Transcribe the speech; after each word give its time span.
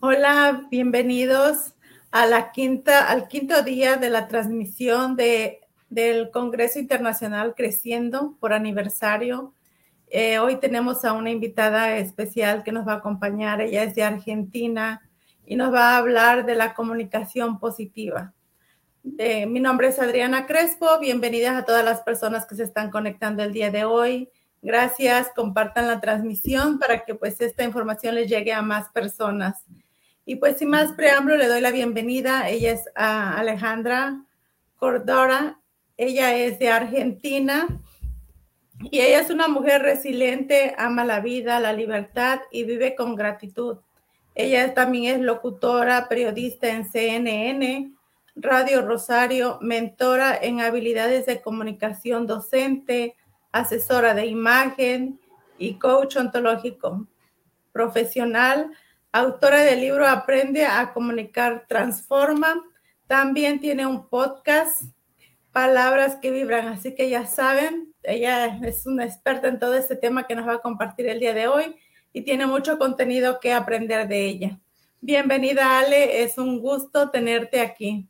Hola, 0.00 0.66
bienvenidos 0.70 1.74
a 2.10 2.26
la 2.26 2.52
quinta, 2.52 3.08
al 3.08 3.28
quinto 3.28 3.62
día 3.62 3.96
de 3.96 4.10
la 4.10 4.28
transmisión 4.28 5.16
de, 5.16 5.60
del 5.88 6.30
Congreso 6.30 6.78
Internacional 6.78 7.54
Creciendo 7.56 8.36
por 8.38 8.52
aniversario. 8.52 9.54
Eh, 10.08 10.38
hoy 10.38 10.56
tenemos 10.56 11.06
a 11.06 11.14
una 11.14 11.30
invitada 11.30 11.96
especial 11.96 12.62
que 12.62 12.72
nos 12.72 12.86
va 12.86 12.92
a 12.92 12.96
acompañar. 12.96 13.62
Ella 13.62 13.84
es 13.84 13.94
de 13.94 14.02
Argentina 14.02 15.00
y 15.46 15.56
nos 15.56 15.72
va 15.72 15.94
a 15.94 15.96
hablar 15.96 16.44
de 16.44 16.56
la 16.56 16.74
comunicación 16.74 17.58
positiva. 17.58 18.34
Eh, 19.16 19.46
mi 19.46 19.60
nombre 19.60 19.88
es 19.88 19.98
Adriana 19.98 20.46
Crespo. 20.46 20.98
Bienvenidas 21.00 21.56
a 21.56 21.64
todas 21.64 21.84
las 21.86 22.02
personas 22.02 22.44
que 22.44 22.54
se 22.54 22.64
están 22.64 22.90
conectando 22.90 23.42
el 23.42 23.54
día 23.54 23.70
de 23.70 23.84
hoy. 23.84 24.28
Gracias, 24.60 25.30
compartan 25.34 25.86
la 25.86 26.00
transmisión 26.02 26.78
para 26.78 27.04
que 27.06 27.14
pues 27.14 27.40
esta 27.40 27.64
información 27.64 28.14
les 28.14 28.28
llegue 28.28 28.52
a 28.52 28.60
más 28.60 28.90
personas. 28.90 29.64
Y 30.28 30.36
pues 30.36 30.58
sin 30.58 30.70
más 30.70 30.90
preámbulo, 30.92 31.36
le 31.36 31.46
doy 31.46 31.60
la 31.60 31.70
bienvenida. 31.70 32.50
Ella 32.50 32.72
es 32.72 32.90
a 32.96 33.38
Alejandra 33.38 34.24
Cordora. 34.74 35.60
Ella 35.96 36.34
es 36.34 36.58
de 36.58 36.68
Argentina 36.68 37.68
y 38.90 38.98
ella 39.00 39.20
es 39.20 39.30
una 39.30 39.46
mujer 39.46 39.82
resiliente, 39.82 40.74
ama 40.78 41.04
la 41.04 41.20
vida, 41.20 41.60
la 41.60 41.72
libertad 41.72 42.40
y 42.50 42.64
vive 42.64 42.96
con 42.96 43.14
gratitud. 43.14 43.78
Ella 44.34 44.74
también 44.74 45.14
es 45.14 45.20
locutora, 45.20 46.08
periodista 46.08 46.68
en 46.70 46.90
CNN, 46.90 47.92
Radio 48.34 48.82
Rosario, 48.82 49.58
mentora 49.62 50.36
en 50.36 50.60
habilidades 50.60 51.24
de 51.26 51.40
comunicación 51.40 52.26
docente, 52.26 53.14
asesora 53.52 54.12
de 54.12 54.26
imagen 54.26 55.20
y 55.56 55.78
coach 55.78 56.16
ontológico 56.16 57.06
profesional 57.70 58.72
autora 59.18 59.62
del 59.62 59.80
libro 59.80 60.06
Aprende 60.06 60.66
a 60.66 60.92
Comunicar 60.92 61.64
Transforma. 61.66 62.62
También 63.06 63.60
tiene 63.60 63.86
un 63.86 64.08
podcast, 64.08 64.82
Palabras 65.52 66.16
que 66.16 66.30
Vibran. 66.30 66.68
Así 66.68 66.94
que 66.94 67.08
ya 67.08 67.24
saben, 67.24 67.94
ella 68.02 68.58
es 68.62 68.84
una 68.84 69.06
experta 69.06 69.48
en 69.48 69.58
todo 69.58 69.74
este 69.74 69.96
tema 69.96 70.26
que 70.26 70.34
nos 70.34 70.46
va 70.46 70.54
a 70.54 70.60
compartir 70.60 71.08
el 71.08 71.18
día 71.18 71.32
de 71.32 71.48
hoy 71.48 71.76
y 72.12 72.22
tiene 72.22 72.46
mucho 72.46 72.78
contenido 72.78 73.40
que 73.40 73.54
aprender 73.54 74.06
de 74.06 74.26
ella. 74.26 74.60
Bienvenida, 75.00 75.78
Ale. 75.78 76.22
Es 76.22 76.36
un 76.36 76.60
gusto 76.60 77.10
tenerte 77.10 77.60
aquí. 77.60 78.06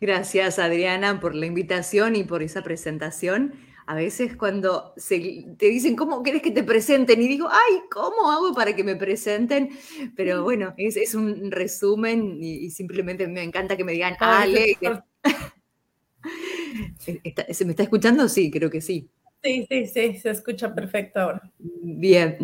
Gracias, 0.00 0.60
Adriana, 0.60 1.18
por 1.18 1.34
la 1.34 1.46
invitación 1.46 2.14
y 2.14 2.22
por 2.22 2.44
esa 2.44 2.62
presentación 2.62 3.54
a 3.88 3.94
veces 3.94 4.36
cuando 4.36 4.92
te 5.08 5.66
dicen, 5.66 5.96
¿cómo 5.96 6.22
quieres 6.22 6.42
que 6.42 6.50
te 6.50 6.62
presenten? 6.62 7.22
Y 7.22 7.26
digo, 7.26 7.48
ay, 7.50 7.80
¿cómo 7.90 8.30
hago 8.30 8.52
para 8.52 8.76
que 8.76 8.84
me 8.84 8.96
presenten? 8.96 9.70
Pero 10.14 10.42
bueno, 10.42 10.74
es, 10.76 11.14
un 11.14 11.50
resumen 11.50 12.36
y, 12.38 12.68
simplemente 12.68 13.26
me 13.26 13.42
encanta 13.42 13.78
que 13.78 13.84
me 13.84 13.92
digan, 13.92 14.14
Ale. 14.20 14.76
¿Se 16.98 17.64
me 17.64 17.70
está 17.70 17.82
escuchando? 17.82 18.28
Sí, 18.28 18.50
creo 18.50 18.68
que 18.68 18.82
sí. 18.82 19.08
Sí, 19.40 19.66
sí, 19.70 19.86
sí, 19.86 20.18
se 20.18 20.30
escucha 20.30 20.74
perfecto 20.74 21.20
ahora. 21.20 21.40
Bien, 21.58 22.38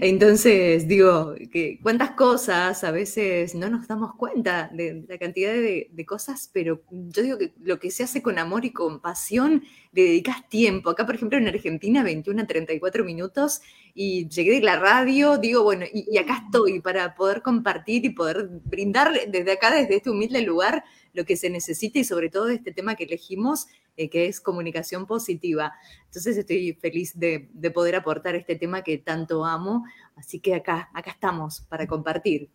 entonces 0.00 0.86
digo, 0.86 1.34
que 1.50 1.80
cuántas 1.82 2.12
cosas 2.12 2.84
a 2.84 2.92
veces 2.92 3.56
no 3.56 3.68
nos 3.68 3.88
damos 3.88 4.14
cuenta 4.14 4.70
de, 4.72 5.04
la 5.08 5.18
cantidad 5.18 5.52
de, 5.52 6.06
cosas, 6.06 6.48
pero 6.52 6.82
yo 6.90 7.22
digo 7.24 7.38
que 7.38 7.52
lo 7.60 7.80
que 7.80 7.90
se 7.90 8.04
hace 8.04 8.22
con 8.22 8.38
amor 8.38 8.64
y 8.64 8.72
con 8.72 9.00
pasión, 9.00 9.64
le 9.92 10.04
dedicas 10.04 10.48
tiempo. 10.48 10.90
Acá, 10.90 11.04
por 11.04 11.16
ejemplo, 11.16 11.36
en 11.36 11.48
Argentina, 11.48 12.04
21 12.04 12.42
a 12.42 12.46
34 12.46 13.04
minutos 13.04 13.60
y 13.92 14.28
llegué 14.28 14.52
de 14.52 14.60
la 14.60 14.78
radio, 14.78 15.38
digo, 15.38 15.64
bueno, 15.64 15.84
y, 15.92 16.06
y 16.08 16.18
acá 16.18 16.42
estoy 16.44 16.80
para 16.80 17.16
poder 17.16 17.42
compartir 17.42 18.04
y 18.04 18.10
poder 18.10 18.48
brindar 18.64 19.12
desde 19.28 19.50
acá, 19.50 19.74
desde 19.74 19.96
este 19.96 20.10
humilde 20.10 20.42
lugar, 20.42 20.84
lo 21.12 21.24
que 21.24 21.36
se 21.36 21.50
necesita 21.50 21.98
y 21.98 22.04
sobre 22.04 22.28
todo 22.28 22.50
este 22.50 22.72
tema 22.72 22.94
que 22.94 23.04
elegimos, 23.04 23.66
eh, 23.96 24.10
que 24.10 24.26
es 24.26 24.40
comunicación 24.40 25.06
positiva. 25.06 25.72
Entonces 26.04 26.36
estoy 26.36 26.74
feliz 26.74 27.18
de, 27.18 27.48
poder 27.74 27.96
aportar 27.96 28.34
este 28.34 28.56
tema 28.56 28.82
que 28.82 28.98
tanto 28.98 29.44
amo, 29.44 29.84
así 30.16 30.40
que 30.40 30.54
acá, 30.54 30.90
acá 30.94 31.10
estamos 31.10 31.60
para 31.62 31.86
compartir. 31.86 32.50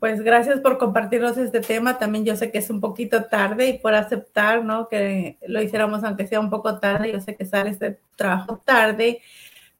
Pues 0.00 0.20
gracias 0.20 0.60
por 0.60 0.78
compartirnos 0.78 1.38
este 1.38 1.60
tema. 1.60 1.98
También 1.98 2.24
yo 2.24 2.36
sé 2.36 2.50
que 2.50 2.58
es 2.58 2.70
un 2.70 2.80
poquito 2.80 3.24
tarde 3.24 3.68
y 3.68 3.78
por 3.78 3.94
aceptar, 3.94 4.64
¿no? 4.64 4.88
Que 4.88 5.38
lo 5.46 5.62
hiciéramos 5.62 6.02
aunque 6.04 6.26
sea 6.26 6.40
un 6.40 6.50
poco 6.50 6.78
tarde. 6.80 7.12
Yo 7.12 7.20
sé 7.20 7.36
que 7.36 7.46
sale 7.46 7.70
este 7.70 8.00
trabajo 8.16 8.60
tarde. 8.64 9.20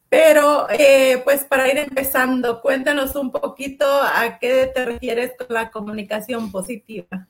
Pero 0.08 0.68
eh, 0.70 1.20
pues 1.24 1.44
para 1.44 1.68
ir 1.68 1.78
empezando, 1.78 2.62
cuéntanos 2.62 3.16
un 3.16 3.32
poquito 3.32 3.84
a 3.84 4.38
qué 4.38 4.70
te 4.72 4.84
refieres 4.84 5.32
con 5.36 5.48
la 5.50 5.70
comunicación 5.70 6.52
positiva. 6.52 7.28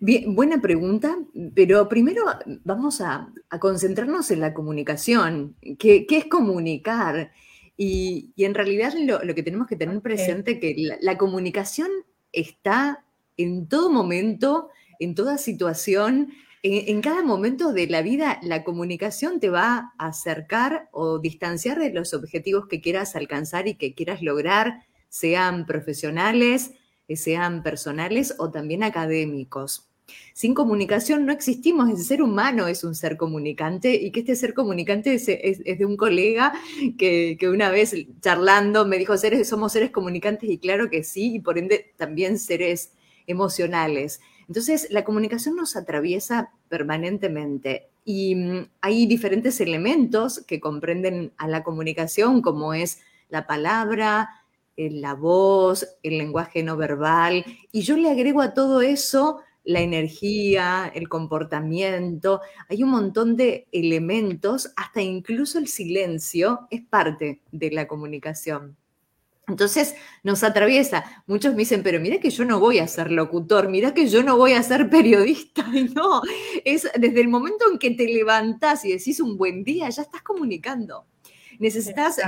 Bien, 0.00 0.34
buena 0.34 0.60
pregunta, 0.60 1.16
pero 1.54 1.88
primero 1.88 2.24
vamos 2.64 3.00
a, 3.00 3.32
concentrarnos 3.60 4.30
en 4.30 4.40
la 4.40 4.54
comunicación. 4.54 5.56
¿Qué, 5.78 6.06
es 6.08 6.26
comunicar? 6.26 7.32
Y, 7.76 8.32
en 8.36 8.54
realidad 8.54 8.94
lo, 8.98 9.34
que 9.34 9.42
tenemos 9.42 9.66
que 9.66 9.76
tener 9.76 10.00
presente 10.00 10.52
es 10.52 10.58
que 10.60 10.74
la, 11.00 11.18
comunicación 11.18 11.88
está 12.32 13.04
en 13.36 13.68
todo 13.68 13.90
momento, 13.90 14.68
en 14.98 15.14
toda 15.14 15.38
situación, 15.38 16.32
en, 16.62 16.96
en, 16.96 17.00
cada 17.00 17.22
momento 17.22 17.72
de 17.72 17.86
la 17.86 18.02
vida, 18.02 18.40
la 18.42 18.64
comunicación 18.64 19.40
te 19.40 19.48
va 19.48 19.92
a 19.98 20.08
acercar 20.08 20.88
o 20.92 21.18
distanciar 21.18 21.78
de 21.78 21.92
los 21.92 22.14
objetivos 22.14 22.66
que 22.66 22.80
quieras 22.80 23.14
alcanzar 23.14 23.68
y 23.68 23.74
que 23.74 23.94
quieras 23.94 24.22
lograr, 24.22 24.82
sean 25.08 25.66
profesionales, 25.66 26.72
sean 27.16 27.62
personales 27.62 28.34
o 28.38 28.50
también 28.50 28.82
académicos. 28.82 29.88
Sin 30.32 30.54
comunicación 30.54 31.26
no 31.26 31.32
existimos, 31.32 31.90
el 31.90 31.98
ser 31.98 32.22
humano 32.22 32.66
es 32.66 32.84
un 32.84 32.94
ser 32.94 33.16
comunicante 33.16 33.94
y 33.94 34.10
que 34.10 34.20
este 34.20 34.36
ser 34.36 34.54
comunicante 34.54 35.14
es, 35.14 35.26
de 35.26 35.84
un 35.84 35.96
colega 35.96 36.52
que, 36.96 37.36
una 37.52 37.70
vez 37.70 37.94
charlando 38.20 38.86
me 38.86 38.98
dijo, 38.98 39.16
seres, 39.16 39.48
somos 39.48 39.72
seres 39.72 39.90
comunicantes 39.90 40.48
y 40.48 40.58
claro 40.58 40.88
que 40.88 41.04
sí, 41.04 41.34
y 41.34 41.38
por 41.40 41.58
ende 41.58 41.92
también 41.96 42.38
seres 42.38 42.92
emocionales. 43.26 44.20
Entonces, 44.46 44.88
la 44.90 45.04
comunicación 45.04 45.56
nos 45.56 45.76
atraviesa 45.76 46.52
permanentemente 46.68 47.90
y 48.04 48.34
mm, 48.34 48.68
hay 48.80 49.06
diferentes 49.06 49.60
elementos 49.60 50.42
que 50.46 50.60
comprenden 50.60 51.32
a 51.36 51.46
la 51.48 51.62
comunicación, 51.62 52.40
como 52.40 52.72
es 52.72 53.00
la 53.28 53.46
palabra, 53.46 54.37
la 54.78 55.14
voz, 55.14 55.86
el 56.02 56.18
lenguaje 56.18 56.62
no 56.62 56.76
verbal, 56.76 57.44
y 57.72 57.82
yo 57.82 57.96
le 57.96 58.10
agrego 58.10 58.40
a 58.40 58.54
todo 58.54 58.80
eso 58.80 59.40
la 59.64 59.80
energía, 59.80 60.90
el 60.94 61.10
comportamiento, 61.10 62.40
hay 62.70 62.82
un 62.82 62.90
montón 62.90 63.36
de 63.36 63.68
elementos, 63.70 64.72
hasta 64.76 65.02
incluso 65.02 65.58
el 65.58 65.68
silencio 65.68 66.60
es 66.70 66.80
parte 66.82 67.42
de 67.52 67.70
la 67.70 67.86
comunicación. 67.86 68.78
Entonces 69.46 69.94
nos 70.22 70.42
atraviesa. 70.42 71.04
Muchos 71.26 71.52
me 71.52 71.60
dicen, 71.60 71.82
pero 71.82 72.00
mira 72.00 72.18
que 72.18 72.30
yo 72.30 72.44
no 72.44 72.60
voy 72.60 72.78
a 72.78 72.88
ser 72.88 73.10
locutor, 73.10 73.68
mira 73.68 73.92
que 73.92 74.08
yo 74.08 74.22
no 74.22 74.36
voy 74.36 74.52
a 74.52 74.62
ser 74.62 74.88
periodista. 74.88 75.66
Y 75.74 75.84
no, 75.84 76.22
es 76.64 76.88
desde 76.98 77.20
el 77.20 77.28
momento 77.28 77.64
en 77.70 77.78
que 77.78 77.90
te 77.90 78.06
levantas 78.06 78.84
y 78.84 78.92
decís 78.92 79.20
un 79.20 79.36
buen 79.36 79.64
día, 79.64 79.90
ya 79.90 80.02
estás 80.02 80.22
comunicando. 80.22 81.04
Necesitas 81.58 82.20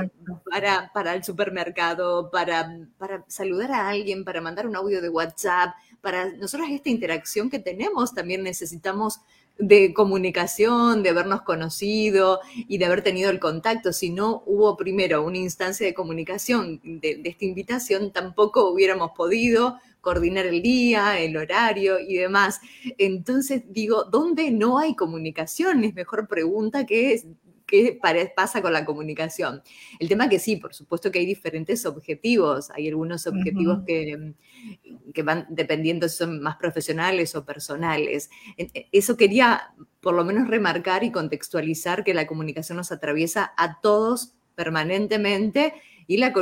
para, 0.51 0.91
para, 0.93 1.15
el 1.15 1.23
supermercado, 1.23 2.31
para, 2.31 2.79
para 2.99 3.25
saludar 3.29 3.73
a 3.73 3.89
alguien, 3.89 4.25
para 4.25 4.41
mandar 4.41 4.67
un 4.67 4.77
audio 4.77 5.01
de 5.01 5.09
WhatsApp, 5.09 5.75
para 6.01 6.33
nosotros 6.33 6.69
esta 6.71 6.89
interacción 6.89 7.51
que 7.51 7.59
tenemos 7.59 8.15
también 8.15 8.43
necesitamos 8.43 9.21
de 9.59 9.93
comunicación, 9.93 11.03
de 11.03 11.11
habernos 11.11 11.43
conocido 11.43 12.41
y 12.55 12.79
de 12.79 12.87
haber 12.87 13.03
tenido 13.03 13.31
el 13.31 13.39
contacto. 13.39 13.93
Si 13.93 14.11
no 14.11 14.43
hubo 14.47 14.77
primero 14.77 15.23
una 15.23 15.39
instancia 15.39 15.87
de 15.87 15.95
comunicación 15.95 16.81
de, 16.83 17.17
de, 17.17 17.29
esta 17.29 17.45
invitación, 17.45 18.11
tampoco 18.11 18.71
hubiéramos 18.71 19.11
podido 19.13 19.79
coordinar 20.01 20.47
el 20.47 20.63
día, 20.63 21.21
el 21.21 21.37
horario 21.37 21.99
y 22.01 22.15
demás. 22.15 22.61
Entonces 22.97 23.63
digo, 23.69 24.05
¿dónde 24.05 24.51
no 24.51 24.79
hay 24.79 24.95
comunicación? 24.95 25.85
Es 25.85 25.95
mejor 25.95 26.27
pregunta 26.27 26.87
que 26.87 27.13
es 27.13 27.27
qué 27.71 27.99
pasa 28.35 28.61
con 28.61 28.73
la 28.73 28.85
comunicación. 28.85 29.63
El 30.01 30.09
tema 30.09 30.29
que 30.29 30.41
sí, 30.41 30.57
por 30.57 30.75
supuesto 30.75 31.11
que 31.11 31.21
hay 31.21 31.27
diferentes 31.27 31.87
objetivos, 31.87 32.71
hay 32.71 32.89
algunos 32.89 33.27
objetivos 33.29 33.81
que, 33.87 34.35
que, 35.15 35.23
van 35.23 35.47
dependiendo 35.49 36.09
si 36.09 36.17
son 36.17 36.43
más 36.43 36.57
profesionales 36.57 37.37
o 37.37 37.45
personales. 37.45 38.29
E, 38.57 38.89
eso 38.91 39.17
quería 39.17 39.73
por 40.01 40.15
lo 40.15 40.25
menos 40.25 40.49
remarcar 40.49 41.05
y 41.05 41.13
contextualizar 41.13 42.03
que 42.03 42.13
la 42.13 42.27
comunicación 42.27 42.77
nos 42.77 42.91
atraviesa 42.91 43.53
a 43.57 43.81
todos 43.81 44.35
permanentemente 44.57 45.75
y 46.07 46.17
la 46.17 46.33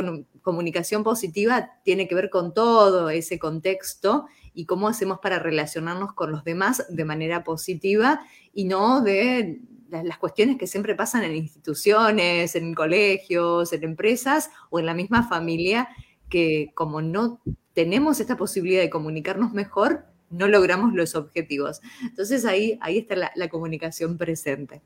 comunicación 0.41 1.03
positiva 1.03 1.73
tiene 1.83 2.07
que 2.07 2.15
ver 2.15 2.31
con 2.31 2.55
todo 2.55 3.11
ese 3.11 3.37
contexto 3.37 4.25
y 4.55 4.65
cómo 4.65 4.87
hacemos 4.87 5.19
para 5.19 5.37
relacionarnos 5.37 6.13
con 6.13 6.31
los 6.31 6.43
demás 6.43 6.85
de 6.89 7.05
manera 7.05 7.43
positiva 7.43 8.21
y 8.51 8.65
no 8.65 9.01
de 9.01 9.61
las 9.89 10.17
cuestiones 10.17 10.57
que 10.57 10.67
siempre 10.67 10.95
pasan 10.95 11.23
en 11.23 11.35
instituciones, 11.35 12.55
en 12.55 12.73
colegios, 12.73 13.73
en 13.73 13.83
empresas 13.83 14.49
o 14.69 14.79
en 14.79 14.85
la 14.85 14.93
misma 14.93 15.27
familia, 15.27 15.89
que 16.29 16.71
como 16.75 17.01
no 17.01 17.41
tenemos 17.73 18.19
esta 18.19 18.37
posibilidad 18.37 18.81
de 18.81 18.89
comunicarnos 18.89 19.53
mejor, 19.53 20.05
no 20.29 20.47
logramos 20.47 20.93
los 20.93 21.15
objetivos. 21.15 21.81
Entonces 22.03 22.45
ahí, 22.45 22.77
ahí 22.81 22.99
está 22.99 23.15
la, 23.33 23.49
comunicación 23.49 24.17
presente. 24.17 24.81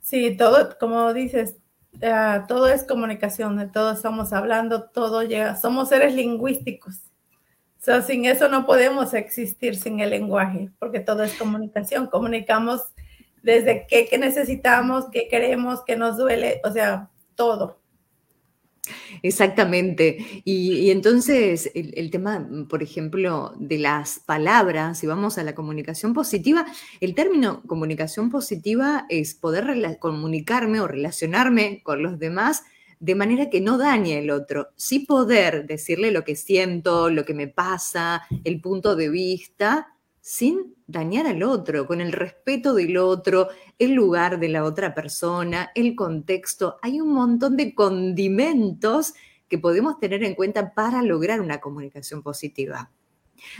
Sí, 0.00 0.36
todo, 0.36 0.76
como 0.78 1.12
dices, 1.12 1.56
eh, 2.00 2.40
todo 2.48 2.68
es 2.68 2.84
comunicación, 2.84 3.56
de 3.56 3.68
todo 3.68 3.92
estamos 3.92 4.32
hablando, 4.32 4.84
todo 4.84 5.22
llega, 5.22 5.56
somos 5.56 5.88
seres 5.88 6.14
lingüísticos. 6.14 7.00
So, 7.78 8.00
sin 8.00 8.24
eso 8.24 8.48
no 8.48 8.64
podemos 8.64 9.12
existir 9.12 9.76
sin 9.76 10.00
el 10.00 10.10
lenguaje, 10.10 10.70
porque 10.78 11.00
todo 11.00 11.22
es 11.22 11.34
comunicación. 11.34 12.06
Comunicamos 12.06 12.80
desde 13.44 13.86
qué, 13.88 14.08
necesitamos, 14.18 15.04
qué 15.12 15.28
queremos, 15.28 15.80
qué 15.86 15.96
nos 15.96 16.16
duele, 16.16 16.60
o 16.64 16.72
sea, 16.72 17.10
todo. 17.34 17.78
Exactamente. 19.22 20.42
Y, 20.44 20.90
entonces 20.90 21.70
el, 21.74 22.10
tema, 22.10 22.48
por 22.68 22.82
ejemplo, 22.82 23.54
de 23.58 23.78
las 23.78 24.18
palabras, 24.18 24.98
si 24.98 25.06
vamos 25.06 25.38
a 25.38 25.44
la 25.44 25.54
comunicación 25.54 26.14
positiva, 26.14 26.66
el 27.00 27.14
término 27.14 27.62
comunicación 27.66 28.30
positiva 28.30 29.06
es 29.08 29.34
poder 29.34 29.98
comunicarme 29.98 30.80
o 30.80 30.88
relacionarme 30.88 31.82
con 31.82 32.02
los 32.02 32.18
demás 32.18 32.64
de 33.00 33.14
manera 33.14 33.50
que 33.50 33.60
no 33.60 33.76
dañe 33.76 34.18
el 34.18 34.30
otro, 34.30 34.68
sí 34.76 35.00
poder 35.00 35.66
decirle 35.66 36.10
lo 36.10 36.24
que 36.24 36.36
siento, 36.36 37.10
lo 37.10 37.26
que 37.26 37.34
me 37.34 37.48
pasa, 37.48 38.22
el 38.44 38.62
punto 38.62 38.96
de 38.96 39.10
vista, 39.10 39.93
sin 40.24 40.74
dañar 40.86 41.26
al 41.26 41.42
otro, 41.42 41.86
con 41.86 42.00
el 42.00 42.10
respeto 42.10 42.72
del 42.72 42.96
otro, 42.96 43.48
el 43.78 43.92
lugar 43.92 44.40
de 44.40 44.48
la 44.48 44.64
otra 44.64 44.94
persona, 44.94 45.70
el 45.74 45.94
contexto. 45.94 46.78
Hay 46.80 46.98
un 46.98 47.12
montón 47.12 47.58
de 47.58 47.74
condimentos 47.74 49.12
que 49.50 49.58
podemos 49.58 50.00
tener 50.00 50.24
en 50.24 50.34
cuenta 50.34 50.72
para 50.72 51.02
lograr 51.02 51.42
una 51.42 51.60
comunicación 51.60 52.22
positiva. 52.22 52.90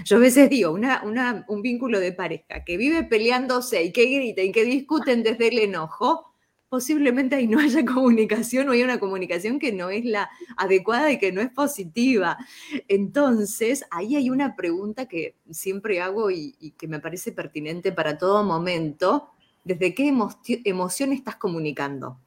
Yo 0.06 0.16
a 0.16 0.20
veces 0.20 0.48
digo, 0.48 0.72
un 0.72 1.60
vínculo 1.60 2.00
de 2.00 2.12
pareja 2.12 2.64
que 2.64 2.78
vive 2.78 3.04
peleándose 3.04 3.84
y 3.84 3.92
que 3.92 4.06
grita 4.06 4.40
y 4.40 4.50
que 4.50 4.64
discuten 4.64 5.22
desde 5.22 5.48
el 5.48 5.58
enojo, 5.58 6.33
posiblemente 6.74 7.36
ahí 7.36 7.46
no 7.46 7.60
haya 7.60 7.84
comunicación 7.94 8.68
o 8.68 8.72
hay 8.72 8.82
una 8.82 8.98
comunicación 8.98 9.60
que 9.60 9.70
no 9.70 9.90
es 9.90 10.04
la 10.04 10.28
adecuada 10.56 11.12
y 11.12 11.20
que 11.20 11.30
no 11.30 11.40
es 11.40 11.48
positiva. 11.50 12.36
Entonces, 12.88 13.84
ahí 13.92 14.16
hay 14.16 14.28
una 14.28 14.56
pregunta 14.56 15.06
que 15.06 15.36
siempre 15.52 16.00
hago 16.00 16.32
y, 16.32 16.74
que 16.76 16.88
me 16.88 16.98
parece 16.98 17.30
pertinente 17.30 17.92
para 17.92 18.18
todo 18.18 18.42
momento. 18.42 19.28
¿Desde 19.62 19.94
qué 19.94 20.12
emoción 20.64 21.12
estás 21.12 21.36
comunicando? 21.36 22.18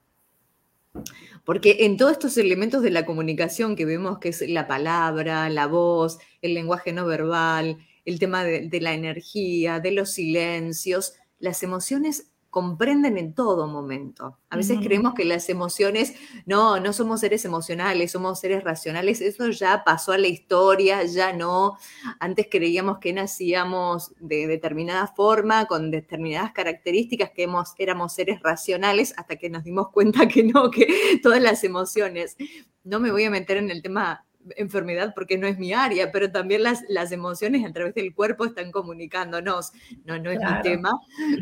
Porque 1.43 1.79
en 1.81 1.97
todos 1.97 2.13
estos 2.13 2.37
elementos 2.37 2.81
de 2.81 2.91
la 2.91 3.05
comunicación 3.05 3.75
que 3.75 3.83
vemos 3.83 4.17
que 4.19 4.29
es 4.29 4.47
la 4.47 4.65
palabra, 4.65 5.49
la 5.49 5.67
voz, 5.67 6.19
el 6.41 6.53
lenguaje 6.53 6.93
no 6.93 7.05
verbal, 7.05 7.79
el 8.05 8.17
tema 8.17 8.45
de 8.45 8.79
la 8.79 8.93
energía, 8.93 9.81
de 9.81 9.91
los 9.91 10.11
silencios, 10.11 11.15
las 11.37 11.63
emociones 11.63 12.31
comprenden 12.49 13.17
en 13.17 13.33
todo 13.33 13.67
momento. 13.67 14.37
A 14.49 14.57
veces 14.57 14.79
creemos 14.81 15.13
que 15.13 15.25
las 15.25 15.49
emociones, 15.49 16.15
no, 16.45 16.79
no 16.79 16.93
somos 16.93 17.19
seres 17.19 17.45
emocionales, 17.45 18.11
somos 18.11 18.39
seres 18.39 18.63
racionales, 18.63 19.21
eso 19.21 19.49
ya 19.49 19.83
pasó 19.83 20.13
a 20.13 20.17
la 20.17 20.27
historia, 20.27 21.03
ya 21.03 21.33
no. 21.33 21.77
Antes 22.19 22.47
creíamos 22.49 22.99
que 22.99 23.13
nacíamos 23.13 24.13
de 24.19 24.47
determinada 24.47 25.07
forma, 25.07 25.65
con 25.65 25.91
determinadas 25.91 26.51
características, 26.51 27.31
que 27.31 27.47
éramos 27.77 28.13
seres 28.13 28.41
racionales, 28.41 29.13
hasta 29.17 29.35
que 29.35 29.49
nos 29.49 29.63
dimos 29.63 29.89
cuenta 29.89 30.27
que 30.27 30.43
no, 30.43 30.71
que 30.71 31.19
todas 31.21 31.41
las 31.41 31.63
emociones, 31.63 32.37
no 32.83 32.99
me 32.99 33.11
voy 33.11 33.25
a 33.25 33.29
meter 33.29 33.57
en 33.57 33.69
el 33.69 33.81
tema 33.81 34.26
enfermedad 34.55 35.13
porque 35.13 35.37
no 35.37 35.47
es 35.47 35.57
mi 35.57 35.73
área, 35.73 36.11
pero 36.11 36.31
también 36.31 36.63
las, 36.63 36.83
las 36.87 37.11
emociones 37.11 37.65
a 37.65 37.73
través 37.73 37.93
del 37.95 38.13
cuerpo 38.13 38.45
están 38.45 38.71
comunicándonos. 38.71 39.71
No, 40.05 40.17
no 40.19 40.31
es 40.31 40.39
mi 40.39 40.61
tema, 40.61 40.91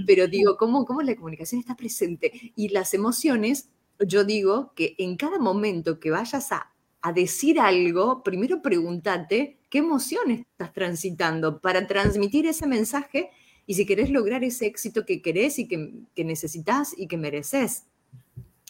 pero 0.06 0.28
digo, 0.28 0.58
¿cómo, 0.58 0.86
¿cómo 0.86 1.02
la 1.02 1.16
comunicación 1.16 1.60
está 1.60 1.76
presente? 1.76 2.54
Y 2.56 2.70
las 2.70 2.94
emociones, 2.94 3.70
yo 4.00 4.24
digo 4.24 4.74
que 4.76 4.96
en 4.98 5.16
cada 5.18 5.40
momento 5.40 6.00
que 6.00 6.12
vayas 6.12 6.52
a, 6.52 6.72
a 7.02 7.14
decir 7.14 7.60
algo, 7.60 8.24
primero 8.24 8.62
pregúntate 8.62 9.60
qué 9.70 9.78
emoción 9.80 10.32
estás 10.32 10.74
transitando 10.74 11.60
para 11.62 11.86
transmitir 11.86 12.48
ese 12.48 12.66
mensaje 12.66 13.30
y 13.68 13.76
si 13.76 13.86
querés 13.86 14.10
lograr 14.10 14.44
ese 14.44 14.66
éxito 14.66 15.06
que 15.06 15.22
querés 15.22 15.60
y 15.60 15.68
que, 15.68 15.94
que 16.16 16.24
necesitas 16.24 16.98
y 16.98 17.08
que 17.08 17.18
mereces. 17.18 17.86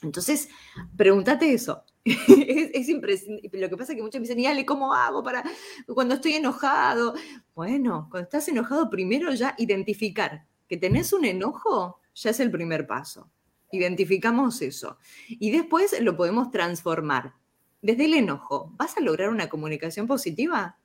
Entonces, 0.06 0.50
pregúntate 0.96 1.54
eso. 1.54 1.84
es, 2.06 2.88
impresionante. 2.88 3.50
Lo 3.57 3.69
que 3.69 3.78
pasa 3.78 3.92
es 3.92 3.98
que 3.98 4.04
muchos 4.04 4.22
me 4.22 4.28
dicen, 4.28 4.60
y 4.60 4.66
¿cómo 4.66 4.94
hago 4.94 5.24
para 5.24 5.44
cuando 5.88 6.16
estoy 6.16 6.34
enojado? 6.34 7.16
Bueno, 7.56 8.07
cuando 8.12 8.25
estás 8.25 8.48
enojado, 8.48 8.90
primero 8.90 9.34
ya 9.34 9.56
identificar 9.57 10.46
que 10.68 10.78
tenés 10.78 11.13
un 11.13 11.25
enojo, 11.25 12.00
ya 12.13 12.30
es 12.30 12.40
el 12.40 12.52
primer 12.52 12.88
paso. 12.88 13.30
Identificamos 13.72 14.62
eso. 14.62 14.98
Y 15.28 15.52
después 15.52 16.00
lo 16.02 16.16
podemos 16.16 16.52
transformar. 16.52 17.34
Desde 17.81 18.06
el 18.06 18.13
enojo, 18.13 18.72
¿vas 18.78 18.98
a 18.98 19.02
lograr 19.02 19.30
una 19.30 19.50
comunicación 19.50 20.07
positiva? 20.07 20.78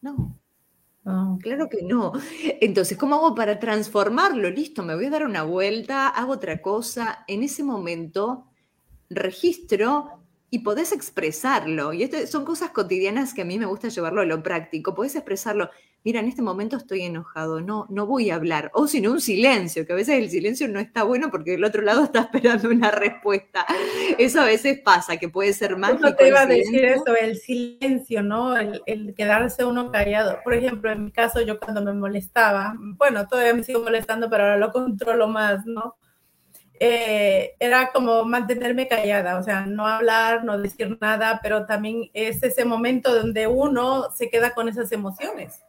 No. 0.00 0.38
Ah, 1.06 1.36
claro 1.42 1.68
que 1.68 1.82
no. 1.82 2.12
Entonces, 2.60 2.96
¿cómo 2.96 3.16
hago 3.16 3.34
para 3.34 3.58
transformarlo? 3.58 4.48
Listo, 4.50 4.82
me 4.82 4.94
voy 4.94 5.06
a 5.06 5.10
dar 5.10 5.24
una 5.24 5.42
vuelta, 5.42 6.08
hago 6.08 6.32
otra 6.32 6.62
cosa. 6.62 7.24
En 7.28 7.42
ese 7.42 7.62
momento, 7.62 8.46
registro 9.10 10.24
y 10.50 10.60
podés 10.60 10.92
expresarlo. 10.92 11.92
Y 11.92 12.04
esto 12.04 12.26
son 12.26 12.44
cosas 12.44 12.70
cotidianas 12.70 13.34
que 13.34 13.42
a 13.42 13.44
mí 13.46 13.58
me 13.58 13.66
gusta 13.66 13.88
llevarlo 13.88 14.22
a 14.22 14.26
lo 14.26 14.42
práctico. 14.42 14.94
Podés 14.94 15.16
expresarlo 15.16 15.70
mira, 16.04 16.20
en 16.20 16.28
este 16.28 16.42
momento 16.42 16.76
estoy 16.76 17.02
enojado, 17.02 17.62
no, 17.62 17.86
no 17.88 18.06
voy 18.06 18.30
a 18.30 18.34
hablar. 18.34 18.70
O 18.74 18.86
si 18.86 19.00
no, 19.00 19.10
un 19.10 19.22
silencio, 19.22 19.86
que 19.86 19.94
a 19.94 19.96
veces 19.96 20.18
el 20.18 20.28
silencio 20.28 20.68
no 20.68 20.78
está 20.78 21.02
bueno 21.02 21.30
porque 21.30 21.54
el 21.54 21.64
otro 21.64 21.80
lado 21.82 22.04
está 22.04 22.20
esperando 22.20 22.68
una 22.68 22.90
respuesta. 22.90 23.66
Eso 24.18 24.42
a 24.42 24.44
veces 24.44 24.80
pasa, 24.80 25.16
que 25.16 25.30
puede 25.30 25.54
ser 25.54 25.76
mágico. 25.78 26.02
No 26.02 26.14
te 26.14 26.28
iba 26.28 26.42
a 26.42 26.46
decir 26.46 26.84
eso, 26.84 27.16
el 27.18 27.36
silencio, 27.36 28.22
¿no? 28.22 28.54
El, 28.56 29.14
quedarse 29.16 29.64
uno 29.64 29.90
callado. 29.90 30.38
Por 30.44 30.52
ejemplo, 30.54 30.92
en 30.92 31.06
mi 31.06 31.10
caso, 31.10 31.40
yo 31.40 31.58
cuando 31.58 31.82
me 31.82 31.94
molestaba, 31.94 32.74
bueno, 32.78 33.26
todavía 33.26 33.54
me 33.54 33.64
sigo 33.64 33.82
molestando, 33.82 34.28
pero 34.28 34.44
ahora 34.44 34.58
lo 34.58 34.72
controlo 34.72 35.26
más, 35.26 35.64
¿no? 35.64 35.96
Eh, 36.80 37.54
era 37.60 37.92
como 37.92 38.24
mantenerme 38.24 38.88
callada, 38.88 39.38
o 39.38 39.42
sea, 39.42 39.64
no 39.64 39.86
hablar, 39.86 40.44
no 40.44 40.58
decir 40.58 40.98
nada, 41.00 41.38
pero 41.40 41.66
también 41.66 42.10
es 42.12 42.42
ese 42.42 42.64
momento 42.64 43.14
donde 43.14 43.46
uno 43.46 44.10
se 44.10 44.28
queda 44.28 44.54
con 44.54 44.68
esas 44.68 44.90
emociones. 44.90 45.62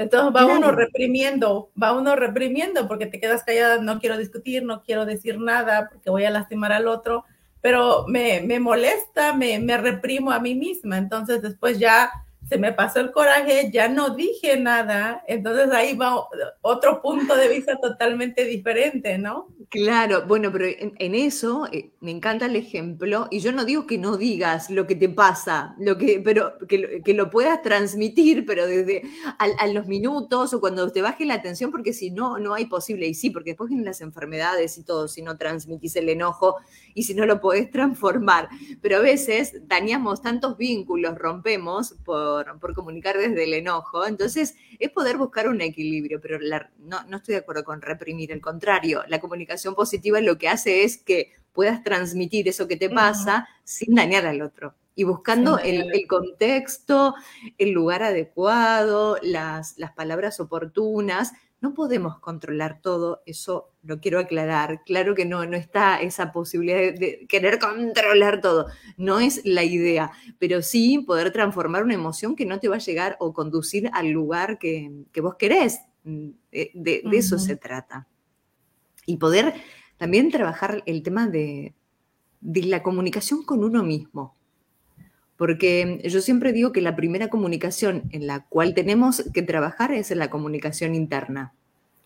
Entonces 0.00 0.34
va 0.34 0.46
uno 0.46 0.72
reprimiendo, 0.72 1.70
va 1.80 1.92
uno 1.92 2.16
reprimiendo 2.16 2.88
porque 2.88 3.04
te 3.04 3.20
quedas 3.20 3.44
callada, 3.44 3.82
no 3.82 4.00
quiero 4.00 4.16
discutir, 4.16 4.64
no 4.64 4.82
quiero 4.82 5.04
decir 5.04 5.38
nada 5.38 5.90
porque 5.90 6.08
voy 6.08 6.24
a 6.24 6.30
lastimar 6.30 6.72
al 6.72 6.88
otro, 6.88 7.26
pero 7.60 8.06
me, 8.08 8.40
me 8.40 8.60
molesta, 8.60 9.34
me, 9.34 9.58
me 9.58 9.76
reprimo 9.76 10.32
a 10.32 10.40
mí 10.40 10.54
misma. 10.54 10.96
Entonces 10.96 11.42
después 11.42 11.78
ya 11.78 12.10
se 12.50 12.58
me 12.58 12.72
pasó 12.72 12.98
el 12.98 13.12
coraje, 13.12 13.70
ya 13.72 13.88
no 13.88 14.16
dije 14.16 14.58
nada, 14.58 15.22
entonces 15.28 15.70
ahí 15.70 15.96
va 15.96 16.26
otro 16.62 17.00
punto 17.00 17.36
de 17.36 17.46
vista 17.46 17.76
totalmente 17.76 18.44
diferente, 18.44 19.18
¿no? 19.18 19.54
Claro, 19.68 20.24
bueno, 20.26 20.50
pero 20.50 20.64
en, 20.66 21.14
eso 21.14 21.68
eh, 21.70 21.92
me 22.00 22.10
encanta 22.10 22.46
el 22.46 22.56
ejemplo, 22.56 23.28
y 23.30 23.38
yo 23.38 23.52
no 23.52 23.64
digo 23.64 23.86
que 23.86 23.98
no 23.98 24.16
digas 24.16 24.68
lo 24.68 24.88
que 24.88 24.96
te 24.96 25.08
pasa, 25.08 25.76
lo 25.78 25.96
que, 25.96 26.20
pero 26.24 26.58
que, 26.66 27.02
que 27.04 27.14
lo 27.14 27.30
puedas 27.30 27.62
transmitir, 27.62 28.44
pero 28.44 28.66
desde 28.66 29.04
a, 29.38 29.66
los 29.68 29.86
minutos 29.86 30.52
o 30.52 30.60
cuando 30.60 30.90
te 30.90 31.02
baje 31.02 31.24
la 31.24 31.34
atención, 31.34 31.70
porque 31.70 31.92
si 31.92 32.10
no, 32.10 32.40
no 32.40 32.54
hay 32.54 32.64
posible, 32.64 33.06
y 33.06 33.14
sí, 33.14 33.30
porque 33.30 33.50
después 33.50 33.68
vienen 33.68 33.86
las 33.86 34.00
enfermedades 34.00 34.76
y 34.76 34.82
todo, 34.82 35.06
si 35.06 35.22
no 35.22 35.38
transmitís 35.38 35.94
el 35.94 36.08
enojo 36.08 36.56
y 36.94 37.04
si 37.04 37.14
no 37.14 37.26
lo 37.26 37.40
podés 37.40 37.70
transformar, 37.70 38.48
pero 38.82 38.96
a 38.96 39.00
veces 39.00 39.54
dañamos 39.68 40.20
tantos 40.20 40.56
vínculos, 40.56 41.16
rompemos 41.16 41.94
por 42.04 42.39
por, 42.60 42.74
comunicar 42.74 43.16
desde 43.18 43.44
el 43.44 43.54
enojo. 43.54 44.06
Entonces, 44.06 44.54
es 44.78 44.90
poder 44.90 45.16
buscar 45.16 45.48
un 45.48 45.60
equilibrio, 45.60 46.20
pero 46.20 46.38
no, 46.78 47.04
no 47.04 47.16
estoy 47.16 47.34
de 47.34 47.40
acuerdo 47.40 47.64
con 47.64 47.82
reprimir, 47.82 48.32
al 48.32 48.40
contrario, 48.40 49.02
la 49.08 49.20
comunicación 49.20 49.74
positiva 49.74 50.20
lo 50.20 50.38
que 50.38 50.48
hace 50.48 50.84
es 50.84 50.96
que 50.98 51.32
puedas 51.52 51.82
transmitir 51.82 52.48
eso 52.48 52.68
que 52.68 52.76
te 52.76 52.90
pasa 52.90 53.48
sin 53.64 53.94
dañar 53.94 54.26
al 54.26 54.42
otro. 54.42 54.74
Y 54.94 55.04
buscando 55.04 55.58
el, 55.58 55.90
el, 55.92 56.06
contexto, 56.06 57.14
el 57.58 57.70
lugar 57.70 58.02
adecuado, 58.02 59.18
las, 59.22 59.78
las 59.78 59.92
palabras 59.92 60.40
oportunas, 60.40 61.32
no 61.60 61.74
podemos 61.74 62.18
controlar 62.20 62.80
todo, 62.80 63.22
eso 63.26 63.70
lo 63.82 64.00
quiero 64.00 64.18
aclarar. 64.18 64.82
Claro 64.84 65.14
que 65.14 65.24
no, 65.24 65.44
no 65.44 65.56
está 65.56 66.00
esa 66.00 66.32
posibilidad 66.32 66.78
de, 66.78 67.26
querer 67.28 67.58
controlar 67.58 68.40
todo, 68.40 68.66
no 68.96 69.20
es 69.20 69.42
la 69.44 69.62
idea, 69.62 70.10
pero 70.38 70.62
sí 70.62 70.98
poder 71.06 71.32
transformar 71.32 71.84
una 71.84 71.94
emoción 71.94 72.34
que 72.34 72.46
no 72.46 72.60
te 72.60 72.68
va 72.68 72.76
a 72.76 72.80
llegar 72.80 73.16
o 73.20 73.32
conducir 73.34 73.90
al 73.92 74.08
lugar 74.08 74.58
que, 74.58 74.90
vos 75.22 75.34
querés. 75.36 75.80
Mm, 76.04 76.30
de, 76.50 77.02
eso 77.12 77.38
se 77.38 77.56
trata. 77.56 78.08
Y 79.04 79.18
poder 79.18 79.54
también 79.98 80.30
trabajar 80.30 80.82
el 80.86 81.02
tema 81.02 81.26
de, 81.28 81.74
de 82.40 82.62
la 82.62 82.82
comunicación 82.82 83.44
con 83.44 83.64
uno 83.64 83.82
mismo. 83.82 84.39
Porque 85.40 86.02
yo 86.04 86.20
siempre 86.20 86.52
digo 86.52 86.70
que 86.70 86.82
la 86.82 86.94
primera 86.94 87.28
comunicación 87.28 88.02
en 88.10 88.26
la 88.26 88.44
cual 88.44 88.74
tenemos 88.74 89.24
que 89.32 89.40
trabajar 89.40 89.90
es 89.90 90.10
en 90.10 90.18
la 90.18 90.28
comunicación 90.28 90.94
interna, 90.94 91.54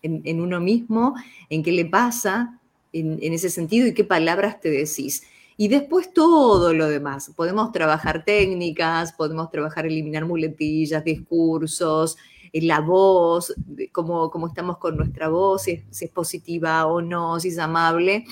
en, 0.01 0.39
uno 0.39 0.61
mismo, 0.61 1.15
en 1.49 1.61
qué 1.61 1.73
le 1.73 1.83
pasa 1.83 2.61
en, 2.93 3.19
en 3.21 3.33
ese 3.33 3.49
sentido 3.49 3.87
y 3.87 3.93
qué 3.93 4.05
palabras 4.05 4.61
te 4.61 4.69
decís. 4.69 5.23
Y 5.57 5.67
después 5.67 6.13
todo 6.13 6.73
lo 6.73 6.87
demás. 6.87 7.33
Podemos 7.35 7.73
trabajar 7.73 8.23
técnicas, 8.23 9.11
podemos 9.11 9.51
trabajar 9.51 9.85
eliminar 9.85 10.23
muletillas, 10.25 11.03
discursos, 11.03 12.15
la 12.61 12.79
voz, 12.79 13.53
cómo, 13.91 14.31
cómo 14.31 14.47
estamos 14.47 14.77
con 14.77 14.95
nuestra 14.95 15.29
voz, 15.29 15.63
si 15.63 15.83
es, 15.91 16.09
positiva 16.09 16.85
o 16.85 17.01
no, 17.01 17.39
si 17.39 17.49
es 17.49 17.59
amable. 17.59 18.25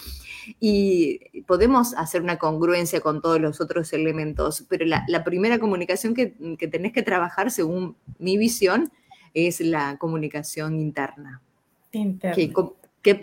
Y 0.59 1.41
podemos 1.47 1.93
hacer 1.95 2.21
una 2.21 2.37
congruencia 2.37 3.01
con 3.01 3.21
todos 3.21 3.39
los 3.39 3.59
otros 3.61 3.91
elementos, 3.93 4.65
pero 4.69 4.85
la, 4.85 5.23
primera 5.23 5.59
comunicación 5.59 6.13
que, 6.13 6.27
tenés 6.67 6.93
que 6.93 7.01
trabajar, 7.01 7.51
según 7.51 7.95
mi 8.19 8.37
visión, 8.37 8.91
es 9.33 9.59
la 9.59 9.97
comunicación 9.97 10.79
interna. 10.79 11.41
Interna. 11.91 12.53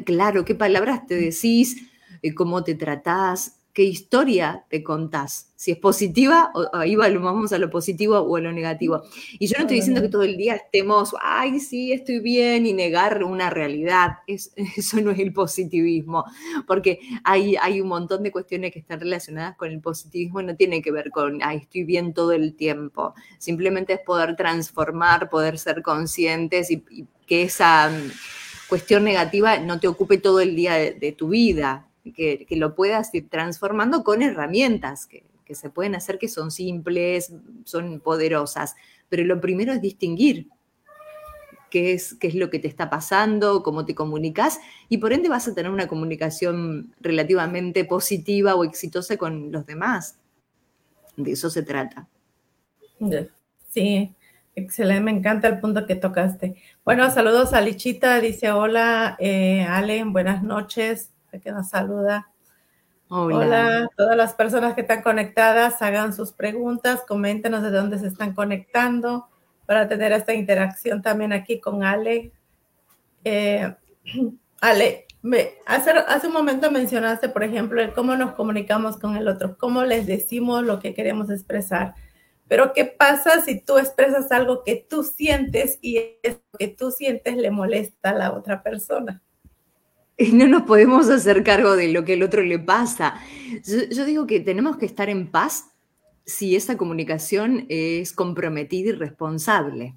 claro, 0.04 0.44
qué 0.44 0.54
palabras 0.54 1.06
te 1.06 1.14
decís, 1.14 1.88
eh, 2.22 2.34
cómo 2.34 2.62
te 2.64 2.74
tratás, 2.74 3.59
qué 3.72 3.84
historia 3.84 4.64
te 4.68 4.82
contás, 4.82 5.52
si 5.54 5.70
es 5.70 5.78
positiva, 5.78 6.50
o 6.54 6.68
ahí 6.72 6.96
vamos 6.96 7.52
a 7.52 7.58
lo 7.58 7.70
positivo 7.70 8.18
o 8.18 8.36
a 8.36 8.40
lo 8.40 8.52
negativo. 8.52 9.02
Y 9.38 9.46
yo 9.46 9.54
no 9.58 9.62
estoy 9.62 9.76
diciendo 9.76 10.02
que 10.02 10.08
todo 10.08 10.22
el 10.24 10.36
día 10.36 10.56
estemos, 10.56 11.14
ay, 11.22 11.60
sí, 11.60 11.92
estoy 11.92 12.18
bien, 12.18 12.66
y 12.66 12.72
negar 12.72 13.22
una 13.22 13.48
realidad. 13.50 14.18
eso 14.26 15.00
no 15.00 15.12
es 15.12 15.18
el 15.18 15.32
positivismo, 15.32 16.24
porque 16.66 16.98
hay, 17.22 17.56
hay 17.56 17.80
un 17.80 17.88
montón 17.88 18.22
de 18.22 18.32
cuestiones 18.32 18.72
que 18.72 18.80
están 18.80 19.00
relacionadas 19.00 19.56
con 19.56 19.70
el 19.70 19.80
positivismo 19.80 20.40
y 20.40 20.44
no 20.44 20.56
tiene 20.56 20.82
que 20.82 20.90
ver 20.90 21.10
con, 21.10 21.40
ay, 21.42 21.58
estoy 21.58 21.84
bien 21.84 22.12
todo 22.12 22.32
el 22.32 22.54
tiempo. 22.54 23.14
Simplemente 23.38 23.92
es 23.92 24.00
poder 24.00 24.34
transformar, 24.36 25.30
poder 25.30 25.58
ser 25.58 25.82
conscientes 25.82 26.70
y, 26.70 26.82
que 27.26 27.42
esa 27.42 27.88
mm, 27.88 28.10
cuestión 28.68 29.04
negativa 29.04 29.58
no 29.58 29.78
te 29.78 29.86
ocupe 29.86 30.18
todo 30.18 30.40
el 30.40 30.56
día 30.56 30.74
de 30.74 31.14
tu 31.16 31.28
vida 31.28 31.89
que, 32.14 32.46
lo 32.50 32.74
puedas 32.74 33.14
ir 33.14 33.28
transformando 33.28 34.04
con 34.04 34.22
herramientas 34.22 35.06
que, 35.06 35.24
se 35.52 35.68
pueden 35.68 35.96
hacer 35.96 36.18
que 36.20 36.28
son 36.28 36.52
simples, 36.52 37.32
son 37.64 37.98
poderosas. 37.98 38.76
Pero 39.08 39.24
lo 39.24 39.40
primero 39.40 39.72
es 39.72 39.80
distinguir 39.80 40.46
qué 41.70 41.92
es, 41.92 42.14
qué 42.14 42.28
es 42.28 42.36
lo 42.36 42.50
que 42.50 42.60
te 42.60 42.68
está 42.68 42.88
pasando, 42.88 43.64
cómo 43.64 43.84
te 43.84 43.96
comunicas, 43.96 44.60
y 44.88 44.98
por 44.98 45.12
ende 45.12 45.28
vas 45.28 45.48
a 45.48 45.54
tener 45.54 45.72
una 45.72 45.88
comunicación 45.88 46.94
relativamente 47.00 47.84
positiva 47.84 48.54
o 48.54 48.62
exitosa 48.62 49.16
con 49.16 49.50
los 49.50 49.66
demás. 49.66 50.20
De 51.16 51.32
eso 51.32 51.50
se 51.50 51.64
trata. 51.64 52.06
Sí, 53.70 54.14
excelente, 54.54 55.02
me 55.02 55.10
encanta 55.10 55.48
el 55.48 55.58
punto 55.58 55.84
que 55.84 55.96
tocaste. 55.96 56.54
Bueno, 56.84 57.10
saludos 57.10 57.54
a 57.54 57.60
Lichita, 57.60 58.20
dice 58.20 58.52
hola, 58.52 59.16
eh, 59.18 59.66
buenas 60.06 60.44
noches 60.44 61.10
que 61.38 61.52
nos 61.52 61.68
saluda. 61.68 62.28
Hola. 63.12 63.88
todas 63.96 64.16
las 64.16 64.34
personas 64.34 64.74
que 64.74 64.82
están 64.82 65.02
conectadas, 65.02 65.82
hagan 65.82 66.14
sus 66.14 66.32
preguntas, 66.32 67.02
coméntenos 67.06 67.62
de 67.62 67.70
dónde 67.70 67.98
se 67.98 68.06
están 68.06 68.34
conectando 68.34 69.28
para 69.66 69.88
tener 69.88 70.12
esta 70.12 70.32
interacción 70.32 71.02
también 71.02 71.32
aquí 71.32 71.60
con 71.60 71.82
Ale. 71.82 72.32
Eh, 73.24 73.74
Ale, 74.60 75.06
me, 75.22 75.54
hace, 75.66 75.90
hace 75.90 76.26
un 76.28 76.32
momento 76.32 76.70
mencionaste, 76.70 77.28
por 77.28 77.42
ejemplo, 77.42 77.80
el 77.80 77.92
cómo 77.92 78.16
nos 78.16 78.32
comunicamos 78.32 78.96
con 78.96 79.16
el 79.16 79.28
otro, 79.28 79.58
cómo 79.58 79.84
les 79.84 80.06
decimos 80.06 80.62
lo 80.64 80.78
que 80.78 80.94
queremos 80.94 81.30
expresar. 81.30 81.94
Pero 82.48 82.72
¿qué 82.72 82.84
pasa 82.84 83.40
si 83.42 83.60
tú 83.60 83.78
expresas 83.78 84.32
algo 84.32 84.64
que 84.64 84.84
tú 84.88 85.04
sientes 85.04 85.78
y 85.80 86.18
eso 86.22 86.40
que 86.58 86.68
tú 86.68 86.90
sientes 86.90 87.36
le 87.36 87.50
molesta 87.50 88.10
a 88.10 88.14
la 88.14 88.32
otra 88.32 88.62
persona? 88.62 89.22
no 90.32 90.46
nos 90.46 90.62
podemos 90.62 91.08
hacer 91.08 91.42
cargo 91.42 91.76
de 91.76 91.88
lo 91.88 92.04
que 92.04 92.14
el 92.14 92.22
otro 92.22 92.42
le 92.42 92.58
pasa. 92.58 93.20
Yo, 93.64 94.04
digo 94.04 94.26
que 94.26 94.40
tenemos 94.40 94.76
que 94.76 94.86
estar 94.86 95.08
en 95.08 95.30
paz 95.30 95.70
si 96.26 96.56
esa 96.56 96.76
comunicación 96.76 97.66
es 97.68 98.12
comprometida 98.12 98.90
y 98.90 98.92
responsable. 98.92 99.96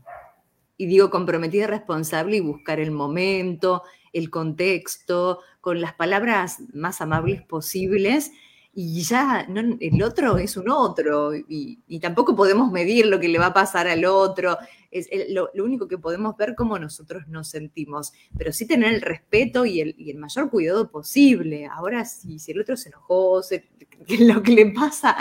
Y 0.78 0.86
digo 0.88 1.10
comprometida 1.10 1.64
y 1.66 1.68
responsable 1.68 2.38
y 2.38 2.42
buscar 2.42 2.80
el 2.80 2.92
momento, 2.92 3.84
el 4.14 4.30
contexto, 4.30 5.40
con 5.62 5.82
las 5.82 5.94
palabras 5.94 6.60
más 6.74 7.02
amables 7.02 7.42
posibles 7.42 8.32
y 8.76 9.04
ya 9.04 9.48
el 9.80 10.02
otro 10.02 10.38
es 10.38 10.58
un 10.58 10.68
otro 10.70 11.36
y, 11.36 12.00
tampoco 12.00 12.36
podemos 12.36 12.72
medir 12.72 13.06
lo 13.06 13.20
que 13.20 13.28
le 13.28 13.38
va 13.38 13.48
a 13.48 13.54
pasar 13.54 13.88
al 13.88 14.04
otro. 14.06 14.58
Es 14.90 15.08
lo, 15.30 15.50
único 15.64 15.88
que 15.88 15.98
podemos 15.98 16.36
ver 16.38 16.56
cómo 16.56 16.78
nosotros 16.80 17.28
nos 17.28 17.50
sentimos, 17.50 18.14
pero 18.36 18.52
sí 18.52 18.68
tener 18.68 18.94
el 18.94 19.02
respeto 19.02 19.66
y 19.66 19.80
el, 19.80 20.18
mayor 20.18 20.50
cuidado 20.50 20.90
posible. 20.90 21.68
Ahora, 21.68 22.04
si, 22.06 22.40
si 22.40 22.52
el 22.52 22.62
otro 22.62 22.76
se 22.76 22.90
enojó, 22.90 23.42
lo 24.20 24.42
que 24.42 24.52
le 24.52 24.66
pasa, 24.72 25.16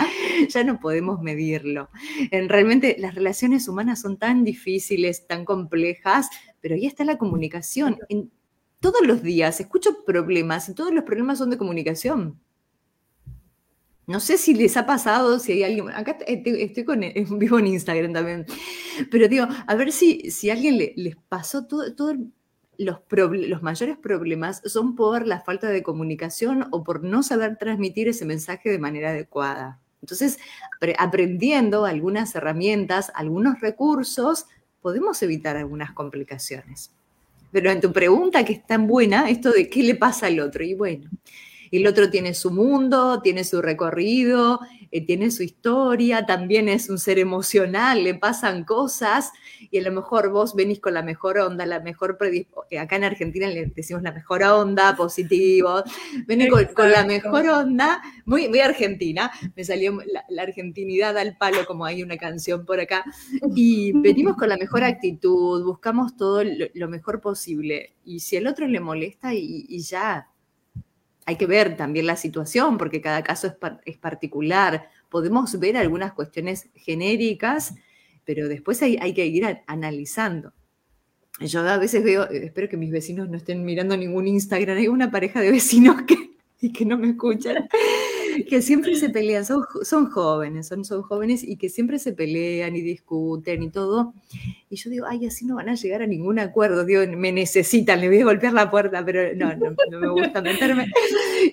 ya 0.49 0.63
no 0.63 0.79
podemos 0.79 1.21
medirlo. 1.21 1.89
En, 2.31 2.49
realmente 2.49 2.95
las 2.97 3.13
relaciones 3.13 3.67
humanas 3.67 4.01
son 4.01 4.17
tan 4.17 4.43
difíciles, 4.43 5.27
tan 5.27 5.45
complejas, 5.45 6.27
pero 6.59 6.73
ahí 6.73 6.87
está 6.87 7.03
la 7.03 7.19
comunicación. 7.19 7.99
En, 8.09 8.31
todos 8.79 9.05
los 9.07 9.23
días 9.23 9.61
escucho 9.61 10.03
problemas 10.05 10.67
y 10.67 10.73
todos 10.73 10.91
los 10.93 11.05
problemas 11.05 11.37
son 11.37 11.49
de 11.49 11.57
comunicación. 11.57 12.41
No 14.05 14.19
sé 14.19 14.37
si 14.37 14.53
les 14.53 14.75
ha 14.75 14.85
pasado, 14.85 15.39
si 15.39 15.53
hay 15.53 15.63
alguien, 15.63 15.89
acá 15.89 16.17
estoy, 16.27 16.83
con, 16.83 16.99
vivo 17.39 17.59
en 17.59 17.67
Instagram 17.67 18.13
también, 18.13 18.45
pero 19.09 19.27
digo, 19.27 19.47
a 19.65 19.75
ver 19.75 19.91
si, 19.91 20.29
si 20.29 20.49
alguien 20.49 20.77
les 20.77 21.15
pasó 21.29 21.65
todo, 21.65 21.95
todo 21.95 22.15
los, 22.77 22.99
los 23.09 23.63
mayores 23.63 23.97
problemas 23.97 24.61
son 24.65 24.95
por 24.95 25.25
la 25.25 25.39
falta 25.39 25.69
de 25.69 25.83
comunicación 25.83 26.67
o 26.71 26.83
por 26.83 27.03
no 27.03 27.23
saber 27.23 27.57
transmitir 27.57 28.07
ese 28.07 28.25
mensaje 28.25 28.69
de 28.69 28.79
manera 28.79 29.11
adecuada. 29.11 29.79
Entonces, 30.01 30.37
aprendiendo 30.97 31.85
algunas 31.85 32.35
herramientas, 32.35 33.09
algunos 33.15 33.61
recursos, 33.61 34.47
podemos 34.81 35.21
evitar 35.23 35.55
algunas 35.55 35.93
complicaciones. 35.93 36.91
Pero 37.53 37.71
en 37.71 37.79
tu 37.79 37.93
pregunta, 37.93 38.43
que 38.43 38.53
es 38.53 38.65
tan 38.65 38.85
buena, 38.85 39.29
esto 39.29 39.51
de 39.51 39.69
qué 39.69 39.81
le 39.83 39.95
pasa 39.95 40.27
al 40.27 40.41
otro, 40.41 40.63
y 40.63 40.73
bueno, 40.73 41.09
el 41.77 41.87
otro 41.87 42.09
tiene 42.09 42.33
su 42.33 42.51
mundo, 42.51 43.21
tiene 43.21 43.43
su 43.43 43.61
recorrido, 43.61 44.59
eh, 44.91 45.03
tiene 45.03 45.31
su 45.31 45.41
historia, 45.41 46.27
también 46.27 46.69
es 46.69 46.87
un 46.87 46.99
ser 46.99 47.17
emocional, 47.17 48.03
le 48.03 48.13
pasan 48.13 48.63
cosas 48.63 49.31
y 49.71 49.79
a 49.79 49.81
lo 49.81 49.91
mejor 49.91 50.29
vos 50.29 50.53
venís 50.53 50.79
con 50.79 50.93
la 50.93 51.01
mejor 51.01 51.39
onda, 51.39 51.65
la 51.65 51.79
mejor 51.79 52.15
eh, 52.69 52.77
acá 52.77 52.97
en 52.97 53.05
Argentina 53.05 53.47
le 53.47 53.65
decimos 53.75 54.03
la 54.03 54.11
mejor 54.11 54.43
onda, 54.43 54.95
positivo, 54.95 55.83
venís 56.27 56.49
con, 56.75 56.91
la 56.91 57.05
mejor 57.05 57.47
onda, 57.49 58.03
muy, 58.25 58.47
muy 58.49 58.59
argentina, 58.59 59.31
me 59.55 59.63
salió 59.63 59.97
la, 60.05 60.43
argentinidad 60.43 61.17
al 61.17 61.37
palo 61.37 61.65
como 61.65 61.85
hay 61.85 62.03
una 62.03 62.17
canción 62.17 62.63
por 62.63 62.79
acá, 62.79 63.03
y 63.55 63.93
venimos 63.93 64.37
con 64.37 64.49
la 64.49 64.57
mejor 64.57 64.83
actitud, 64.83 65.63
buscamos 65.63 66.15
todo 66.15 66.43
lo, 66.43 66.87
mejor 66.87 67.19
posible 67.19 67.95
y 68.05 68.19
si 68.19 68.35
el 68.35 68.45
otro 68.45 68.67
le 68.67 68.79
molesta 68.79 69.33
y 69.33 69.79
ya 69.79 70.27
hay 71.25 71.35
que 71.37 71.45
ver 71.45 71.77
también 71.77 72.05
la 72.05 72.15
situación, 72.15 72.77
porque 72.77 73.01
cada 73.01 73.23
caso 73.23 73.55
es, 73.85 73.97
particular. 73.97 74.89
Podemos 75.09 75.59
ver 75.59 75.77
algunas 75.77 76.13
cuestiones 76.13 76.69
genéricas, 76.75 77.75
pero 78.25 78.47
después 78.47 78.81
hay, 78.81 79.13
que 79.13 79.25
ir 79.25 79.61
analizando. 79.67 80.53
Yo 81.39 81.67
a 81.67 81.77
veces 81.77 82.03
veo, 82.03 82.29
espero 82.29 82.69
que 82.69 82.77
mis 82.77 82.91
vecinos 82.91 83.29
no 83.29 83.37
estén 83.37 83.65
mirando 83.65 83.97
ningún 83.97 84.27
Instagram, 84.27 84.77
hay 84.77 84.87
una 84.87 85.11
pareja 85.11 85.41
de 85.41 85.51
vecinos 85.51 86.03
que, 86.03 86.71
que 86.71 86.85
no 86.85 86.97
me 86.97 87.09
escuchan, 87.09 87.67
que 88.49 88.61
siempre 88.61 88.95
se 88.95 89.09
pelean, 89.09 89.45
son, 89.45 89.63
son 89.83 90.09
jóvenes, 90.09 90.67
son, 90.67 90.85
son 90.85 91.01
jóvenes 91.03 91.43
y 91.43 91.57
que 91.57 91.69
siempre 91.69 91.99
se 91.99 92.13
pelean 92.13 92.75
y 92.75 92.81
discuten 92.81 93.63
y 93.63 93.69
todo. 93.69 94.13
Y 94.69 94.75
yo 94.75 94.89
digo, 94.89 95.05
ay, 95.07 95.25
así 95.25 95.45
no 95.45 95.55
van 95.55 95.69
a 95.69 95.75
llegar 95.75 96.01
a 96.01 96.07
ningún 96.07 96.39
acuerdo, 96.39 96.85
digo, 96.85 97.01
me 97.15 97.31
necesitan, 97.31 98.01
le 98.01 98.07
voy 98.07 98.21
a 98.21 98.25
golpear 98.25 98.53
la 98.53 98.69
puerta, 98.69 99.03
pero 99.05 99.35
no, 99.35 99.55
no, 99.55 99.75
no 99.91 99.99
me 99.99 100.09
gusta 100.09 100.41
meterme. 100.41 100.91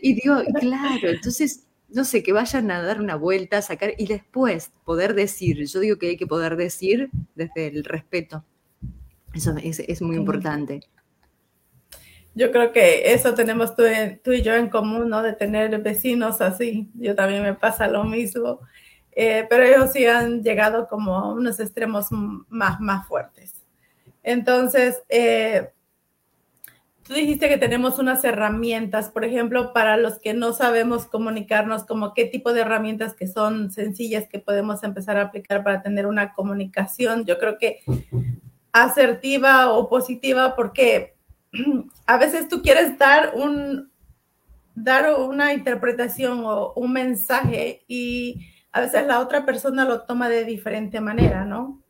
Y 0.03 0.15
digo, 0.15 0.37
claro, 0.61 1.09
entonces 1.09 1.65
no 1.93 2.05
sé, 2.05 2.23
que 2.23 2.33
vayan 2.33 2.71
a 2.71 2.83
dar 2.83 3.01
una 3.01 3.17
vuelta, 3.17 3.59
a 3.59 3.63
sacar 3.63 3.95
y 3.99 4.07
después 4.07 4.71
poder 4.85 5.15
decir. 5.15 5.65
Yo 5.67 5.81
digo 5.81 5.99
que 5.99 6.11
hay 6.11 6.17
que 6.17 6.27
poder 6.27 6.57
decir 6.57 7.11
desde 7.35 7.67
el 7.67 7.85
respeto. 7.85 8.45
Eso 9.35 9.57
es, 9.63 9.81
es 9.81 10.03
muy 10.03 10.17
importante. 10.17 10.81
Yo 12.35 12.53
creo 12.53 12.73
que 12.73 13.13
eso 13.13 13.35
tenemos 13.35 13.75
tú, 13.75 13.83
y 14.33 14.43
yo 14.43 14.55
en 14.55 14.69
común, 14.69 15.09
¿no? 15.09 15.23
De 15.23 15.33
tener 15.33 15.77
vecinos 15.81 16.41
así. 16.41 16.91
Yo 16.95 17.15
también 17.15 17.43
me 17.43 17.55
pasa 17.55 17.89
lo 17.89 18.05
mismo. 18.05 18.61
Eh, 19.13 19.47
pero 19.51 19.65
ellos 19.65 19.93
sí 19.93 20.07
han 20.07 20.43
llegado 20.43 20.89
como 20.89 21.17
a 21.17 21.33
unos 21.33 21.59
extremos 21.59 22.07
más, 22.49 22.81
más 22.81 23.07
fuertes. 23.09 23.55
Entonces, 24.23 25.03
eh, 25.09 25.73
tú 27.03 27.15
dijiste 27.15 27.49
que 27.49 27.59
tenemos 27.59 27.99
unas 27.99 28.23
herramientas, 28.25 29.11
por 29.11 29.25
ejemplo, 29.25 29.73
para 29.73 29.97
los 29.97 30.21
que 30.21 30.33
no 30.33 30.53
sabemos 30.53 31.07
comunicarnos, 31.07 31.85
como 31.85 32.15
qué 32.15 32.25
tipo 32.27 32.53
de 32.53 32.61
herramientas 32.61 33.15
que 33.15 33.27
son 33.27 33.73
sencillas 33.73 34.29
que 34.29 34.39
podemos 34.39 34.85
empezar 34.85 35.17
a 35.17 35.23
aplicar 35.23 35.65
para 35.65 35.83
tener 35.83 36.07
una 36.07 36.33
comunicación, 36.35 37.25
yo 37.25 37.39
creo 37.39 37.59
que 37.59 37.81
asertiva 38.73 39.73
o 39.73 39.89
positiva, 39.89 40.55
porque 40.55 41.17
a 42.07 42.17
veces 42.19 42.49
tú 42.49 42.63
quieres 42.63 42.99
dar 42.99 43.33
un 43.35 43.91
dar 44.75 45.15
una 45.19 45.53
interpretación 45.53 46.43
o 46.45 46.73
un 46.75 46.93
mensaje 46.93 47.85
y 47.87 48.47
a 48.73 48.81
veces 48.81 49.07
la 49.07 49.21
otra 49.21 49.45
persona 49.45 49.85
lo 49.85 50.03
toma 50.03 50.29
de 50.29 50.45
diferente 50.45 51.01
manera, 51.01 51.45
¿no? 51.45 51.83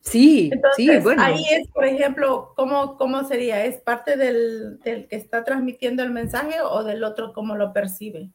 Sí, 0.00 0.50
sí, 0.76 0.88
bueno. 1.02 1.22
Ahí 1.22 1.44
es, 1.50 1.68
por 1.68 1.84
ejemplo, 1.84 2.52
¿cómo, 2.54 2.96
cómo 2.96 3.24
sería? 3.24 3.64
¿Es 3.64 3.78
parte 3.78 4.16
del, 4.16 4.78
del, 4.80 5.08
que 5.08 5.16
está 5.16 5.42
transmitiendo 5.42 6.04
el 6.04 6.12
mensaje 6.12 6.60
o 6.62 6.84
del 6.84 7.02
otro 7.02 7.32
cómo 7.32 7.56
lo 7.56 7.72
percibe? 7.72 8.30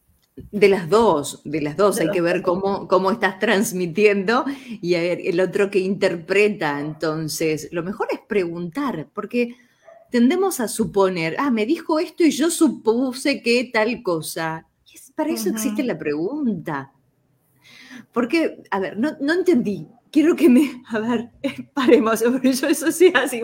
De 0.52 0.68
las 0.68 0.90
dos, 0.90 1.42
de 1.46 1.62
las 1.62 1.78
dos. 1.78 2.00
Hay 2.00 2.10
que 2.10 2.20
ver 2.20 2.42
cómo, 2.42 2.90
cómo 2.90 3.10
estás 3.10 3.40
transmitiendo 3.40 4.44
y 4.82 4.96
el 4.96 5.40
otro 5.40 5.72
que 5.72 5.80
interpreta. 5.80 6.80
Entonces, 6.80 7.70
lo 7.72 7.84
mejor 7.84 8.08
es 8.12 8.20
preguntar, 8.20 9.08
porque 9.14 9.56
tendemos 10.12 10.60
a 10.60 10.68
suponer, 10.68 11.36
ah, 11.40 11.50
me 11.50 11.66
dijo 11.66 11.98
esto 11.98 12.24
y 12.24 12.32
yo 12.32 12.52
supuse 12.52 13.42
que 13.42 13.72
tal 13.74 14.04
cosa. 14.04 14.68
Y 14.86 15.00
para 15.14 15.32
eso 15.32 15.50
existe 15.50 15.84
la 15.84 15.98
pregunta. 15.98 16.92
Porque, 18.12 18.62
a 18.70 18.80
ver, 18.80 18.98
no, 18.98 19.18
no 19.20 19.34
entendí 19.34 19.88
quiero 20.12 20.36
que 20.36 20.50
me, 20.50 20.84
a 20.90 21.00
ver, 21.00 21.30
paremos, 21.74 22.20
yo 22.44 22.68
eso 22.68 22.92
sí 22.92 23.12
así, 23.16 23.42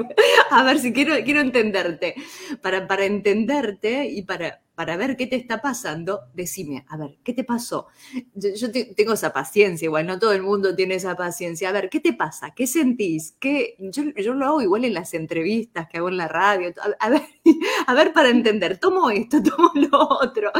a 0.51 0.63
ver 0.63 0.79
si 0.79 0.93
quiero, 0.93 1.15
quiero 1.23 1.41
entenderte, 1.41 2.15
para, 2.61 2.87
para 2.87 3.05
entenderte 3.05 4.07
y 4.07 4.21
para, 4.23 4.61
para 4.77 4.95
ver 4.95 5.17
qué 5.17 5.25
te 5.25 5.35
está 5.35 5.59
pasando, 5.59 6.19
decime, 6.35 6.85
a 6.87 6.97
ver, 6.97 7.17
¿qué 7.23 7.33
te 7.33 7.43
pasó? 7.43 7.87
Yo, 8.35 8.71
tengo 8.71 9.13
esa 9.13 9.33
paciencia, 9.33 9.87
igual 9.87 10.05
no 10.05 10.19
todo 10.19 10.33
el 10.33 10.43
mundo 10.43 10.75
tiene 10.75 10.93
esa 10.93 11.15
paciencia. 11.15 11.69
A 11.69 11.71
ver, 11.71 11.89
¿qué 11.89 11.99
te 11.99 12.13
pasa? 12.13 12.53
¿Qué 12.55 12.67
sentís? 12.67 13.35
¿Qué? 13.39 13.75
Yo, 13.79 14.35
lo 14.35 14.45
hago 14.45 14.61
igual 14.61 14.85
en 14.85 14.93
las 14.93 15.15
entrevistas 15.15 15.87
que 15.89 15.97
hago 15.97 16.09
en 16.09 16.17
la 16.17 16.27
radio. 16.27 16.71
A, 16.99 17.09
ver, 17.09 17.23
a 17.87 17.93
ver, 17.95 18.13
para 18.13 18.29
entender, 18.29 18.77
tomo 18.77 19.09
esto, 19.09 19.41
tomo 19.57 19.71
lo 19.73 20.09
otro. 20.21 20.51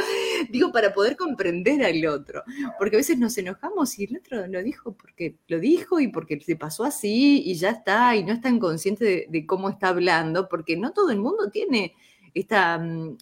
Digo, 0.50 0.72
para 0.72 0.96
poder 0.96 1.16
comprender 1.16 1.86
al 1.86 2.04
otro. 2.08 2.42
Porque 2.80 2.96
a 2.96 3.02
veces 3.02 3.20
nos 3.20 3.38
enojamos 3.38 4.00
y 4.00 4.06
el 4.06 4.18
otro 4.18 4.48
lo 4.48 4.64
dijo 4.64 4.98
porque 4.98 5.38
lo 5.48 5.60
dijo 5.60 6.00
y 6.00 6.08
porque 6.08 6.40
se 6.40 6.56
pasó 6.56 6.86
así 6.86 7.44
y 7.46 7.54
ya 7.54 7.70
está, 7.70 8.16
y 8.16 8.24
no 8.24 8.34
es 8.34 8.42
tan 8.42 8.58
consciente 8.58 9.06
de, 9.06 9.28
de 9.30 9.46
cómo 9.46 9.70
está 9.70 9.90
hablando, 9.90 10.50
porque 10.50 10.76
no 10.76 10.92
todo 10.92 11.12
el 11.12 11.20
mundo 11.20 11.52
tiene 11.52 11.94
esta 12.34 12.80
mm, 12.80 13.18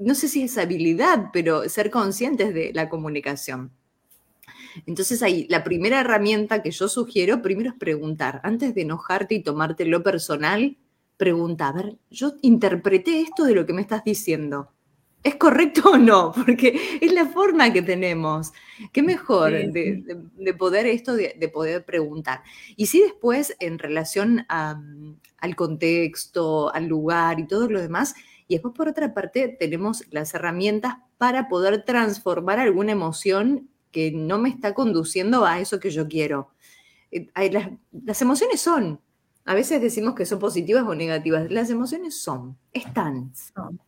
no 0.00 0.14
sé 0.14 0.28
si 0.28 0.42
es 0.42 0.58
habilidad, 0.58 1.26
pero 1.32 1.68
ser 1.68 1.90
conscientes 1.90 2.52
de 2.54 2.72
la 2.74 2.88
comunicación. 2.88 3.70
Entonces 4.86 5.22
ahí, 5.22 5.46
la 5.48 5.62
primera 5.64 6.00
herramienta 6.00 6.62
que 6.62 6.70
yo 6.70 6.88
sugiero 6.88 7.42
primero 7.42 7.70
es 7.70 7.76
preguntar. 7.76 8.40
Antes 8.42 8.74
de 8.74 8.82
enojarte 8.82 9.34
y 9.34 9.42
tomarte 9.42 9.84
lo 9.84 10.02
personal, 10.02 10.76
pregunta, 11.16 11.68
a 11.68 11.72
ver, 11.72 11.96
yo 12.10 12.34
interpreté 12.42 13.20
esto 13.20 13.44
de 13.44 13.54
lo 13.54 13.66
que 13.66 13.72
me 13.72 13.82
estás 13.82 14.04
diciendo. 14.04 14.72
¿Es 15.22 15.34
correcto 15.36 15.90
o 15.90 15.98
no? 15.98 16.32
Porque 16.46 16.98
es 17.00 17.12
la 17.12 17.26
forma 17.26 17.72
que 17.72 17.82
tenemos. 17.82 18.52
Qué 18.92 19.02
mejor 19.02 19.52
De, 19.52 20.54
poder 20.58 20.86
esto, 20.86 21.14
de, 21.14 21.50
poder 21.52 21.84
preguntar. 21.84 22.42
Y 22.76 22.86
si 22.86 23.00
después, 23.02 23.54
en 23.60 23.78
relación 23.78 24.46
al 24.48 25.56
contexto, 25.56 26.72
al 26.72 26.86
lugar 26.86 27.38
y 27.38 27.46
todo 27.46 27.68
lo 27.68 27.80
demás, 27.80 28.14
y 28.50 28.54
después, 28.54 28.74
por 28.74 28.88
otra 28.88 29.14
parte, 29.14 29.56
tenemos 29.60 30.02
las 30.10 30.34
herramientas 30.34 30.96
para 31.18 31.48
poder 31.48 31.84
transformar 31.84 32.58
alguna 32.58 32.90
emoción 32.90 33.70
que 33.92 34.10
no 34.10 34.40
me 34.40 34.48
está 34.48 34.74
conduciendo 34.74 35.46
a 35.46 35.60
eso 35.60 35.78
que 35.78 35.90
yo 35.90 36.08
quiero. 36.08 36.50
Eh, 37.12 37.28
las, 38.02 38.20
emociones 38.20 38.60
son, 38.60 39.00
a 39.44 39.54
veces 39.54 39.80
decimos 39.80 40.16
que 40.16 40.26
son 40.26 40.40
positivas 40.40 40.82
o 40.84 40.96
negativas, 40.96 41.48
las 41.48 41.70
emociones 41.70 42.20
son, 42.20 42.58
están, 42.72 43.32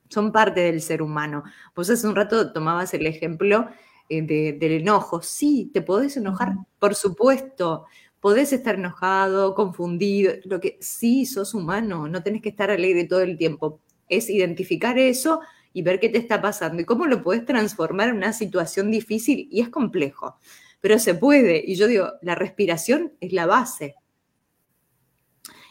son, 0.08 0.30
parte 0.30 0.60
del 0.60 0.80
ser 0.80 1.02
humano. 1.02 1.42
Vos 1.74 1.90
hace 1.90 2.06
un 2.06 2.14
rato 2.14 2.52
tomabas 2.52 2.94
el 2.94 3.04
ejemplo 3.06 3.66
eh, 4.08 4.22
del 4.22 4.72
enojo. 4.72 5.22
Sí, 5.22 5.72
te 5.74 5.82
podés 5.82 6.16
enojar, 6.16 6.54
por 6.78 6.94
supuesto. 6.94 7.86
Podés 8.20 8.52
estar 8.52 8.76
enojado, 8.76 9.56
confundido, 9.56 10.34
lo 10.44 10.60
que 10.60 10.78
sí, 10.80 11.26
sos 11.26 11.52
humano, 11.52 12.06
no 12.06 12.22
tenés 12.22 12.42
que 12.42 12.50
estar 12.50 12.70
alegre 12.70 13.06
todo 13.06 13.22
el 13.22 13.36
tiempo, 13.36 13.80
es 14.16 14.30
identificar 14.30 14.98
eso 14.98 15.40
y 15.72 15.82
ver 15.82 16.00
qué 16.00 16.08
te 16.08 16.18
está 16.18 16.40
pasando 16.40 16.82
y 16.82 16.84
cómo 16.84 17.06
lo 17.06 17.22
puedes 17.22 17.44
transformar 17.44 18.08
en 18.08 18.16
una 18.16 18.32
situación 18.32 18.90
difícil 18.90 19.48
y 19.50 19.60
es 19.60 19.68
complejo, 19.68 20.36
pero 20.80 20.98
se 20.98 21.14
puede. 21.14 21.62
Y 21.66 21.76
yo 21.76 21.86
digo, 21.86 22.12
la 22.22 22.34
respiración 22.34 23.12
es 23.20 23.32
la 23.32 23.46
base, 23.46 23.94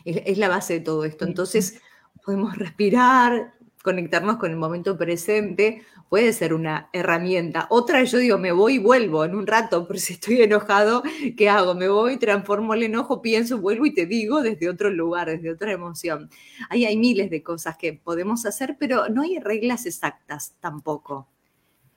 es, 0.06 0.38
la 0.38 0.50
base 0.50 0.74
de 0.74 0.80
todo 0.80 1.06
esto. 1.06 1.26
Entonces, 1.26 1.80
podemos 2.24 2.58
respirar, 2.58 3.54
conectarnos 3.82 4.38
con 4.38 4.52
el 4.52 4.58
momento 4.58 4.98
presente 4.98 5.84
puede 6.10 6.34
ser 6.34 6.54
una 6.54 6.90
herramienta. 6.94 7.68
Otra, 7.70 8.04
yo 8.04 8.18
digo, 8.18 8.38
me 8.38 8.52
voy 8.52 8.76
y 8.76 8.80
vuelvo 8.80 9.24
en 9.26 9.36
un 9.36 9.48
rato, 9.48 9.88
pero 9.88 10.00
si 10.00 10.14
estoy 10.14 10.42
enojado, 10.42 11.04
¿qué 11.38 11.50
hago? 11.50 11.74
Me 11.74 11.88
voy, 11.88 12.18
transformo 12.18 12.74
el 12.74 12.84
enojo, 12.84 13.22
pienso, 13.22 13.60
vuelvo 13.60 13.86
y 13.86 13.94
te 13.94 14.06
digo 14.06 14.42
desde 14.42 14.70
otro 14.70 14.90
lugar, 14.90 15.30
desde 15.30 15.52
otra 15.52 15.72
emoción. 15.72 16.30
Ahí 16.70 16.86
hay 16.86 16.98
miles 16.98 17.30
de 17.30 17.44
cosas 17.44 17.78
que 17.78 17.94
podemos 17.94 18.46
hacer, 18.46 18.78
pero 18.80 19.10
no 19.10 19.22
hay 19.22 19.40
reglas 19.40 19.86
exactas 19.86 20.56
tampoco. 20.60 21.28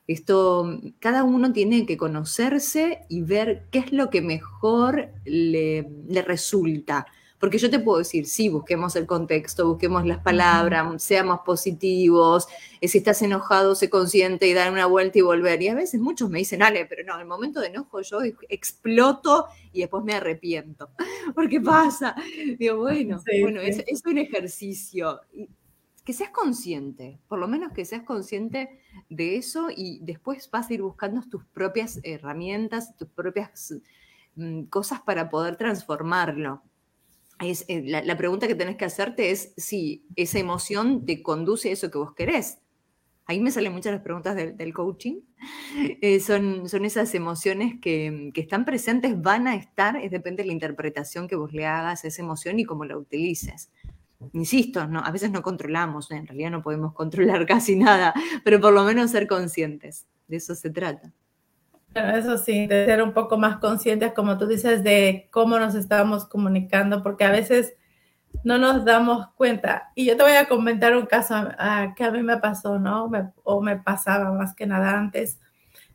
Esto, 0.06 0.80
cada 0.98 1.24
uno 1.24 1.52
tiene 1.52 1.86
que 1.86 1.96
conocerse 1.96 3.06
y 3.08 3.22
ver 3.22 3.64
qué 3.70 3.78
es 3.78 3.92
lo 3.92 4.10
que 4.10 4.20
mejor 4.20 5.08
le, 5.24 5.88
le 6.06 6.22
resulta 6.22 7.06
porque 7.44 7.58
yo 7.58 7.68
te 7.68 7.78
puedo 7.78 7.98
decir, 7.98 8.24
sí, 8.24 8.48
busquemos 8.48 8.96
el 8.96 9.06
contexto, 9.06 9.68
busquemos 9.68 10.06
las 10.06 10.16
palabras, 10.20 11.02
seamos 11.02 11.40
positivos, 11.44 12.48
eh, 12.80 12.88
si 12.88 12.96
estás 12.96 13.20
enojado, 13.20 13.74
se 13.74 13.90
consciente 13.90 14.48
y 14.48 14.54
dar 14.54 14.72
una 14.72 14.86
vuelta 14.86 15.18
y 15.18 15.20
volver. 15.20 15.60
Y 15.60 15.68
a 15.68 15.74
veces 15.74 16.00
muchos 16.00 16.30
me 16.30 16.38
dicen, 16.38 16.62
Ale, 16.62 16.86
pero 16.86 17.04
no, 17.04 17.16
en 17.16 17.20
el 17.20 17.26
momento 17.26 17.60
de 17.60 17.66
enojo 17.66 18.00
yo 18.00 18.20
exploto 18.48 19.44
y 19.74 19.80
después 19.80 20.02
me 20.04 20.14
arrepiento. 20.14 20.88
¿Por 21.34 21.50
qué 21.50 21.60
pasa? 21.60 22.16
Digo, 22.58 22.78
bueno, 22.78 23.22
bueno 23.42 23.60
Es, 23.60 23.84
es 23.86 24.00
un 24.06 24.16
ejercicio 24.16 25.20
que 26.02 26.14
seas 26.14 26.30
consciente, 26.30 27.20
por 27.28 27.38
lo 27.38 27.46
menos 27.46 27.74
que 27.74 27.84
seas 27.84 28.04
consciente 28.04 28.80
de 29.10 29.36
eso 29.36 29.68
y 29.68 29.98
después 30.00 30.50
vas 30.50 30.70
a 30.70 30.72
ir 30.72 30.80
buscando 30.80 31.20
tus 31.28 31.44
propias 31.44 32.00
herramientas, 32.04 32.96
tus 32.96 33.10
propias 33.10 33.74
mm, 34.34 34.62
cosas 34.62 35.02
para 35.02 35.28
poder 35.28 35.56
transformarlo. 35.56 36.62
Eh, 37.40 37.82
la, 37.86 38.16
pregunta 38.16 38.46
que 38.46 38.54
tenés 38.54 38.76
que 38.76 38.84
hacerte 38.84 39.30
es 39.30 39.52
si 39.56 40.06
esa 40.16 40.38
emoción 40.38 41.04
te 41.04 41.22
conduce 41.22 41.70
a 41.70 41.72
eso 41.72 41.90
que 41.90 41.98
vos 41.98 42.14
querés. 42.14 42.58
Ahí 43.26 43.40
me 43.40 43.50
salen 43.50 43.72
muchas 43.72 43.92
las 43.92 44.02
preguntas 44.02 44.36
del, 44.36 44.74
coaching. 44.74 45.20
Eh, 46.00 46.20
son, 46.20 46.68
son 46.68 46.84
esas 46.84 47.14
emociones 47.14 47.80
que, 47.80 48.30
están 48.34 48.64
presentes, 48.64 49.20
van 49.20 49.46
a 49.46 49.56
estar, 49.56 49.96
es 49.96 50.10
depende 50.10 50.42
de 50.42 50.46
la 50.46 50.52
interpretación 50.52 51.26
que 51.26 51.36
vos 51.36 51.52
le 51.52 51.66
hagas 51.66 52.04
a 52.04 52.08
esa 52.08 52.22
emoción 52.22 52.58
y 52.58 52.64
cómo 52.64 52.84
la 52.84 52.96
utilices. 52.96 53.70
Insisto, 54.32 54.86
no, 54.86 55.00
a 55.00 55.10
veces 55.10 55.30
no 55.30 55.42
controlamos, 55.42 56.10
en 56.10 56.26
realidad 56.26 56.50
no 56.50 56.62
podemos 56.62 56.92
controlar 56.94 57.44
casi 57.46 57.76
nada, 57.76 58.14
pero 58.44 58.60
por 58.60 58.72
lo 58.72 58.84
menos 58.84 59.10
ser 59.10 59.26
conscientes, 59.26 60.06
de 60.28 60.36
eso 60.36 60.54
se 60.54 60.70
trata. 60.70 61.12
Eso 61.94 62.38
sí, 62.38 62.66
de 62.66 62.86
ser 62.86 63.02
un 63.02 63.12
poco 63.12 63.38
más 63.38 63.58
conscientes, 63.58 64.12
como 64.12 64.36
tú 64.36 64.46
dices, 64.46 64.82
de 64.82 65.28
cómo 65.30 65.58
nos 65.58 65.74
estamos 65.74 66.26
comunicando, 66.26 67.02
porque 67.02 67.24
a 67.24 67.30
veces 67.30 67.74
no 68.42 68.58
nos 68.58 68.84
damos 68.84 69.28
cuenta. 69.36 69.92
Y 69.94 70.06
yo 70.06 70.16
te 70.16 70.24
voy 70.24 70.32
a 70.32 70.48
comentar 70.48 70.96
un 70.96 71.06
caso 71.06 71.34
que 71.96 72.04
a 72.04 72.10
mí 72.10 72.22
me 72.22 72.38
pasó, 72.38 72.78
¿no? 72.78 73.10
o 73.44 73.60
me 73.60 73.76
pasaba 73.76 74.32
más 74.32 74.54
que 74.54 74.66
nada 74.66 74.98
antes, 74.98 75.38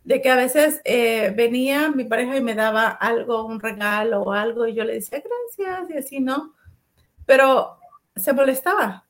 de 0.04 0.22
que 0.22 0.30
a 0.30 0.36
veces 0.36 0.82
eh, 0.86 1.34
venía 1.36 1.92
mi 1.92 2.06
pareja 2.06 2.38
y 2.38 2.42
me 2.42 2.56
daba 2.56 2.88
algo, 2.88 3.46
un 3.46 3.60
regalo 3.60 4.22
o 4.22 4.32
algo, 4.32 4.68
y 4.68 4.74
yo 4.74 4.86
le 4.86 4.94
decía 4.94 5.22
gracias 5.22 5.90
y 5.90 5.98
así, 5.98 6.20
¿no? 6.22 6.56
Pero 7.26 7.78
se 8.16 8.34
molestaba. 8.34 9.06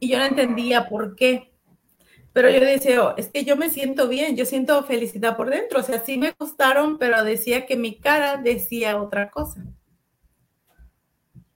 Y 0.00 0.08
yo 0.08 0.18
no 0.18 0.24
entendía 0.24 0.88
por 0.88 1.14
qué. 1.14 1.51
Pero 2.32 2.50
yo 2.50 2.60
decía, 2.60 3.04
oh, 3.04 3.14
es 3.16 3.28
que 3.28 3.44
yo 3.44 3.56
me 3.56 3.68
siento 3.68 4.08
bien, 4.08 4.36
yo 4.36 4.46
siento 4.46 4.82
felicidad 4.84 5.36
por 5.36 5.50
dentro. 5.50 5.80
O 5.80 5.82
sea, 5.82 6.02
sí 6.04 6.16
me 6.16 6.32
gustaron, 6.38 6.98
pero 6.98 7.22
decía 7.24 7.66
que 7.66 7.76
mi 7.76 7.98
cara 7.98 8.38
decía 8.38 9.00
otra 9.00 9.30
cosa. 9.30 9.64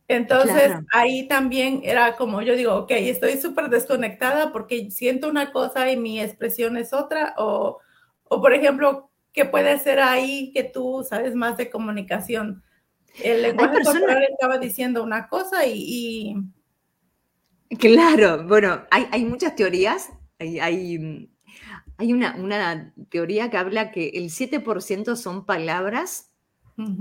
Entonces 0.09 0.73
ahí 0.93 1.27
también 1.27 1.81
era 1.83 2.15
como 2.15 2.41
yo 2.41 2.55
digo, 2.55 2.77
ok, 2.77 2.93
estoy 2.93 3.39
súper 3.39 3.71
desconectada 3.71 4.53
porque 4.53 4.91
siento 4.93 5.29
una 5.29 5.51
cosa 5.51 5.91
y 5.91 5.97
mi 5.97 6.21
expresión 6.21 6.77
es 6.77 6.93
otra. 6.93 7.35
O, 7.39 7.79
o 8.25 8.41
por 8.41 8.53
ejemplo, 8.53 9.11
¿qué 9.33 9.47
puede 9.47 9.79
ser 9.79 9.99
ahí 9.99 10.53
que 10.53 10.62
tú 10.62 11.05
sabes 11.09 11.35
más 11.35 11.57
de 11.57 11.71
comunicación? 11.71 12.62
El 13.23 13.43
lenguaje 13.43 13.83
corporal 13.83 14.25
estaba 14.31 14.59
diciendo 14.59 15.03
una 15.03 15.27
cosa 15.29 15.67
y 15.67 16.37
Claro, 17.79 18.45
bueno, 18.47 18.83
hay, 18.91 19.25
muchas 19.25 19.57
teorías. 19.57 20.11
Hay, 20.38 20.59
hay, 20.59 22.12
una, 22.12 22.37
una, 22.37 22.94
teoría 23.09 23.51
que 23.51 23.57
habla 23.57 23.90
que 23.90 24.09
el 24.11 24.25
7% 24.31 25.16
son 25.16 25.46
palabras, 25.46 26.31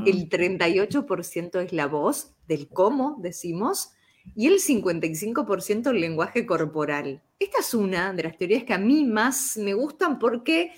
el 0.05 0.29
38% 0.29 1.61
es 1.61 1.73
la 1.73 1.87
voz, 1.87 2.31
del 2.47 2.69
cómo 2.69 3.17
decimos, 3.19 3.91
y 4.35 4.47
el 4.47 4.59
55% 4.59 5.89
el 5.89 5.99
lenguaje 5.99 6.45
corporal. 6.45 7.21
Esta 7.39 7.59
es 7.59 7.73
una 7.73 8.13
de 8.13 8.23
las 8.23 8.37
teorías 8.37 8.63
que 8.63 8.73
a 8.73 8.77
mí 8.77 9.03
más 9.03 9.57
me 9.57 9.73
gustan 9.73 10.17
porque 10.17 10.71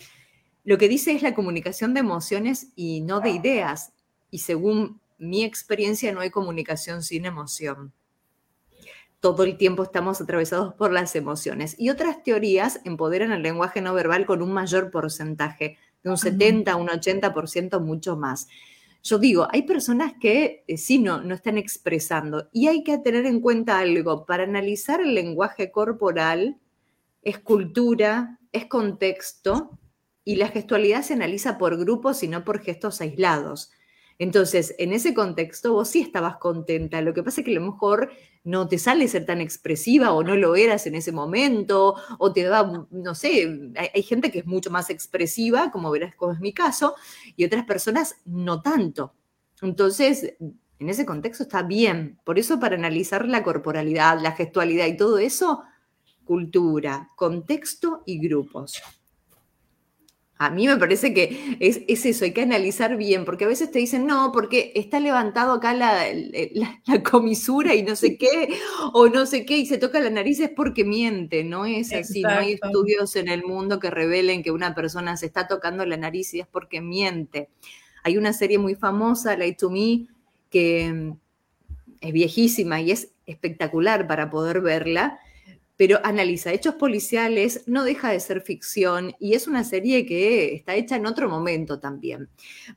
lo 0.64 0.78
que 0.78 0.90
dice 0.90 1.12
es 1.12 1.22
la 1.22 1.34
comunicación 1.34 1.94
de 1.94 2.02
emociones 2.02 2.74
y 2.76 3.02
no 3.02 3.22
de 3.22 3.30
ideas. 3.30 3.94
Y 4.32 4.40
según 4.40 5.00
mi 5.18 5.44
experiencia, 5.44 6.12
no 6.12 6.20
hay 6.20 6.30
comunicación 6.30 7.04
sin 7.04 7.26
emoción. 7.26 7.94
Todo 9.20 9.44
el 9.44 9.58
tiempo 9.58 9.84
estamos 9.84 10.22
atravesados 10.22 10.74
por 10.76 10.92
las 10.92 11.16
emociones. 11.16 11.76
Y 11.78 11.90
otras 11.90 12.24
teorías 12.24 12.82
empoderan 12.84 13.32
el 13.32 13.42
lenguaje 13.42 13.82
no 13.82 13.94
verbal 13.94 14.26
con 14.26 14.42
un 14.42 14.54
mayor 14.54 14.92
porcentaje, 14.92 15.78
de 16.04 16.10
un 16.10 16.18
70 16.18 16.72
a 16.72 16.76
un 16.76 16.88
80%, 16.88 17.80
mucho 17.82 18.16
más. 18.16 18.48
Yo 19.04 19.20
digo, 19.20 19.48
hay 19.52 19.64
personas 19.64 20.14
que 20.20 20.64
eh, 20.68 20.78
sí 20.78 21.00
no, 21.00 21.22
no 21.22 21.34
están 21.34 21.58
expresando 21.58 22.50
y 22.52 22.68
hay 22.68 22.84
que 22.84 22.98
tener 22.98 23.26
en 23.26 23.40
cuenta 23.40 23.80
algo. 23.80 24.26
Para 24.26 24.44
analizar 24.44 25.02
el 25.02 25.16
lenguaje 25.16 25.72
corporal 25.72 26.58
es 27.22 27.40
cultura, 27.40 28.40
es 28.52 28.66
contexto 28.66 29.80
y 30.24 30.36
la 30.36 30.50
gestualidad 30.50 31.04
se 31.04 31.14
analiza 31.14 31.58
por 31.58 31.78
grupos 31.78 32.22
y 32.22 32.28
no 32.28 32.44
por 32.44 32.60
gestos 32.60 33.00
aislados. 33.00 33.72
Entonces, 34.20 34.74
en 34.80 34.94
ese 34.94 35.14
contexto 35.14 35.74
vos 35.74 35.90
sí 35.90 36.02
estabas 36.02 36.38
contenta. 36.38 37.02
Lo 37.02 37.14
que 37.14 37.22
pasa 37.22 37.42
es 37.42 37.46
que 37.46 37.52
a 37.52 37.60
lo 37.60 37.72
mejor 37.72 38.10
no 38.44 38.68
te 38.68 38.80
sale 38.80 39.08
ser 39.08 39.26
tan 39.26 39.42
expresiva 39.42 40.14
o 40.14 40.24
no 40.24 40.36
lo 40.36 40.56
eras 40.56 40.88
en 40.88 40.96
ese 40.96 41.12
momento 41.12 41.96
o 42.18 42.34
te 42.34 42.44
da, 42.44 42.88
no 42.90 43.16
sé, 43.16 43.72
hay, 43.94 44.04
gente 44.04 44.32
que 44.32 44.40
es 44.40 44.46
mucho 44.46 44.72
más 44.72 44.90
expresiva, 44.90 45.70
como 45.72 45.92
verás, 45.92 46.16
como 46.16 46.34
es 46.34 46.40
mi 46.40 46.54
caso, 46.54 46.96
y 47.36 47.46
otras 47.46 47.66
personas 47.66 48.16
no 48.26 48.62
tanto. 48.62 49.14
Entonces, 49.62 50.36
en 50.40 50.90
ese 50.90 51.06
contexto 51.06 51.44
está 51.44 51.62
bien. 51.62 52.20
Por 52.24 52.40
eso 52.40 52.60
para 52.60 52.76
analizar 52.76 53.28
la 53.28 53.44
corporalidad, 53.44 54.20
la 54.20 54.32
gestualidad 54.32 54.88
y 54.88 54.98
todo 54.98 55.20
eso, 55.20 55.64
cultura, 56.24 57.12
contexto 57.16 58.02
y 58.06 58.20
grupos. 58.20 58.82
A 60.40 60.52
mí 60.52 60.68
me 60.68 60.78
parece 60.78 61.14
que 61.14 61.58
es, 61.60 61.82
eso, 61.88 62.26
hay 62.26 62.32
que 62.32 62.44
analizar 62.44 62.96
bien, 62.96 63.26
porque 63.26 63.46
a 63.46 63.48
veces 63.48 63.72
te 63.72 63.80
dicen, 63.80 64.06
no, 64.06 64.32
porque 64.32 64.72
está 64.76 65.00
levantado 65.00 65.54
acá 65.54 65.74
la, 65.74 66.06
comisura 67.10 67.74
y 67.74 67.84
no 67.84 67.96
sé 67.96 68.18
qué, 68.18 68.50
o 68.94 69.10
no 69.10 69.26
sé 69.26 69.46
qué, 69.46 69.58
y 69.58 69.66
se 69.66 69.78
toca 69.78 70.00
la 70.00 70.12
nariz, 70.12 70.40
es 70.40 70.50
porque 70.50 70.84
miente, 70.84 71.44
no 71.44 71.66
es 71.66 71.92
así, 71.92 72.22
no 72.22 72.30
hay 72.30 72.54
estudios 72.54 73.16
en 73.16 73.30
el 73.30 73.44
mundo 73.44 73.80
que 73.80 73.90
revelen 73.90 74.44
que 74.44 74.52
una 74.52 74.76
persona 74.76 75.18
se 75.18 75.26
está 75.26 75.48
tocando 75.48 75.86
la 75.86 75.98
nariz 75.98 76.34
y 76.34 76.40
es 76.40 76.48
porque 76.48 76.82
miente. 76.82 77.50
Hay 78.04 78.18
una 78.18 78.32
serie 78.32 78.60
muy 78.60 78.76
famosa, 78.76 79.36
Light 79.36 79.58
to 79.58 79.72
Me, 79.72 80.08
que 80.50 80.94
mm, 80.94 81.12
es 82.02 82.14
viejísima 82.14 82.80
y 82.82 82.92
es 82.92 83.12
espectacular 83.26 84.08
para 84.08 84.30
poder 84.30 84.62
verla, 84.62 85.20
pero 85.78 86.00
analiza 86.04 86.52
hechos 86.52 86.76
policiales, 86.76 87.64
no 87.68 87.84
deja 87.84 88.10
de 88.10 88.20
ser 88.20 88.42
ficción 88.42 89.16
y 89.20 89.36
es 89.36 89.48
una 89.48 89.64
serie 89.64 90.06
que 90.06 90.56
está 90.56 90.76
hecha 90.76 90.96
en 90.96 91.06
otro 91.06 91.30
momento 91.30 91.80
también. 91.80 92.30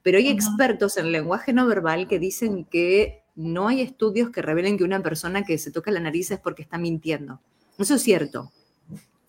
Pero 0.02 0.18
hay 0.18 0.28
expertos 0.28 0.98
en 0.98 1.10
lenguaje 1.10 1.54
no 1.54 1.66
verbal 1.66 2.06
que 2.06 2.18
dicen 2.18 2.66
que 2.66 3.24
no 3.34 3.68
hay 3.68 3.80
estudios 3.80 4.30
que 4.30 4.42
revelen 4.42 4.76
que 4.76 4.84
una 4.84 5.02
persona 5.02 5.44
que 5.44 5.56
se 5.56 5.72
toca 5.72 5.90
la 5.90 6.00
nariz 6.00 6.30
es 6.30 6.38
porque 6.38 6.62
está 6.62 6.76
mintiendo. 6.76 7.40
Eso 7.78 7.94
es 7.94 8.02
cierto. 8.02 8.52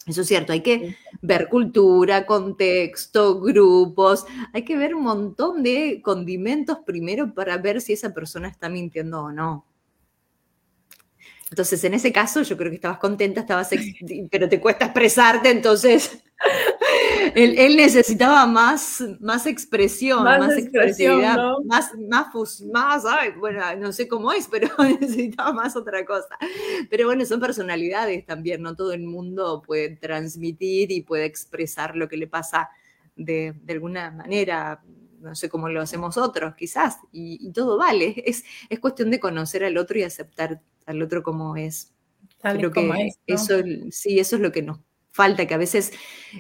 Eso 0.08 0.22
es 0.22 0.28
cierto, 0.28 0.52
hay 0.52 0.62
que 0.62 0.98
ver 1.22 1.48
cultura, 1.48 2.26
contexto, 2.26 3.40
grupos, 3.40 4.26
hay 4.52 4.66
que 4.66 4.76
ver 4.76 4.96
un 4.96 5.04
montón 5.04 5.62
de 5.62 6.02
condimentos 6.04 6.80
primero 6.84 7.36
para 7.36 7.58
ver 7.60 7.82
si 7.82 7.94
esa 7.94 8.12
persona 8.12 8.48
está 8.48 8.68
mintiendo 8.68 9.22
o 9.22 9.32
no. 9.32 9.64
Entonces, 11.52 11.84
en 11.84 11.94
ese 11.94 12.14
caso, 12.14 12.42
yo 12.44 12.56
creo 12.56 12.70
que 12.70 12.76
estabas 12.76 12.98
contenta, 12.98 13.42
estabas 13.42 13.70
pero 14.32 14.48
te 14.48 14.62
cuesta 14.62 14.86
expresarte, 14.86 15.52
entonces 15.52 16.24
él, 17.36 17.76
necesitaba 17.76 18.46
más, 18.48 19.04
más 19.20 19.46
expresión, 19.46 20.24
más, 20.24 20.58
expresividad, 20.58 21.38
más, 21.66 21.92
más, 22.08 22.62
más, 22.72 23.04
bueno, 23.38 23.62
no 23.76 23.92
sé 23.92 24.08
cómo 24.08 24.32
es, 24.32 24.48
pero 24.48 24.70
necesitaba 25.02 25.52
más 25.52 25.76
otra 25.76 26.06
cosa. 26.06 26.38
Pero 26.90 27.08
bueno, 27.08 27.26
son 27.26 27.42
personalidades 27.42 28.26
también, 28.26 28.62
no 28.62 28.74
todo 28.74 28.94
el 28.94 29.04
mundo 29.04 29.62
puede 29.62 29.98
transmitir 29.98 30.90
y 30.90 31.02
puede 31.02 31.26
expresar 31.26 31.98
lo 31.98 32.08
que 32.08 32.16
le 32.16 32.28
pasa 32.28 32.70
de, 33.18 33.54
de 33.62 33.74
alguna 33.74 34.10
manera 34.10 34.82
no 35.20 35.36
sé 35.36 35.50
cómo 35.50 35.70
lo 35.70 35.82
hacemos 35.82 36.18
otros, 36.18 36.56
quizás, 36.56 36.98
y, 37.12 37.52
todo 37.52 37.78
vale. 37.78 38.24
Es, 38.26 38.44
es 38.70 38.80
cuestión 38.80 39.12
de 39.12 39.20
conocer 39.20 39.64
al 39.64 39.78
otro 39.78 40.00
y 40.00 40.04
aceptar 40.04 40.62
al 40.92 41.02
otro 41.02 41.24
como 41.24 41.56
es. 41.56 41.94
Creo 42.42 42.72
que 42.72 43.10
eso, 43.28 43.56
sí, 43.92 44.20
eso 44.20 44.36
es 44.36 44.42
lo 44.42 44.52
que 44.52 44.64
nos 44.64 44.80
falta, 45.12 45.46
que 45.46 45.54
a 45.54 45.58
veces 45.58 45.92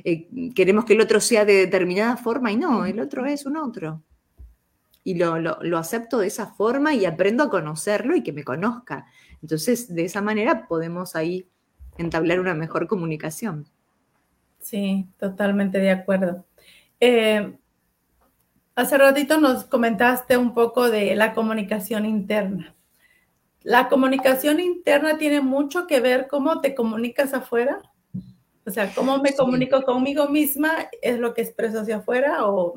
eh, 0.04 0.28
queremos 0.56 0.86
que 0.86 0.94
el 0.94 1.02
otro 1.02 1.20
sea 1.20 1.46
de 1.46 1.54
determinada 1.54 2.18
forma 2.18 2.52
y 2.52 2.58
no, 2.58 2.86
el 2.86 3.00
otro 3.00 3.26
es 3.26 3.46
un 3.46 3.58
otro. 3.58 4.04
Y 5.04 5.16
lo, 5.16 5.40
lo, 5.40 5.78
acepto 5.78 6.20
de 6.20 6.28
esa 6.28 6.48
forma 6.48 6.94
y 6.94 7.06
aprendo 7.06 7.44
a 7.44 7.50
conocerlo 7.50 8.16
y 8.16 8.22
que 8.22 8.34
me 8.34 8.44
conozca. 8.44 9.08
Entonces, 9.42 9.94
de 9.94 10.06
esa 10.06 10.22
manera 10.22 10.68
podemos 10.68 11.16
ahí 11.16 11.48
entablar 11.98 12.40
una 12.40 12.54
mejor 12.54 12.88
comunicación. 12.88 13.68
Sí, 14.60 15.08
totalmente 15.18 15.80
de 15.80 15.90
acuerdo. 15.90 16.46
Eh, 17.00 17.58
hace 18.76 18.98
ratito 18.98 19.40
nos 19.40 19.66
comentaste 19.66 20.38
un 20.38 20.54
poco 20.54 20.90
de 20.90 21.16
la 21.16 21.34
comunicación 21.34 22.06
interna 22.06 22.76
la 23.64 23.90
comunicación 23.90 24.60
interna 24.60 25.18
tiene 25.18 25.42
mucho 25.42 25.88
que 25.88 26.00
ver 26.00 26.28
cómo 26.28 26.62
te 26.62 26.74
comunicas 26.74 27.34
afuera. 27.34 27.80
O 28.66 28.72
sea, 28.72 28.94
cómo 28.94 29.18
me 29.20 29.34
comunico 29.36 29.82
conmigo 29.84 30.30
misma 30.30 30.90
es 31.02 31.20
lo 31.20 31.34
que 31.34 31.42
expreso 31.42 31.82
hacia 31.82 31.98
afuera 31.98 32.46
o... 32.48 32.76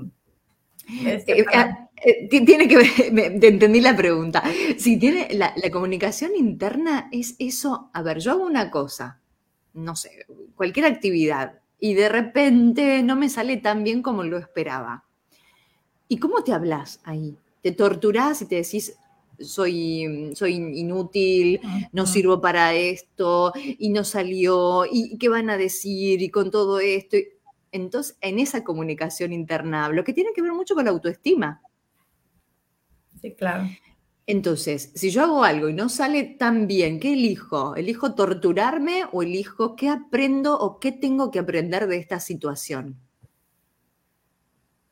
Este, 1.06 1.40
eh, 1.40 1.46
eh, 1.50 2.28
eh, 2.30 2.44
tiene 2.44 2.68
que 2.68 2.76
ver, 2.76 3.38
te 3.40 3.48
entendí 3.48 3.80
la 3.80 3.96
pregunta. 3.96 4.42
Si 4.76 4.98
tiene 4.98 5.28
la, 5.32 5.54
la 5.56 5.70
comunicación 5.70 6.36
interna 6.36 7.08
es 7.10 7.36
eso, 7.38 7.90
a 7.92 8.02
ver, 8.02 8.18
yo 8.18 8.32
hago 8.32 8.44
una 8.44 8.70
cosa, 8.70 9.20
no 9.72 9.96
sé, 9.96 10.26
cualquier 10.54 10.84
actividad, 10.84 11.60
y 11.78 11.94
de 11.94 12.08
repente 12.08 13.02
no 13.02 13.16
me 13.16 13.30
sale 13.30 13.56
tan 13.56 13.84
bien 13.84 14.02
como 14.02 14.24
lo 14.24 14.36
esperaba. 14.38 15.04
¿Y 16.08 16.18
cómo 16.18 16.42
te 16.44 16.52
hablas 16.52 17.00
ahí? 17.04 17.36
¿Te 17.62 17.72
torturás 17.72 18.42
y 18.42 18.46
te 18.46 18.56
decís, 18.56 18.96
soy, 19.40 20.32
soy 20.34 20.54
inútil, 20.54 21.60
no 21.92 22.06
sirvo 22.06 22.40
para 22.40 22.74
esto, 22.74 23.52
y 23.56 23.90
no 23.90 24.04
salió, 24.04 24.84
y 24.90 25.16
qué 25.18 25.28
van 25.28 25.50
a 25.50 25.56
decir, 25.56 26.22
y 26.22 26.30
con 26.30 26.50
todo 26.50 26.80
esto. 26.80 27.16
Entonces, 27.72 28.16
en 28.20 28.38
esa 28.38 28.62
comunicación 28.62 29.32
interna 29.32 29.88
lo 29.88 30.04
que 30.04 30.12
tiene 30.12 30.30
que 30.34 30.42
ver 30.42 30.52
mucho 30.52 30.74
con 30.74 30.84
la 30.84 30.90
autoestima. 30.92 31.60
Sí, 33.20 33.34
claro. 33.34 33.68
Entonces, 34.26 34.90
si 34.94 35.10
yo 35.10 35.22
hago 35.22 35.44
algo 35.44 35.68
y 35.68 35.74
no 35.74 35.88
sale 35.88 36.24
tan 36.24 36.66
bien, 36.66 36.98
¿qué 36.98 37.12
elijo? 37.12 37.76
¿Elijo 37.76 38.14
torturarme 38.14 39.04
o 39.12 39.22
elijo 39.22 39.76
qué 39.76 39.88
aprendo 39.88 40.58
o 40.58 40.80
qué 40.80 40.92
tengo 40.92 41.30
que 41.30 41.40
aprender 41.40 41.86
de 41.86 41.98
esta 41.98 42.20
situación? 42.20 43.03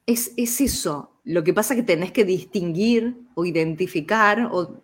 Es, 0.06 0.32
es 0.36 0.60
eso, 0.60 1.12
lo 1.24 1.44
que 1.44 1.54
pasa 1.54 1.74
es 1.74 1.80
que 1.80 1.86
tenés 1.86 2.10
que 2.12 2.24
distinguir 2.24 3.16
o 3.34 3.44
identificar 3.44 4.50
o, 4.52 4.82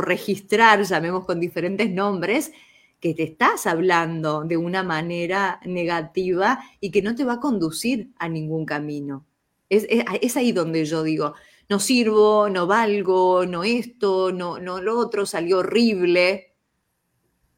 registrar, 0.00 0.84
llamemos 0.84 1.24
con 1.24 1.40
diferentes 1.40 1.90
nombres, 1.90 2.52
que 3.00 3.14
te 3.14 3.24
estás 3.24 3.66
hablando 3.66 4.44
de 4.44 4.56
una 4.56 4.84
manera 4.84 5.60
negativa 5.64 6.60
y 6.78 6.90
que 6.90 7.02
no 7.02 7.16
te 7.16 7.24
va 7.24 7.34
a 7.34 7.40
conducir 7.40 8.12
a 8.18 8.28
ningún 8.28 8.64
camino. 8.64 9.26
Es, 9.68 9.86
es, 9.88 10.36
ahí 10.36 10.52
donde 10.52 10.84
yo 10.84 11.02
digo, 11.02 11.34
no 11.68 11.80
sirvo, 11.80 12.48
no 12.48 12.66
valgo, 12.66 13.44
no 13.44 13.64
esto, 13.64 14.30
no, 14.30 14.58
no 14.60 14.80
lo 14.80 14.98
otro, 14.98 15.26
salió 15.26 15.58
horrible. 15.58 16.54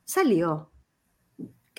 Salió. 0.05 0.70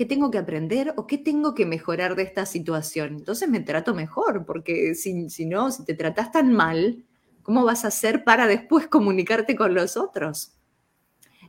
¿Qué 0.01 0.07
tengo 0.07 0.31
que 0.31 0.39
aprender 0.39 0.95
o 0.97 1.05
qué 1.05 1.19
tengo 1.19 1.53
que 1.53 1.67
mejorar 1.67 2.15
de 2.15 2.23
esta 2.23 2.47
situación? 2.47 3.17
Entonces 3.17 3.47
me 3.47 3.59
trato 3.59 3.93
mejor, 3.93 4.47
porque 4.47 4.95
si, 4.95 5.29
si 5.29 5.45
no, 5.45 5.69
si 5.69 5.85
te 5.85 5.93
tratas 5.93 6.31
tan 6.31 6.51
mal, 6.51 7.05
¿cómo 7.43 7.63
vas 7.63 7.85
a 7.85 7.89
hacer 7.89 8.23
para 8.23 8.47
después 8.47 8.87
comunicarte 8.87 9.55
con 9.55 9.75
los 9.75 9.97
otros? 9.97 10.53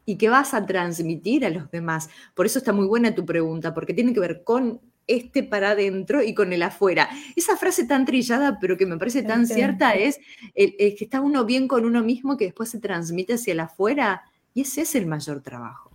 ¿Y 0.05 0.19
qué 0.19 0.29
vas 0.29 0.53
a 0.53 0.67
transmitir 0.67 1.47
a 1.47 1.49
los 1.49 1.71
demás? 1.71 2.11
Por 2.35 2.45
eso 2.45 2.59
está 2.59 2.75
muy 2.75 2.87
buena 2.87 3.15
tu 3.15 3.25
pregunta, 3.25 3.73
porque 3.73 3.95
tiene 3.95 4.13
que 4.13 4.21
ver 4.21 4.45
con 4.45 4.83
este 5.07 5.43
para 5.43 5.71
adentro 5.71 6.23
y 6.23 6.35
con 6.35 6.53
el 6.53 6.63
afuera. 6.63 7.09
Esa 7.35 7.57
frase 7.57 7.87
tan 7.87 8.05
trillada, 8.05 8.59
pero 8.61 8.77
que 8.77 8.85
me 8.85 8.99
parece 8.99 9.23
tan 9.23 9.47
cierta, 9.47 9.95
es, 9.95 10.21
que 10.55 10.97
está 11.01 11.23
uno 11.23 11.47
bien 11.47 11.69
con 11.69 11.87
uno 11.87 12.05
mismo 12.05 12.37
que 12.37 12.45
después 12.45 12.69
se 12.69 12.81
transmite 12.81 13.33
hacia 13.33 13.53
el 13.53 13.61
afuera, 13.61 14.25
y 14.53 14.61
ese 14.61 14.83
es 14.83 14.95
el 14.95 15.07
mayor 15.07 15.41
trabajo. 15.41 15.92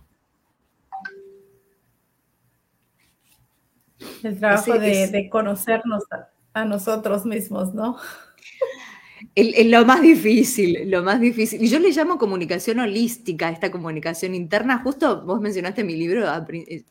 El 4.22 4.38
trabajo 4.38 4.78
de, 4.78 5.28
conocernos 5.30 6.04
a, 6.52 6.64
nosotros 6.64 7.24
mismos, 7.24 7.72
¿no? 7.72 7.96
Es 9.34 9.66
lo 9.66 9.84
más 9.84 10.02
difícil, 10.02 10.90
lo 10.90 11.02
más 11.02 11.20
difícil. 11.20 11.62
Y 11.62 11.68
yo 11.68 11.78
le 11.78 11.90
llamo 11.90 12.18
comunicación 12.18 12.80
holística, 12.80 13.48
esta 13.48 13.70
comunicación 13.70 14.34
interna. 14.34 14.78
Justo 14.82 15.22
vos 15.24 15.40
mencionaste 15.40 15.84
mi 15.84 15.94
libro 15.94 16.28
a, 16.28 16.44
eh, 16.48 16.84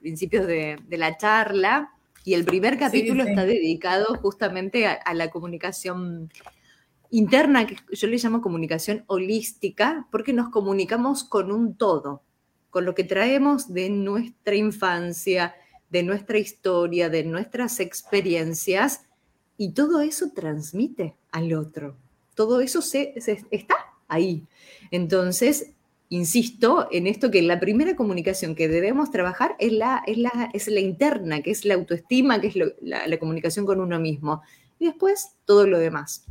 principios 0.00 0.46
de, 0.46 0.78
la 0.90 1.16
charla 1.16 1.92
y 2.24 2.34
el 2.34 2.44
primer 2.44 2.78
capítulo 2.78 3.24
está 3.24 3.44
dedicado 3.44 4.14
justamente 4.16 4.86
a, 4.86 5.14
la 5.14 5.30
comunicación 5.30 6.30
interna, 7.10 7.66
que 7.66 7.76
yo 7.90 8.06
le 8.06 8.18
llamo 8.18 8.42
comunicación 8.42 9.04
holística, 9.06 10.06
porque 10.10 10.32
nos 10.32 10.50
comunicamos 10.50 11.24
con 11.24 11.50
un 11.50 11.74
todo, 11.74 12.22
con 12.70 12.84
lo 12.84 12.94
que 12.94 13.04
traemos 13.04 13.72
de 13.72 13.88
nuestra 13.88 14.54
infancia, 14.54 15.54
de 15.90 16.02
nuestra 16.02 16.38
historia, 16.38 17.08
de 17.08 17.24
nuestras 17.24 17.80
experiencias, 17.80 19.02
y 19.56 19.72
todo 19.72 20.00
eso 20.00 20.30
transmite 20.34 21.16
al 21.32 21.52
otro. 21.52 21.96
Todo 22.34 22.60
eso 22.60 22.80
se, 22.80 23.14
está 23.50 23.76
ahí. 24.06 24.46
Entonces, 24.92 25.72
insisto 26.08 26.88
en 26.92 27.06
esto 27.06 27.30
que 27.30 27.42
la 27.42 27.58
primera 27.58 27.96
comunicación 27.96 28.54
que 28.54 28.68
debemos 28.68 29.10
trabajar 29.10 29.56
es 29.58 29.72
la, 29.72 30.04
interna, 30.80 31.42
que 31.42 31.50
es 31.50 31.64
la 31.64 31.74
autoestima, 31.74 32.40
que 32.40 32.46
es 32.46 32.54
la, 32.80 33.18
comunicación 33.18 33.66
con 33.66 33.80
uno 33.80 33.98
mismo. 33.98 34.42
Y 34.78 34.86
después 34.86 35.32
todo 35.44 35.66
lo 35.66 35.78
demás. 35.78 36.24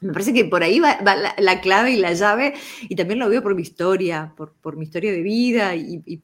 Me 0.00 0.14
parece 0.14 0.32
que 0.32 0.46
por 0.46 0.62
ahí 0.62 0.80
va, 0.80 0.98
la, 1.36 1.60
clave 1.60 1.92
y 1.92 1.96
la 1.96 2.14
llave, 2.14 2.54
y 2.88 2.96
también 2.96 3.18
lo 3.18 3.28
veo 3.28 3.42
por 3.42 3.54
mi 3.54 3.60
historia, 3.60 4.32
por, 4.34 4.54
por 4.54 4.78
mi 4.78 4.84
historia 4.84 5.12
de 5.12 5.20
vida 5.20 5.76
y, 5.76 6.02
y 6.06 6.16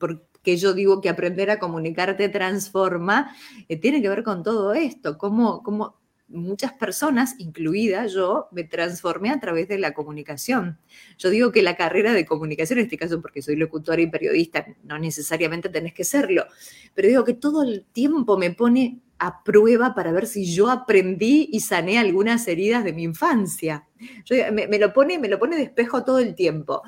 porque 0.47 0.59
yo 0.59 0.75
digo 0.75 1.01
que 1.01 1.09
aprender 1.09 1.51
a 1.51 1.59
comunicarte 1.59 2.29
transforma, 2.29 3.35
eh, 3.69 3.77
tiene 3.79 4.01
que 4.01 4.09
ver 4.09 4.23
con 4.23 4.45
todo 4.45 4.75
esto, 4.75 5.19
cómo, 5.19 5.61
cómo 5.65 5.97
muchas 6.29 6.73
personas, 6.73 7.35
incluida 7.39 8.07
yo, 8.07 8.47
me 8.53 8.63
transformé 8.63 9.31
a 9.31 9.41
través 9.41 9.67
de 9.67 9.77
la 9.77 9.93
comunicación. 9.93 10.79
Yo 11.19 11.31
digo 11.31 11.51
que 11.51 11.63
la 11.63 11.77
carrera 11.77 12.13
de 12.13 12.25
comunicación, 12.25 12.79
en 12.79 12.85
este 12.85 12.97
caso 12.97 13.21
porque 13.21 13.43
soy 13.43 13.57
locutora 13.57 14.01
y 14.01 14.07
periodista, 14.07 14.65
no 14.85 15.01
necesariamente 15.01 15.69
tenés 15.69 15.95
que 15.95 16.05
serlo, 16.05 16.47
pero 16.95 17.09
digo 17.09 17.25
que 17.25 17.35
todo 17.35 17.65
el 17.65 17.85
tiempo 17.85 18.39
me 18.39 18.53
pone 18.53 19.01
a 19.19 19.43
prueba 19.43 19.97
para 19.97 20.13
ver 20.13 20.27
si 20.27 20.45
yo 20.45 20.71
aprendí 20.71 21.49
y 21.51 21.59
sané 21.59 21.99
algunas 21.99 22.47
heridas 22.47 22.85
de 22.85 22.93
mi 22.93 23.03
infancia. 23.03 23.89
me, 24.53 24.79
lo 24.79 24.93
pone, 24.93 25.19
me 25.19 25.29
lo 25.29 25.41
pone 25.41 25.57
de 25.57 25.65
espejo 25.65 26.05
todo 26.05 26.21
el 26.21 26.37
tiempo, 26.37 26.83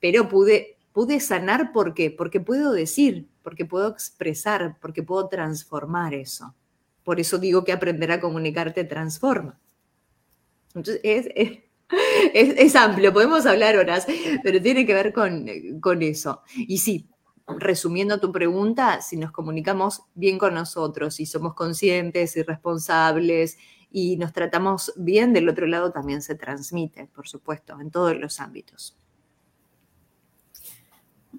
pero 0.00 0.26
pude, 0.26 0.73
pude 0.94 1.18
sanar 1.18 1.72
¿por 1.72 1.92
qué? 1.92 2.10
Porque 2.12 2.40
puedo 2.40 2.72
decir, 2.72 3.28
porque 3.42 3.66
puedo 3.66 3.88
expresar, 3.88 4.78
porque 4.80 5.02
puedo 5.02 5.28
transformar 5.28 6.14
eso. 6.14 6.54
Por 7.02 7.18
eso 7.18 7.36
digo 7.38 7.64
que 7.64 7.72
aprender 7.72 8.12
a 8.12 8.20
comunicarte 8.20 8.84
transforma. 8.84 9.60
Entonces, 10.72 11.00
es, 12.32 12.76
amplio, 12.76 13.12
podemos 13.12 13.44
hablar 13.44 13.76
horas, 13.76 14.06
pero 14.44 14.62
tiene 14.62 14.86
que 14.86 14.94
ver 14.94 15.12
con, 15.12 15.46
con 15.80 16.00
eso. 16.00 16.42
Y 16.56 16.78
sí, 16.78 17.10
resumiendo 17.48 18.20
tu 18.20 18.30
pregunta, 18.30 19.02
si 19.02 19.16
nos 19.16 19.32
comunicamos 19.32 20.02
bien 20.14 20.38
con 20.38 20.54
nosotros, 20.54 21.16
si 21.16 21.26
somos 21.26 21.54
conscientes 21.54 22.36
y 22.36 22.42
responsables 22.44 23.58
y 23.90 24.16
nos 24.16 24.32
tratamos 24.32 24.92
bien, 24.94 25.32
del 25.32 25.48
otro 25.48 25.66
lado 25.66 25.90
también 25.90 26.22
se 26.22 26.36
transmite, 26.36 27.08
por 27.12 27.26
supuesto, 27.26 27.80
en 27.80 27.90
todos 27.90 28.16
los 28.16 28.38
ámbitos. 28.38 28.96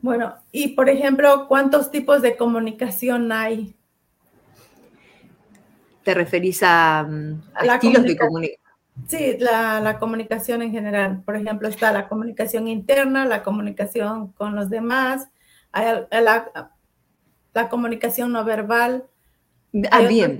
Bueno, 0.05 0.35
y 0.51 0.67
por 0.75 0.87
ejemplo, 0.87 1.47
¿cuántos 1.47 1.89
tipos 1.89 2.21
de 2.21 2.37
comunicación 2.37 3.31
hay? 3.31 3.75
¿Te 6.03 6.13
referís 6.13 6.61
a, 6.61 7.07
mm, 7.09 7.41
estilos 7.63 8.03
de 8.03 8.15
comunicación? 8.15 8.61
Sí, 9.07 9.37
la, 9.39 9.97
comunicación 9.99 10.61
en 10.61 10.69
general. 10.69 11.23
Por 11.25 11.35
ejemplo, 11.35 11.67
está 11.67 11.91
la 11.91 12.07
comunicación 12.07 12.67
interna, 12.67 13.25
la 13.25 13.41
comunicación 13.41 14.31
con 14.33 14.53
los 14.53 14.69
demás, 14.69 15.27
la, 15.73 16.69
la 17.55 17.69
comunicación 17.69 18.31
no 18.31 18.45
verbal. 18.45 19.05
Ah, 19.89 20.01
bien. 20.01 20.39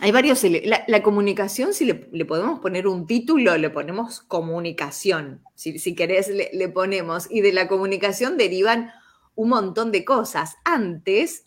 Hay 0.00 0.12
varios. 0.12 0.42
La, 0.86 1.02
comunicación, 1.02 1.74
si 1.74 1.84
le, 1.84 2.24
podemos 2.24 2.60
poner 2.60 2.86
un 2.86 3.06
título, 3.06 3.56
le 3.58 3.68
ponemos 3.68 4.22
comunicación. 4.22 5.42
Si, 5.54 5.78
si 5.78 5.94
querés, 5.94 6.28
le, 6.28 6.68
ponemos. 6.70 7.26
Y 7.30 7.42
de 7.42 7.52
la 7.52 7.68
comunicación 7.68 8.38
derivan 8.38 8.92
un 9.34 9.50
montón 9.50 9.92
de 9.92 10.06
cosas. 10.06 10.56
Antes 10.64 11.44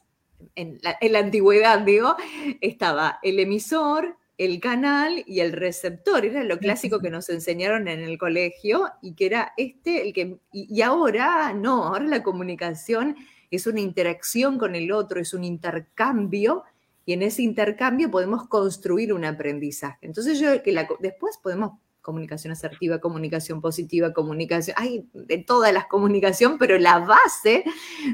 en 0.55 0.79
la, 0.83 1.19
antigüedad, 1.19 1.79
digo, 1.79 2.15
estaba 2.61 3.19
el 3.23 3.39
emisor, 3.39 4.17
el 4.37 4.59
canal 4.59 5.23
y 5.25 5.39
el 5.39 5.51
receptor. 5.51 6.23
Era 6.23 6.43
lo 6.43 6.59
clásico 6.59 6.99
que 6.99 7.09
nos 7.09 7.29
enseñaron 7.29 7.87
en 7.87 8.01
el 8.01 8.19
colegio 8.19 8.91
y 9.01 9.13
que 9.13 9.25
era 9.25 9.53
este 9.57 10.03
el 10.03 10.13
que... 10.13 10.37
Y, 10.51 10.79
ahora 10.83 11.53
no, 11.53 11.85
ahora 11.85 12.05
la 12.05 12.21
comunicación 12.21 13.15
es 13.49 13.65
una 13.65 13.79
interacción 13.79 14.59
con 14.59 14.75
el 14.75 14.91
otro, 14.91 15.19
es 15.19 15.33
un 15.33 15.43
intercambio 15.43 16.63
y 17.05 17.13
en 17.13 17.21
ese 17.21 17.41
intercambio 17.41 18.09
podemos 18.09 18.47
construir 18.47 19.13
un 19.13 19.25
aprendizaje. 19.25 20.05
Entonces 20.05 20.39
yo 20.39 20.61
que 20.63 20.73
después 20.99 21.37
podemos 21.41 21.73
comunicación 22.03 22.51
asertiva, 22.51 22.99
comunicación 22.99 23.61
positiva, 23.61 24.13
comunicación, 24.13 24.75
hay 24.77 25.09
de 25.13 25.37
toda 25.37 25.71
la 25.71 25.87
comunicación, 25.87 26.57
pero 26.59 26.77
la 26.77 26.99
base 26.99 27.63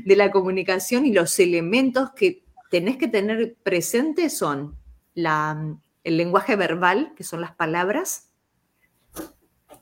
de 0.05 0.15
la 0.15 0.31
comunicación 0.31 1.05
y 1.07 1.11
los 1.11 1.39
elementos 1.39 2.11
que 2.11 2.43
tenés 2.69 2.97
que 2.97 3.07
tener 3.07 3.57
presentes 3.63 4.37
son 4.37 4.77
la, 5.15 5.75
el 6.03 6.17
lenguaje 6.17 6.55
verbal, 6.55 7.13
que 7.15 7.23
son 7.23 7.41
las 7.41 7.55
palabras, 7.55 8.29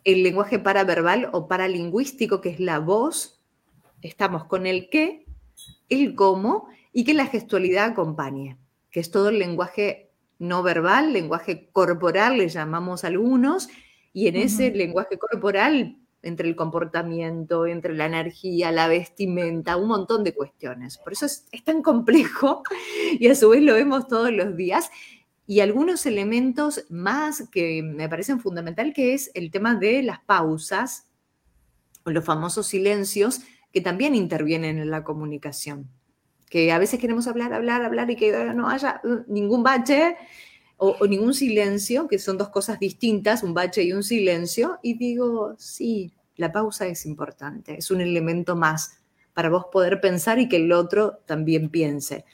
el 0.05 0.23
lenguaje 0.23 0.57
paraverbal 0.57 1.29
o 1.33 1.49
paralingüístico, 1.49 2.39
que 2.39 2.49
es 2.49 2.61
la 2.61 2.79
voz, 2.79 3.41
estamos 4.01 4.45
con 4.45 4.65
el 4.65 4.89
qué, 4.89 5.25
el 5.89 6.15
cómo 6.15 6.69
y 6.93 7.03
que 7.03 7.13
la 7.13 7.27
gestualidad 7.27 7.91
acompañe, 7.91 8.57
que 8.97 9.01
es 9.01 9.11
todo 9.11 9.29
el 9.29 9.37
lenguaje 9.37 10.09
no 10.39 10.63
verbal, 10.63 11.13
lenguaje 11.13 11.69
corporal, 11.71 12.39
le 12.39 12.49
llamamos 12.49 13.03
algunos, 13.03 13.69
y 14.11 14.25
en 14.25 14.37
ese 14.37 14.71
lenguaje 14.71 15.19
corporal, 15.19 15.99
entre 16.23 16.49
el 16.49 16.55
comportamiento, 16.55 17.67
entre 17.67 17.93
la 17.93 18.07
energía, 18.07 18.71
la 18.71 18.87
vestimenta, 18.87 19.77
un 19.77 19.89
montón 19.89 20.23
de 20.23 20.33
cuestiones. 20.33 20.97
Por 20.97 21.13
eso 21.13 21.27
es, 21.27 21.45
tan 21.63 21.83
complejo 21.83 22.63
y 23.19 23.27
a 23.27 23.35
su 23.35 23.49
vez 23.49 23.61
lo 23.61 23.75
vemos 23.75 24.07
todos 24.07 24.31
los 24.31 24.57
días. 24.57 24.89
Y 25.45 25.59
algunos 25.59 26.07
elementos 26.07 26.83
más 26.89 27.47
que 27.51 27.83
me 27.83 28.09
parecen 28.09 28.39
fundamental, 28.39 28.93
que 28.95 29.13
es 29.13 29.29
el 29.35 29.51
tema 29.51 29.75
de 29.75 30.01
las 30.01 30.21
pausas 30.21 31.05
o 32.03 32.09
los 32.09 32.25
famosos 32.25 32.65
silencios 32.65 33.41
que 33.71 33.81
también 33.81 34.15
intervienen 34.15 34.79
en 34.79 34.89
la 34.89 35.03
comunicación. 35.03 35.87
Que 36.49 36.71
a 36.71 36.79
veces 36.79 36.99
queremos 36.99 37.27
hablar, 37.27 37.53
hablar, 37.53 37.83
hablar 37.83 38.09
y 38.09 38.15
que 38.15 38.31
no 38.53 38.69
haya 38.69 39.01
uh, 39.03 39.31
ningún 39.31 39.63
bache 39.63 40.15
o, 40.77 41.07
ningún 41.07 41.33
silencio, 41.33 42.07
que 42.07 42.19
son 42.19 42.37
dos 42.37 42.49
cosas 42.49 42.79
distintas, 42.79 43.43
un 43.43 43.53
bache 43.53 43.83
y 43.83 43.93
un 43.93 44.03
silencio, 44.03 44.79
y 44.83 44.97
digo, 44.97 45.55
sí, 45.57 46.13
la 46.35 46.51
pausa 46.51 46.85
es 46.85 47.05
importante, 47.05 47.77
es 47.77 47.89
un 47.89 47.99
elemento 47.99 48.55
más 48.55 48.99
para 49.33 49.49
vos 49.49 49.65
poder 49.71 49.99
pensar 49.99 50.39
y 50.39 50.47
que 50.47 50.57
el 50.57 50.71
otro 50.71 51.19
también 51.25 51.69
piense. 51.69 52.25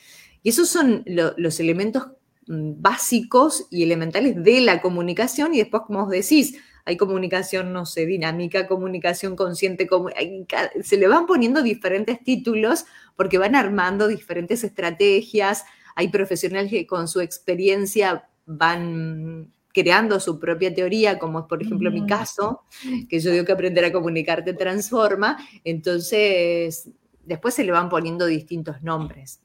Y 0.41 0.49
esos 0.49 0.69
son 0.69 1.05
los 1.05 1.59
elementos 1.59 2.07
mm, 2.47 2.73
básicos 2.81 3.67
y 3.71 3.83
elementales 3.83 4.41
de 4.43 4.61
la 4.61 4.81
comunicación 4.81 5.53
y 5.53 5.59
después, 5.59 5.83
como 5.87 6.01
vos 6.01 6.09
decís, 6.09 6.57
hay 6.85 6.97
comunicación, 6.97 7.71
no 7.71 7.85
sé, 7.85 8.05
dinámica, 8.05 8.67
comunicación 8.67 9.35
consciente, 9.35 9.87
se 10.81 10.97
le 10.97 11.07
van 11.07 11.25
poniendo 11.25 11.61
diferentes 11.61 12.21
títulos 12.23 12.85
porque 13.15 13.37
van 13.37 13.55
armando 13.55 14.07
diferentes 14.07 14.63
estrategias, 14.63 15.65
hay 15.95 16.09
profesionales 16.09 16.71
que 16.71 16.87
con 16.87 17.07
su 17.07 17.21
experiencia 17.21 18.27
van 18.45 19.51
creando 19.73 20.19
su 20.19 20.39
propia 20.39 20.73
teoría, 20.73 21.17
como 21.17 21.39
es 21.39 21.45
por 21.45 21.61
ejemplo 21.61 21.89
mi 21.89 22.05
caso, 22.05 22.63
que 23.09 23.19
yo 23.19 23.31
digo 23.31 23.45
que 23.45 23.53
aprender 23.53 23.85
a 23.85 23.91
comunicar 23.91 24.43
te 24.43 24.53
transforma, 24.53 25.37
entonces 25.63 26.89
después 27.25 27.53
se 27.55 27.63
le 27.63 27.71
van 27.71 27.89
poniendo 27.89 28.25
distintos 28.25 28.81
nombres. 28.83 29.39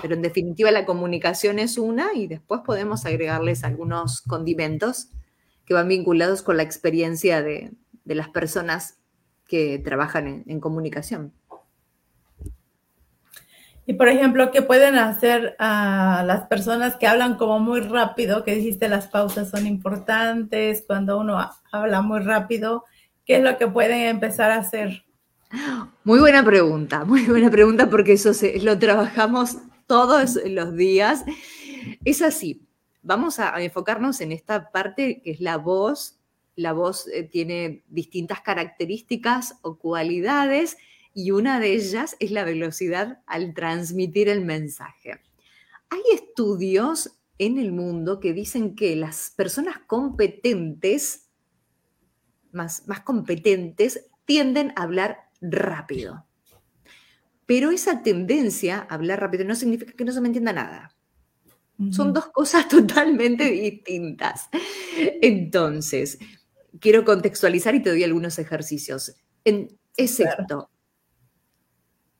Pero 0.00 0.14
en 0.14 0.22
definitiva 0.22 0.70
la 0.70 0.86
comunicación 0.86 1.58
es 1.58 1.76
una 1.76 2.14
y 2.14 2.26
después 2.26 2.62
podemos 2.64 3.04
agregarles 3.04 3.62
algunos 3.64 4.22
condimentos 4.22 5.08
que 5.64 5.74
van 5.74 5.88
vinculados 5.88 6.42
con 6.42 6.56
la 6.56 6.62
experiencia 6.62 7.42
de, 7.42 7.72
las 8.04 8.28
personas 8.28 8.98
que 9.46 9.78
trabajan 9.78 10.44
en 10.46 10.60
comunicación. 10.60 11.32
Y 13.86 13.94
por 13.94 14.08
ejemplo, 14.08 14.50
¿qué 14.50 14.62
pueden 14.62 14.96
hacer 14.96 15.56
a 15.58 16.24
las 16.26 16.46
personas 16.46 16.96
que 16.96 17.06
hablan 17.06 17.36
como 17.36 17.58
muy 17.58 17.80
rápido? 17.80 18.42
Que 18.42 18.54
dijiste 18.54 18.88
las 18.88 19.08
pausas 19.08 19.50
son 19.50 19.66
importantes, 19.66 20.84
cuando 20.86 21.18
uno 21.18 21.50
habla 21.70 22.00
muy 22.00 22.20
rápido, 22.20 22.84
¿qué 23.26 23.36
es 23.36 23.42
lo 23.42 23.58
que 23.58 23.68
pueden 23.68 24.00
empezar 24.02 24.50
a 24.50 24.56
hacer? 24.56 25.04
Muy 26.02 26.18
buena 26.18 26.42
pregunta, 26.42 27.04
muy 27.04 27.24
buena 27.24 27.50
pregunta 27.50 27.90
porque 27.90 28.14
eso 28.14 28.32
lo 28.62 28.78
trabajamos 28.78 29.58
todos 29.86 30.38
los 30.46 30.74
días. 30.74 31.24
Es 32.04 32.22
así. 32.22 32.63
Vamos 33.06 33.38
a 33.38 33.60
enfocarnos 33.60 34.22
en 34.22 34.32
esta 34.32 34.70
parte 34.70 35.20
que 35.20 35.32
es 35.32 35.40
la 35.40 35.58
voz. 35.58 36.18
La 36.56 36.72
voz 36.72 37.06
eh, 37.08 37.22
tiene 37.22 37.84
distintas 37.88 38.40
características 38.40 39.58
o 39.60 39.76
cualidades 39.78 40.78
y 41.12 41.30
una 41.30 41.60
de 41.60 41.74
ellas 41.74 42.16
es 42.18 42.30
la 42.30 42.44
velocidad 42.44 43.20
al 43.26 43.52
transmitir 43.52 44.30
el 44.30 44.42
mensaje. 44.42 45.20
Hay 45.90 46.00
estudios 46.14 47.18
en 47.36 47.58
el 47.58 47.72
mundo 47.72 48.20
que 48.20 48.32
dicen 48.32 48.74
que 48.74 48.96
las 48.96 49.34
personas 49.36 49.80
competentes, 49.86 51.28
más, 52.52 52.88
más 52.88 53.00
competentes, 53.00 54.06
tienden 54.24 54.72
a 54.76 54.84
hablar 54.84 55.28
rápido. 55.42 56.24
Pero 57.44 57.70
esa 57.70 58.02
tendencia 58.02 58.78
a 58.78 58.94
hablar 58.94 59.20
rápido 59.20 59.44
no 59.44 59.54
significa 59.54 59.92
que 59.92 60.06
no 60.06 60.12
se 60.12 60.22
me 60.22 60.28
entienda 60.28 60.54
nada. 60.54 60.96
Son 61.90 62.12
dos 62.12 62.26
cosas 62.26 62.68
totalmente 62.68 63.50
distintas. 63.50 64.48
Entonces, 65.20 66.18
quiero 66.80 67.04
contextualizar 67.04 67.74
y 67.74 67.82
te 67.82 67.90
doy 67.90 68.04
algunos 68.04 68.38
ejercicios. 68.38 69.14
En, 69.44 69.76
es 69.96 70.20
esto. 70.20 70.70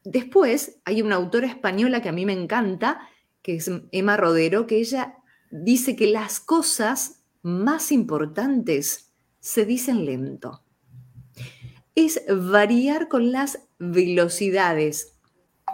Después 0.05 0.81
hay 0.85 1.01
una 1.01 1.17
autora 1.17 1.47
española 1.47 2.03
que 2.03 2.11
a 2.11 2.12
mí 2.12 2.27
me 2.27 2.35
encanta, 2.35 3.09
que 3.43 3.57
es 3.57 3.71
Emma 3.90 4.17
Rodero, 4.17 4.67
que 4.67 4.77
ella 4.77 5.17
dice 5.51 5.97
que 5.97 6.09
las 6.09 6.40
cosas 6.40 7.25
más 7.43 7.93
importantes 7.93 9.12
se 9.40 9.64
dicen 9.64 10.05
lento. 10.05 10.62
Es 11.95 12.23
variar 12.29 13.09
con 13.09 13.33
las 13.33 13.61
velocidades 13.79 15.14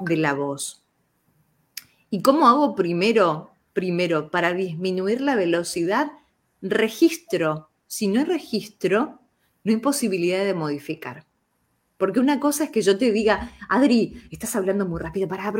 de 0.00 0.16
la 0.16 0.34
voz. 0.34 0.84
¿Y 2.10 2.22
cómo 2.22 2.48
hago 2.48 2.74
primero? 2.74 3.49
Primero, 3.80 4.30
para 4.30 4.52
disminuir 4.52 5.22
la 5.22 5.36
velocidad, 5.36 6.12
registro. 6.60 7.70
Si 7.86 8.08
no 8.08 8.26
registro, 8.26 9.22
no 9.64 9.72
hay 9.72 9.78
posibilidad 9.78 10.44
de 10.44 10.52
modificar. 10.52 11.26
Porque 11.96 12.20
una 12.20 12.40
cosa 12.40 12.64
es 12.64 12.70
que 12.70 12.82
yo 12.82 12.98
te 12.98 13.10
diga, 13.10 13.52
Adri, 13.70 14.22
estás 14.30 14.54
hablando 14.54 14.84
muy 14.84 15.00
rápido, 15.00 15.28
para... 15.28 15.50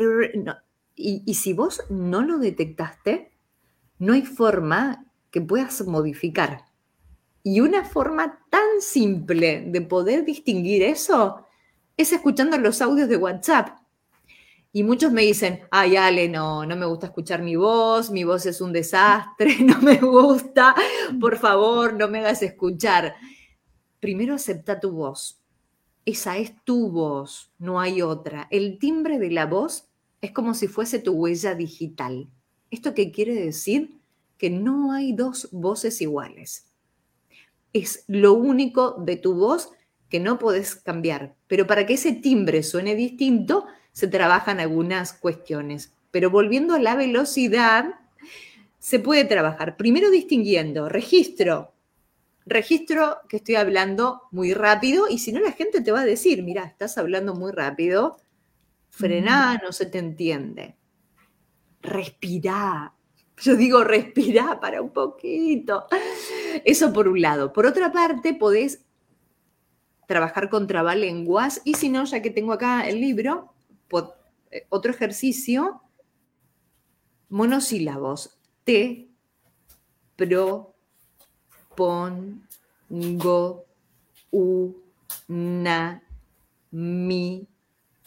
Y, 0.95 1.23
y 1.25 1.33
si 1.33 1.55
vos 1.55 1.83
no 1.89 2.21
lo 2.21 2.37
detectaste, 2.37 3.33
no 3.99 4.13
hay 4.13 4.27
forma 4.27 5.07
que 5.31 5.41
puedas 5.41 5.87
modificar. 5.87 6.67
Y 7.43 7.61
una 7.61 7.87
forma 7.87 8.45
tan 8.51 8.83
simple 8.83 9.65
de 9.67 9.81
poder 9.81 10.27
distinguir 10.27 10.83
eso 10.83 11.47
es 11.97 12.13
escuchando 12.13 12.59
los 12.59 12.83
audios 12.83 13.09
de 13.09 13.17
WhatsApp. 13.17 13.80
Y 14.73 14.85
muchos 14.85 15.11
me 15.11 15.23
dicen, 15.23 15.61
ay, 15.71 15.97
Ale, 15.97 16.29
no, 16.29 16.65
no 16.65 16.77
me 16.77 16.87
gusta 16.87 17.07
escuchar 17.07 17.43
mi 17.43 17.57
voz, 17.57 18.11
mi 18.11 18.23
voz 18.23 18.47
es 18.47 18.61
un 18.61 18.73
desastre, 18.73 19.57
no 19.65 19.81
me 19.81 19.97
gusta, 19.97 20.75
por 21.21 21.39
favor, 21.39 21.95
no 21.95 22.09
me 22.09 22.21
hagas 22.21 22.43
escuchar. 22.43 23.15
Primero 23.99 24.35
acepta 24.35 24.79
tu 24.79 24.93
voz. 24.93 25.41
Esa 26.07 26.39
es 26.39 26.55
tu 26.65 26.91
voz, 26.91 27.53
no 27.59 27.81
hay 27.81 28.01
otra. 28.01 28.47
El 28.51 28.79
timbre 28.79 29.19
de 29.19 29.31
la 29.31 29.47
voz 29.47 29.89
es 30.21 30.33
como 30.33 30.55
si 30.55 30.69
fuese 30.69 31.01
tu 31.01 31.13
huella 31.13 31.55
digital. 31.55 32.29
¿Esto 32.71 32.95
qué 32.95 33.11
quiere 33.11 33.35
decir? 33.35 33.99
Que 34.39 34.51
no 34.51 34.93
hay 34.93 35.13
dos 35.13 35.49
voces 35.51 36.01
iguales. 36.01 36.67
Es 37.73 38.05
lo 38.07 38.35
único 38.35 38.97
de 39.05 39.17
tu 39.17 39.35
voz 39.35 39.71
que 40.09 40.21
no 40.21 40.39
podés 40.39 40.77
cambiar. 40.77 41.37
Pero 41.47 41.67
para 41.67 41.87
que 41.87 41.95
ese 41.95 42.13
timbre 42.13 42.63
suene 42.63 42.95
distinto, 42.95 43.67
se 43.93 44.09
trabajan 44.09 44.61
algunas 44.61 45.13
cuestiones. 45.13 45.93
Pero 46.11 46.31
volviendo 46.31 46.75
a 46.75 46.79
la 46.79 46.95
velocidad, 46.97 47.95
se 48.79 48.99
puede 48.99 49.25
trabajar 49.25 49.77
primero 49.77 50.11
distinguiendo 50.11 50.89
registro, 50.89 51.75
registro 52.47 53.19
que 53.29 53.37
estoy 53.37 53.57
hablando 53.57 54.23
muy 54.31 54.55
rápido 54.55 55.07
y 55.09 55.19
si 55.19 55.33
no 55.33 55.41
la 55.41 55.53
gente 55.53 55.81
te 55.81 55.93
va 55.93 56.01
a 56.01 56.07
decir, 56.07 56.43
mira, 56.43 56.65
estás 56.65 56.99
hablando 56.99 57.35
muy 57.35 57.53
rápido, 57.53 58.17
frená, 58.89 59.61
no 59.63 59.73
se 59.73 59.87
te 59.87 59.99
entiende. 59.99 60.77
Respirá. 61.83 62.95
Yo 63.39 63.57
digo 63.57 63.85
respirá 63.85 64.61
para 64.61 64.83
un 64.83 64.91
poquito. 64.91 65.87
Eso 66.65 66.93
por 66.93 67.09
un 67.09 67.21
lado. 67.21 67.53
Por 67.53 67.67
otra 67.67 67.91
parte, 67.93 68.35
podés 68.35 68.85
trabajar 70.07 70.51
con 70.51 70.67
trabalenguas 70.67 71.63
y 71.65 71.75
si 71.75 71.89
no, 71.89 72.05
ya 72.05 72.21
que 72.21 72.31
tengo 72.31 72.53
acá 72.53 72.87
el 72.89 73.01
libro, 73.01 73.55
otro 74.69 74.91
ejercicio, 74.91 75.83
monosílabos. 77.29 78.39
Te, 78.65 79.09
pro, 80.17 80.75
pon, 81.75 82.47
go, 82.89 83.65
u, 84.31 84.73
na, 85.29 86.03
mi, 86.71 87.47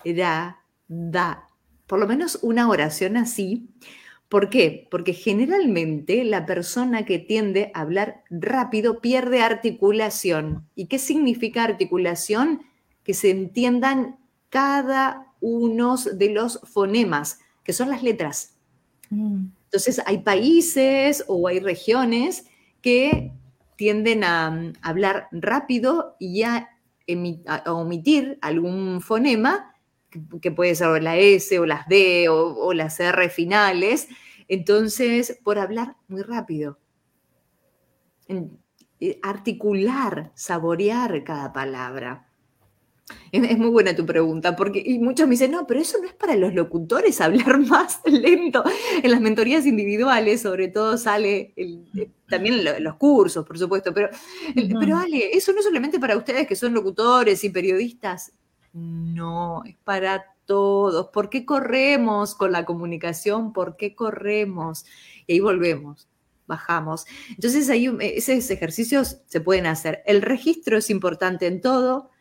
ra, 0.06 0.64
da. 0.88 1.48
Por 1.88 2.00
lo 2.00 2.08
menos 2.08 2.40
una 2.42 2.70
oración 2.70 3.18
así. 3.18 3.70
¿Por 4.30 4.50
qué? 4.50 4.88
Porque 4.90 5.14
generalmente 5.14 6.24
la 6.24 6.46
persona 6.46 7.06
que 7.06 7.20
tiende 7.20 7.72
a 7.74 7.82
hablar 7.82 8.24
rápido 8.32 9.00
pierde 9.00 9.42
articulación. 9.42 10.68
¿Y 10.76 10.88
qué 10.88 10.98
significa 10.98 11.64
articulación? 11.64 12.64
Que 13.04 13.14
se 13.14 13.30
entiendan 13.30 14.18
cada 14.50 15.33
unos 15.44 16.18
de 16.18 16.30
los 16.30 16.62
fonemas, 16.64 17.40
que 17.66 17.74
son 17.74 17.90
las 17.90 18.02
letras. 18.02 18.56
Mm. 19.10 19.48
Entonces, 19.66 20.02
hay 20.06 20.20
países 20.20 21.26
o 21.28 21.48
hay 21.50 21.60
regiones 21.60 22.46
que 22.82 23.34
tienden 23.76 24.24
a, 24.24 24.50
mm, 24.52 24.74
hablar 24.82 25.28
rápido 25.32 26.16
y 26.18 26.44
a, 26.44 26.70
omitir 27.66 28.40
algún 28.42 29.02
fonema, 29.02 29.76
que, 30.42 30.52
puede 30.52 30.74
ser 30.76 31.04
la 31.04 31.18
S 31.18 31.60
o 31.60 31.66
las 31.66 31.86
D 31.90 32.30
o, 32.30 32.56
o 32.56 32.74
las 32.74 32.98
R 33.02 33.30
finales, 33.30 34.08
entonces, 34.48 35.38
por 35.44 35.60
hablar 35.60 35.98
muy 36.08 36.22
rápido. 36.22 36.80
Eh, 38.28 39.20
articular, 39.22 40.32
saborear 40.34 41.24
cada 41.26 41.52
palabra. 41.52 42.30
Es, 43.32 43.58
muy 43.58 43.70
buena 43.70 43.96
tu 43.96 44.06
pregunta, 44.06 44.56
porque 44.56 44.82
y 44.86 45.00
muchos 45.00 45.28
me 45.28 45.32
dicen, 45.32 45.52
no, 45.52 45.68
pero 45.68 45.80
eso 45.80 45.98
no 46.00 46.08
es 46.08 46.14
para 46.14 46.36
los 46.36 46.54
locutores 46.54 47.20
hablar 47.20 47.60
más 47.68 48.00
lento. 48.06 48.64
En 49.02 49.12
las 49.12 49.22
mentorías 49.22 49.66
individuales, 49.66 50.42
sobre 50.42 50.68
todo, 50.68 50.98
sale 50.98 51.54
eh, 51.56 52.10
también 52.30 52.64
los 52.84 52.96
cursos, 52.96 53.46
por 53.46 53.58
supuesto, 53.58 53.94
pero, 53.94 54.10
pero 54.80 54.98
Ale, 54.98 55.36
eso 55.36 55.52
no 55.52 55.60
es 55.60 55.66
solamente 55.66 56.00
para 56.00 56.16
ustedes 56.16 56.48
que 56.48 56.56
son 56.56 56.74
locutores 56.74 57.44
y 57.44 57.50
periodistas. 57.50 58.32
No, 58.72 59.64
es 59.66 59.76
para 59.84 60.26
todos. 60.46 61.10
¿Por 61.10 61.30
qué 61.30 61.46
corremos 61.46 62.36
con 62.36 62.52
la 62.52 62.66
comunicación? 62.66 63.52
¿Por 63.52 63.78
qué 63.78 63.96
corremos? 63.96 64.86
Y 65.28 65.34
ahí 65.34 65.40
volvemos 65.40 66.08
bajamos. 66.46 67.06
Entonces, 67.30 67.70
ahí 67.70 67.90
esos 68.02 68.50
ejercicios 68.52 69.22
se 69.28 69.40
pueden 69.40 69.66
hacer. 69.66 70.04
El 70.06 70.22
registro 70.22 70.78
es 70.78 70.90
importante 70.90 71.48
en 71.48 71.62
todo 71.62 72.12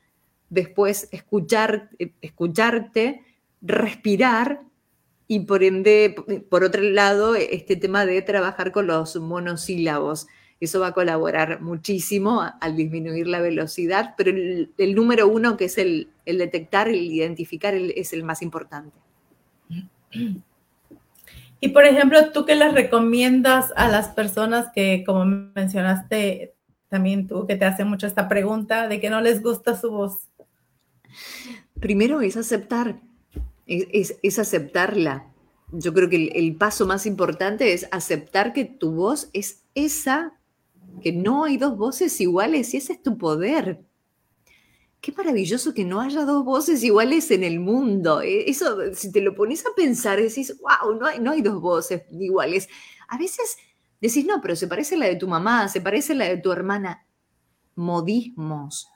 después 0.52 1.08
eh, 1.12 2.12
escucharte, 2.20 3.22
respirar 3.62 4.60
y 5.26 5.40
por 5.40 5.62
ende, 5.62 6.14
por 6.50 6.62
otro 6.62 6.82
lado, 6.82 7.34
este 7.34 7.76
tema 7.76 8.04
de 8.04 8.20
trabajar 8.20 8.70
con 8.70 8.86
los 8.86 9.16
monosílabos. 9.16 10.26
Eso 10.60 10.80
va 10.80 10.88
a 10.88 10.92
colaborar 10.92 11.62
muchísimo 11.62 12.42
al 12.60 12.76
disminuir 12.76 13.26
la 13.26 13.40
velocidad, 13.40 14.14
pero 14.16 14.30
el, 14.30 14.94
número 14.94 15.26
uno, 15.26 15.56
que 15.56 15.64
es 15.64 15.78
el, 15.78 16.10
detectar, 16.26 16.88
el 16.88 17.10
identificar, 17.10 17.74
es 17.74 18.12
el 18.12 18.22
más 18.22 18.42
importante. 18.42 18.96
Y 21.60 21.68
por 21.68 21.86
ejemplo, 21.86 22.30
¿tú 22.30 22.44
qué 22.44 22.54
les 22.54 22.74
recomiendas 22.74 23.72
a 23.74 23.88
las 23.88 24.08
personas 24.08 24.66
que, 24.74 25.02
como 25.04 25.24
mencionaste, 25.24 26.54
también 26.88 27.26
tú 27.26 27.46
que 27.46 27.56
te 27.56 27.64
hacen 27.64 27.88
mucho 27.88 28.06
esta 28.06 28.28
pregunta 28.28 28.86
de 28.86 29.00
que 29.00 29.08
no 29.08 29.22
les 29.22 29.42
gusta 29.42 29.74
su 29.76 29.90
voz? 29.90 30.28
Primero 31.80 32.20
es 32.20 32.36
aceptar, 32.36 33.00
es, 33.66 34.38
aceptarla. 34.38 35.28
Yo 35.72 35.94
creo 35.94 36.08
que 36.08 36.28
el, 36.34 36.56
paso 36.56 36.86
más 36.86 37.06
importante 37.06 37.72
es 37.72 37.88
aceptar 37.90 38.52
que 38.52 38.64
tu 38.64 38.92
voz 38.92 39.30
es 39.32 39.62
esa, 39.74 40.38
que 41.02 41.12
no 41.12 41.44
hay 41.44 41.56
dos 41.56 41.76
voces 41.76 42.20
iguales 42.20 42.74
y 42.74 42.76
ese 42.76 42.94
es 42.94 43.02
tu 43.02 43.16
poder. 43.16 43.82
Qué 45.00 45.12
maravilloso 45.12 45.74
que 45.74 45.84
no 45.84 46.00
haya 46.00 46.24
dos 46.24 46.44
voces 46.44 46.84
iguales 46.84 47.30
en 47.30 47.42
el 47.42 47.58
mundo. 47.58 48.20
E, 48.20 48.48
eso, 48.48 48.76
si 48.94 49.10
te 49.10 49.20
lo 49.20 49.34
pones 49.34 49.64
a 49.66 49.74
pensar, 49.74 50.20
decís, 50.20 50.54
wow, 50.60 50.94
no 50.94 51.06
hay, 51.06 51.18
no 51.18 51.32
hay 51.32 51.42
dos 51.42 51.60
voces 51.60 52.02
iguales. 52.12 52.68
A 53.08 53.18
veces 53.18 53.56
decís, 54.00 54.24
no, 54.26 54.40
pero 54.40 54.54
se 54.54 54.68
parece 54.68 54.96
la 54.96 55.06
de 55.06 55.16
tu 55.16 55.26
mamá, 55.26 55.68
se 55.68 55.80
parece 55.80 56.14
la 56.14 56.26
de 56.26 56.36
tu 56.36 56.52
hermana. 56.52 57.06
Modismos, 57.74 58.91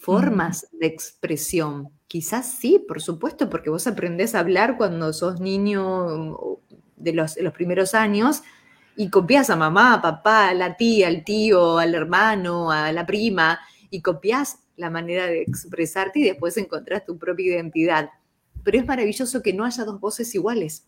formas 0.00 0.66
de 0.72 0.86
expresión. 0.86 1.90
Quizás 2.08 2.50
sí, 2.50 2.84
por 2.88 3.00
supuesto, 3.00 3.48
porque 3.50 3.70
vos 3.70 3.86
aprendés 3.86 4.34
a 4.34 4.40
hablar 4.40 4.76
cuando 4.76 5.12
sos 5.12 5.40
niño 5.40 6.58
de 6.96 7.12
los, 7.12 7.34
de 7.34 7.42
los 7.42 7.52
primeros 7.52 7.94
años 7.94 8.42
y 8.96 9.10
copias 9.10 9.50
a 9.50 9.56
mamá, 9.56 9.94
a 9.94 10.02
papá, 10.02 10.48
a 10.48 10.54
la 10.54 10.76
tía, 10.76 11.08
al 11.08 11.22
tío, 11.24 11.78
al 11.78 11.94
hermano, 11.94 12.70
a 12.70 12.90
la 12.92 13.06
prima, 13.06 13.60
y 13.90 14.02
copias 14.02 14.60
la 14.76 14.90
manera 14.90 15.26
de 15.26 15.42
expresarte 15.42 16.20
y 16.20 16.24
después 16.24 16.56
encontrás 16.56 17.04
tu 17.04 17.18
propia 17.18 17.54
identidad. 17.54 18.10
Pero 18.64 18.78
es 18.78 18.86
maravilloso 18.86 19.42
que 19.42 19.52
no 19.52 19.64
haya 19.64 19.84
dos 19.84 20.00
voces 20.00 20.34
iguales. 20.34 20.86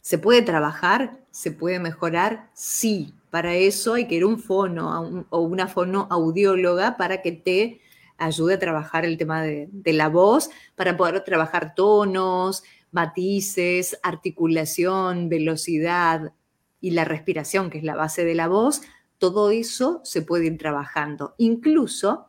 ¿Se 0.00 0.18
puede 0.18 0.42
trabajar? 0.42 1.24
¿Se 1.30 1.52
puede 1.52 1.78
mejorar? 1.78 2.50
Sí. 2.54 3.14
Para 3.30 3.54
eso 3.54 3.94
hay 3.94 4.06
que 4.06 4.16
ir 4.16 4.22
a 4.22 4.26
un 4.26 4.38
fono 4.38 5.26
o 5.30 5.40
una 5.40 5.68
fonoaudióloga 5.68 6.96
para 6.96 7.22
que 7.22 7.32
te 7.32 7.80
ayude 8.16 8.54
a 8.54 8.58
trabajar 8.58 9.04
el 9.04 9.16
tema 9.16 9.42
de, 9.42 9.68
de 9.70 9.92
la 9.92 10.08
voz, 10.08 10.50
para 10.74 10.96
poder 10.96 11.22
trabajar 11.24 11.74
tonos, 11.74 12.64
matices, 12.90 13.98
articulación, 14.02 15.28
velocidad 15.28 16.32
y 16.80 16.90
la 16.92 17.04
respiración, 17.04 17.70
que 17.70 17.78
es 17.78 17.84
la 17.84 17.94
base 17.94 18.24
de 18.24 18.34
la 18.34 18.48
voz. 18.48 18.82
Todo 19.18 19.50
eso 19.50 20.00
se 20.04 20.22
puede 20.22 20.46
ir 20.46 20.58
trabajando. 20.58 21.34
Incluso 21.38 22.28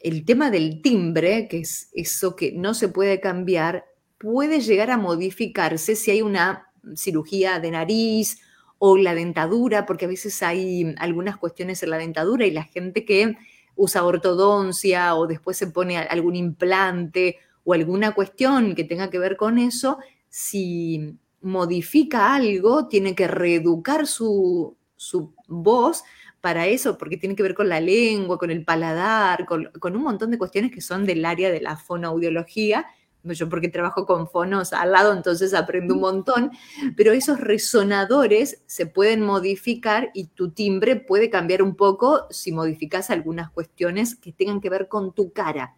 el 0.00 0.24
tema 0.24 0.50
del 0.50 0.82
timbre, 0.82 1.48
que 1.48 1.60
es 1.60 1.90
eso 1.92 2.36
que 2.36 2.52
no 2.52 2.74
se 2.74 2.88
puede 2.88 3.20
cambiar, 3.20 3.84
puede 4.18 4.60
llegar 4.60 4.90
a 4.90 4.96
modificarse 4.96 5.96
si 5.96 6.10
hay 6.10 6.22
una 6.22 6.72
cirugía 6.94 7.60
de 7.60 7.70
nariz 7.70 8.40
o 8.78 8.96
la 8.96 9.14
dentadura, 9.14 9.86
porque 9.86 10.04
a 10.04 10.08
veces 10.08 10.42
hay 10.42 10.94
algunas 10.98 11.36
cuestiones 11.36 11.82
en 11.82 11.90
la 11.90 11.98
dentadura 11.98 12.46
y 12.46 12.50
la 12.50 12.64
gente 12.64 13.04
que 13.04 13.36
usa 13.74 14.04
ortodoncia 14.04 15.14
o 15.14 15.26
después 15.26 15.56
se 15.56 15.68
pone 15.68 15.98
algún 15.98 16.36
implante 16.36 17.38
o 17.64 17.74
alguna 17.74 18.12
cuestión 18.12 18.74
que 18.74 18.84
tenga 18.84 19.10
que 19.10 19.18
ver 19.18 19.36
con 19.36 19.58
eso, 19.58 19.98
si 20.28 21.18
modifica 21.40 22.34
algo, 22.34 22.88
tiene 22.88 23.14
que 23.14 23.28
reeducar 23.28 24.06
su, 24.06 24.76
su 24.96 25.34
voz 25.46 26.02
para 26.40 26.66
eso, 26.66 26.96
porque 26.98 27.16
tiene 27.16 27.36
que 27.36 27.42
ver 27.42 27.54
con 27.54 27.68
la 27.68 27.80
lengua, 27.80 28.38
con 28.38 28.50
el 28.50 28.64
paladar, 28.64 29.44
con, 29.44 29.70
con, 29.78 29.96
un 29.96 30.02
montón 30.02 30.30
de 30.30 30.38
cuestiones 30.38 30.70
que 30.70 30.80
son 30.80 31.04
del 31.04 31.24
área 31.24 31.50
de 31.50 31.60
la 31.60 31.76
fonoaudiología 31.76 32.86
yo 33.24 33.48
porque 33.48 33.68
trabajo 33.68 34.06
con 34.06 34.28
fonos 34.28 34.72
al 34.72 34.92
lado, 34.92 35.12
entonces 35.12 35.54
aprendo 35.54 35.94
un 35.94 36.00
montón, 36.00 36.50
pero 36.96 37.12
esos 37.12 37.40
resonadores 37.40 38.62
se 38.66 38.86
pueden 38.86 39.22
modificar 39.22 40.10
y 40.14 40.26
tu 40.26 40.50
timbre 40.50 40.96
puede 40.96 41.30
cambiar 41.30 41.62
un 41.62 41.74
poco 41.74 42.26
si 42.30 42.52
modificas 42.52 43.10
algunas 43.10 43.50
cuestiones 43.50 44.14
que 44.14 44.32
tengan 44.32 44.60
que 44.60 44.70
ver 44.70 44.88
con 44.88 45.12
tu 45.12 45.32
cara, 45.32 45.76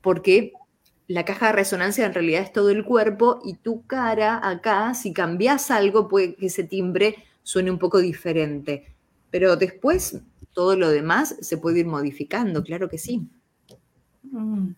porque 0.00 0.52
la 1.06 1.24
caja 1.24 1.46
de 1.46 1.52
resonancia 1.52 2.04
en 2.04 2.14
realidad 2.14 2.42
es 2.42 2.52
todo 2.52 2.70
el 2.70 2.84
cuerpo 2.84 3.40
y 3.44 3.54
tu 3.54 3.86
cara 3.86 4.46
acá, 4.46 4.94
si 4.94 5.12
cambias 5.12 5.70
algo, 5.70 6.08
puede 6.08 6.34
que 6.34 6.46
ese 6.46 6.64
timbre 6.64 7.24
suene 7.42 7.70
un 7.70 7.78
poco 7.78 7.98
diferente, 7.98 8.94
pero 9.30 9.56
después 9.56 10.20
todo 10.52 10.76
lo 10.76 10.90
demás 10.90 11.36
se 11.40 11.56
puede 11.58 11.80
ir 11.80 11.86
modificando, 11.86 12.62
claro 12.62 12.88
que 12.88 12.98
sí. 12.98 13.28
Mm. 14.22 14.72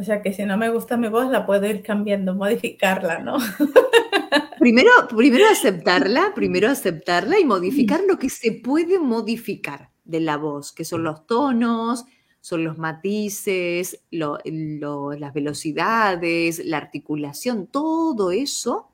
O 0.00 0.02
sea 0.02 0.22
que 0.22 0.32
si 0.32 0.44
no 0.44 0.56
me 0.56 0.70
gusta 0.70 0.96
mi 0.96 1.08
voz, 1.08 1.30
la 1.30 1.44
puedo 1.44 1.66
ir 1.66 1.82
cambiando, 1.82 2.34
modificarla, 2.36 3.18
¿no? 3.18 3.36
Primero, 4.58 4.90
primero 5.08 5.46
aceptarla, 5.50 6.32
primero 6.34 6.68
aceptarla 6.68 7.38
y 7.40 7.46
modificar 7.46 8.02
lo 8.06 8.18
que 8.18 8.28
se 8.28 8.52
puede 8.52 8.98
modificar 8.98 9.90
de 10.04 10.20
la 10.20 10.36
voz, 10.36 10.72
que 10.72 10.84
son 10.84 11.02
los 11.02 11.26
tonos, 11.26 12.04
son 12.42 12.64
los 12.64 12.76
matices, 12.76 14.04
las 14.10 15.32
velocidades, 15.32 16.62
la 16.62 16.76
articulación, 16.76 17.68
todo 17.68 18.32
eso 18.32 18.90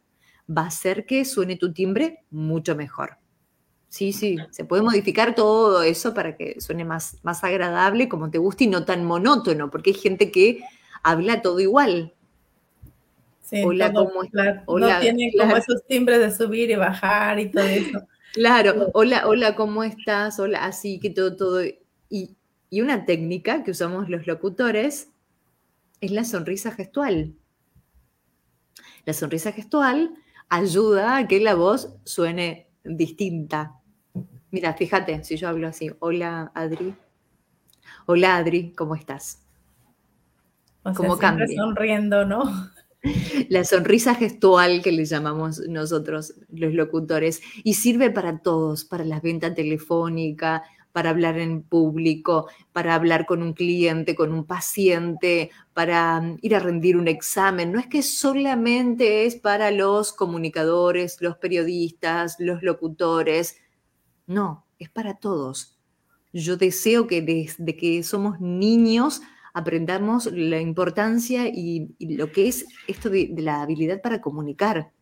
va 0.48 0.62
a 0.62 0.68
hacer 0.68 1.04
que 1.04 1.24
suene 1.24 1.56
tu 1.56 1.72
timbre 1.72 2.24
mucho 2.30 2.76
mejor. 2.76 3.18
Sí, 3.88 4.12
sí, 4.12 4.36
se 4.50 4.64
puede 4.64 4.82
modificar 4.82 5.34
todo 5.34 5.82
eso 5.82 6.14
para 6.14 6.36
que 6.36 6.60
suene 6.60 6.84
más, 6.84 7.18
más 7.24 7.42
agradable, 7.42 8.08
como 8.08 8.30
te 8.30 8.38
guste 8.38 8.64
y 8.64 8.68
no 8.68 8.84
tan 8.84 9.04
monótono, 9.04 9.68
porque 9.68 9.90
hay 9.90 9.96
gente 9.96 10.30
que 10.30 10.62
habla 11.06 11.40
todo 11.40 11.60
igual. 11.60 12.12
Sí, 13.40 13.62
hola, 13.64 13.92
¿cómo 13.92 14.24
estás? 14.24 14.64
no 14.66 15.00
tiene 15.00 15.32
como 15.38 15.56
esos 15.56 15.86
timbres 15.86 16.18
de 16.18 16.32
subir 16.32 16.68
y 16.70 16.74
bajar 16.74 17.38
y 17.38 17.50
todo 17.50 17.64
eso. 17.64 18.00
Claro, 18.32 18.90
hola, 18.92 19.26
hola, 19.28 19.54
¿cómo 19.54 19.82
estás? 19.82 20.38
Hola, 20.38 20.66
así 20.66 21.00
que 21.00 21.08
todo, 21.08 21.36
todo. 21.36 21.62
Y, 22.10 22.36
y 22.68 22.80
una 22.82 23.06
técnica 23.06 23.64
que 23.64 23.70
usamos 23.70 24.10
los 24.10 24.26
locutores 24.26 25.08
es 26.02 26.10
la 26.10 26.22
sonrisa 26.22 26.70
gestual. 26.70 27.34
La 29.06 29.14
sonrisa 29.14 29.52
gestual 29.52 30.16
ayuda 30.50 31.16
a 31.16 31.26
que 31.28 31.40
la 31.40 31.54
voz 31.54 31.94
suene 32.04 32.68
distinta. 32.84 33.80
Mira, 34.50 34.74
fíjate, 34.74 35.24
si 35.24 35.38
yo 35.38 35.48
hablo 35.48 35.68
así, 35.68 35.90
hola 36.00 36.52
Adri, 36.54 36.94
hola 38.04 38.36
Adri, 38.36 38.74
¿cómo 38.74 38.96
estás? 38.96 39.45
Como 40.94 41.18
cambia. 41.18 41.46
sonriendo, 41.56 42.24
¿no? 42.24 42.42
La 43.48 43.64
sonrisa 43.64 44.14
gestual 44.14 44.82
que 44.82 44.92
le 44.92 45.04
llamamos 45.04 45.60
nosotros 45.68 46.34
los 46.50 46.74
locutores 46.74 47.40
y 47.62 47.74
sirve 47.74 48.10
para 48.10 48.38
todos, 48.38 48.84
para 48.84 49.04
la 49.04 49.20
venta 49.20 49.54
telefónica, 49.54 50.64
para 50.96 51.10
hablar 51.10 51.38
en 51.38 51.62
público, 51.62 52.48
para 52.72 52.94
hablar 52.94 53.26
con 53.26 53.42
un 53.42 53.52
cliente, 53.52 54.14
con 54.14 54.32
un 54.32 54.46
paciente, 54.46 55.50
para 55.74 56.22
mm, 56.22 56.38
ir 56.40 56.56
a 56.56 56.58
rendir 56.58 56.96
un 56.96 57.06
examen. 57.06 57.70
No 57.70 57.78
es 57.78 57.86
que 57.86 58.02
solamente 58.02 59.26
es 59.26 59.36
para 59.36 59.70
los 59.70 60.14
comunicadores, 60.14 61.18
los 61.20 61.36
periodistas, 61.36 62.36
los 62.38 62.62
locutores. 62.62 63.58
No, 64.26 64.64
es 64.78 64.88
para 64.88 65.18
todos. 65.18 65.76
Yo 66.32 66.56
deseo 66.56 67.06
que 67.06 67.20
desde 67.20 67.76
que 67.76 68.02
somos 68.02 68.40
niños 68.40 69.20
aprendamos 69.56 70.26
la 70.32 70.60
importancia 70.60 71.48
y, 71.48 71.88
lo 71.98 72.30
que 72.30 72.46
es 72.46 72.66
esto 72.88 73.08
de, 73.08 73.32
la 73.38 73.62
habilidad 73.62 74.02
para 74.02 74.20
comunicar. 74.20 74.92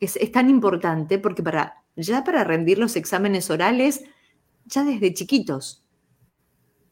Es, 0.00 0.18
tan 0.32 0.50
importante 0.50 1.20
porque 1.20 1.44
para, 1.44 1.84
ya 1.94 2.24
para 2.24 2.42
rendir 2.42 2.78
los 2.78 2.96
exámenes 2.96 3.48
orales, 3.48 4.02
ya 4.64 4.82
desde 4.82 5.14
chiquitos, 5.14 5.84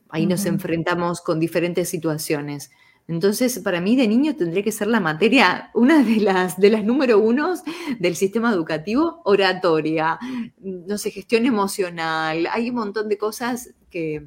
ahí 0.09 0.27
nos 0.27 0.47
enfrentamos 0.47 1.21
con 1.21 1.41
diferentes 1.41 1.89
situaciones. 1.89 2.71
Entonces, 3.09 3.59
para 3.59 3.81
mí 3.81 3.97
de 3.97 4.07
niño 4.07 4.37
tendría 4.37 4.63
que 4.63 4.71
ser 4.71 4.87
la 4.87 5.01
materia, 5.01 5.73
una 5.75 6.05
de 6.05 6.21
las, 6.21 6.61
de 6.61 6.71
las 6.71 6.85
número 6.85 7.19
uno 7.19 7.55
del 7.99 8.15
sistema 8.15 8.53
educativo, 8.53 9.21
oratoria, 9.25 10.17
no 10.61 10.97
sé, 10.97 11.11
gestión 11.11 11.45
emocional. 11.45 12.47
Hay 12.53 12.71
un 12.71 12.77
montón 12.77 13.09
de 13.09 13.19
cosas 13.19 13.75
que, 13.91 14.25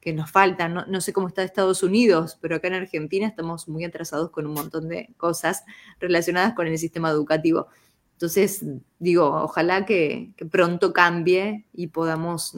que 0.00 0.12
nos 0.12 0.30
faltan. 0.30 0.84
No, 0.86 1.00
sé 1.00 1.12
cómo 1.12 1.28
está 1.28 1.42
Estados 1.42 1.82
Unidos, 1.82 2.38
pero 2.40 2.56
acá 2.56 2.68
en 2.68 2.74
Argentina 2.74 3.26
estamos 3.26 3.68
muy 3.68 3.84
atrasados 3.84 4.30
con 4.30 4.46
un 4.46 4.54
montón 4.54 4.88
de 4.88 5.10
cosas 5.16 5.64
relacionadas 5.98 6.54
con 6.54 6.66
el 6.66 6.78
sistema 6.78 7.10
educativo. 7.10 7.68
Entonces, 8.12 8.64
digo, 8.98 9.26
ojalá 9.26 9.84
que, 9.84 10.30
pronto 10.50 10.92
cambie 10.92 11.64
y 11.72 11.88
podamos 11.88 12.56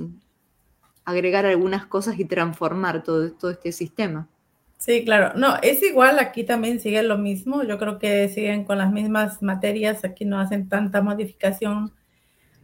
agregar 1.05 1.47
algunas 1.47 1.86
cosas 1.86 2.18
y 2.18 2.24
transformar 2.24 3.03
todo, 3.03 3.32
todo 3.32 3.51
este 3.51 3.72
sistema. 3.72 4.28
Sí, 4.78 5.05
claro. 5.05 5.32
No, 5.36 5.57
es 5.62 5.82
igual, 5.82 6.18
aquí 6.18 6.43
también 6.43 6.80
sigue 6.80 7.03
lo 7.05 7.16
mismo. 7.16 7.62
Yo 7.62 7.78
creo 7.78 7.99
que 7.99 8.28
siguen 8.28 8.64
con 8.64 8.78
las 8.78 8.90
mismas 8.93 9.40
materias, 9.43 10.05
aquí 10.05 10.24
no 10.24 10.40
hacen 10.40 10.68
tanta 10.68 11.03
modificación 11.03 11.93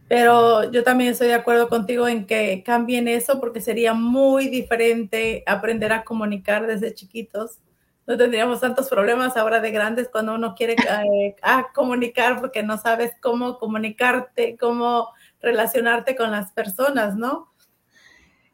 pero 0.09 0.71
yo 0.71 0.83
también 0.83 1.11
estoy 1.11 1.27
de 1.27 1.35
acuerdo 1.35 1.69
contigo 1.69 2.07
en 2.07 2.25
que 2.25 2.63
cambien 2.65 3.07
eso 3.07 3.39
porque 3.39 3.61
sería 3.61 3.93
muy 3.93 4.49
diferente 4.49 5.43
aprender 5.45 5.93
a 5.93 6.03
comunicar 6.03 6.65
desde 6.65 6.95
chiquitos. 6.95 7.59
No 8.07 8.17
tendríamos 8.17 8.59
tantos 8.59 8.89
problemas 8.89 9.37
ahora 9.37 9.59
de 9.59 9.69
grandes 9.69 10.09
cuando 10.09 10.33
uno 10.33 10.55
quiere 10.55 10.75
eh, 11.13 11.35
comunicar 11.75 12.41
porque 12.41 12.63
no 12.63 12.79
sabes 12.79 13.11
cómo 13.21 13.59
comunicarte, 13.59 14.57
cómo 14.59 15.09
relacionarte 15.41 16.15
con 16.15 16.31
las 16.31 16.51
personas, 16.53 17.15
¿no? 17.15 17.53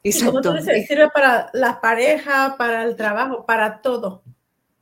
Exacto. 0.03 0.33
como 0.33 0.41
tú 0.41 0.53
dices, 0.57 0.85
sirve 0.85 1.09
para 1.09 1.49
la 1.53 1.79
pareja, 1.79 2.55
para 2.57 2.83
el 2.83 2.97
trabajo, 2.97 3.45
para 3.45 3.81
todo. 3.81 4.23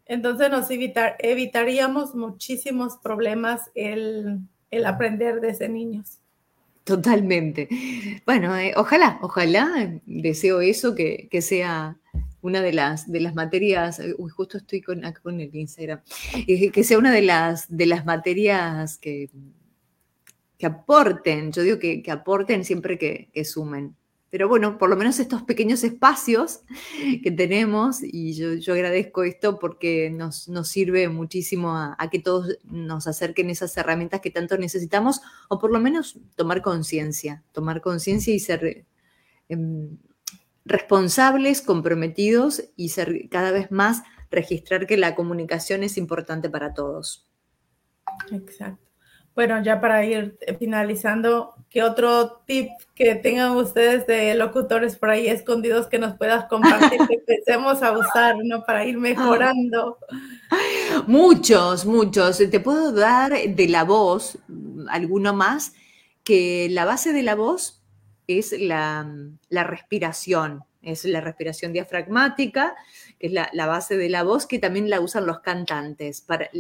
Entonces 0.07 0.49
nos 0.49 0.71
evitar, 0.71 1.17
evitaríamos 1.19 2.15
muchísimos 2.15 2.97
problemas 2.97 3.69
el, 3.76 4.39
el 4.71 4.86
aprender 4.88 5.39
desde 5.39 5.69
niños. 5.69 6.17
Totalmente. 6.84 7.70
Bueno, 8.26 8.58
eh, 8.58 8.74
ojalá, 8.76 9.18
ojalá, 9.22 10.02
deseo 10.06 10.60
eso, 10.60 10.96
que, 10.96 11.30
sea 11.42 11.98
una 12.42 12.62
de 12.62 12.74
las, 12.74 13.10
de 13.10 13.22
las 13.22 13.36
materias, 13.36 14.00
eh, 14.00 14.14
uy, 14.18 14.30
justo 14.30 14.58
estoy 14.58 14.82
con, 14.82 15.02
con 15.22 15.40
el 15.40 15.56
Instagram, 15.56 16.02
eh, 16.46 16.72
que 16.72 16.84
sea 16.84 16.98
una 16.98 17.14
de 17.14 17.22
las, 17.22 17.74
de 17.76 17.86
las 17.86 18.06
materias 18.06 18.98
que, 18.98 19.30
que 20.58 20.66
aporten, 20.66 21.54
yo 21.54 21.62
digo 21.62 21.80
que, 21.80 22.04
aporten 22.12 22.66
siempre 22.66 22.98
que, 22.98 23.46
sumen. 23.46 23.96
Pero 24.34 24.50
bueno, 24.50 24.80
por 24.80 24.90
lo 24.90 24.96
menos 24.96 25.20
estos 25.20 25.44
pequeños 25.44 25.84
espacios 25.84 26.62
que 27.22 27.30
tenemos, 27.30 28.00
y 28.02 28.34
yo, 28.34 28.74
agradezco 28.74 29.24
esto 29.24 29.60
porque 29.60 30.10
nos, 30.10 30.50
sirve 30.64 31.08
muchísimo 31.08 31.78
a, 31.78 32.10
que 32.12 32.18
todos 32.18 32.58
nos 32.64 33.06
acerquen 33.06 33.52
esas 33.52 33.78
herramientas 33.78 34.22
que 34.22 34.32
tanto 34.32 34.58
necesitamos, 34.58 35.22
o 35.50 35.60
por 35.60 35.72
lo 35.72 35.80
menos 35.80 36.18
tomar 36.36 36.64
conciencia, 36.64 37.44
tomar 37.52 37.82
conciencia 37.82 38.34
y 38.34 38.40
ser 38.40 38.88
em, 39.50 40.00
responsables, 40.66 41.62
comprometidos 41.62 42.64
y 42.76 42.90
ser 42.90 43.30
cada 43.30 43.52
vez 43.52 43.70
más 43.70 44.02
registrar 44.32 44.88
que 44.88 44.98
la 44.98 45.14
comunicación 45.14 45.84
es 45.84 45.96
importante 45.96 46.50
para 46.50 46.74
todos. 46.74 47.28
Exacto. 48.32 48.83
Bueno, 49.36 49.64
ya 49.64 49.82
para 49.82 50.06
ir 50.06 50.38
finalizando, 50.60 51.56
¿qué 51.70 51.82
otro 51.82 52.44
tip 52.46 52.70
que 52.94 53.16
tengan 53.16 53.54
ustedes 53.54 54.06
de 54.06 54.36
locutores 54.36 54.96
por 54.96 55.10
ahí 55.10 55.28
escondidos 55.28 55.88
que 55.88 55.98
nos 55.98 56.16
puedas 56.18 56.46
compartir 56.46 57.00
que 57.08 57.16
empecemos 57.28 57.82
a 57.82 57.98
usar, 57.98 58.36
¿no? 58.44 58.64
Para 58.64 58.86
ir 58.86 59.00
mejorando. 59.00 59.98
Muchos, 61.08 61.86
muchos. 61.88 62.38
Te 62.38 62.60
puedo 62.60 62.92
dar 62.92 63.34
de 63.34 63.68
la 63.68 63.84
voz 63.84 64.38
alguno 64.88 65.34
más, 65.34 65.74
que 66.24 66.68
la 66.70 66.86
base 66.86 67.12
de 67.12 67.24
la 67.24 67.34
voz 67.34 67.82
es 68.28 68.54
la, 68.58 69.12
respiración, 69.50 70.64
es 70.84 71.06
la 71.06 71.22
respiración 71.22 71.74
diafragmática, 71.74 72.76
que 73.20 73.28
es 73.28 73.34
la, 73.34 73.66
base 73.66 73.98
de 73.98 74.10
la 74.10 74.22
voz, 74.22 74.46
que 74.46 74.60
también 74.60 74.92
la 74.92 75.02
usan 75.02 75.26
los 75.26 75.40
cantantes. 75.40 76.22
Para 76.22 76.52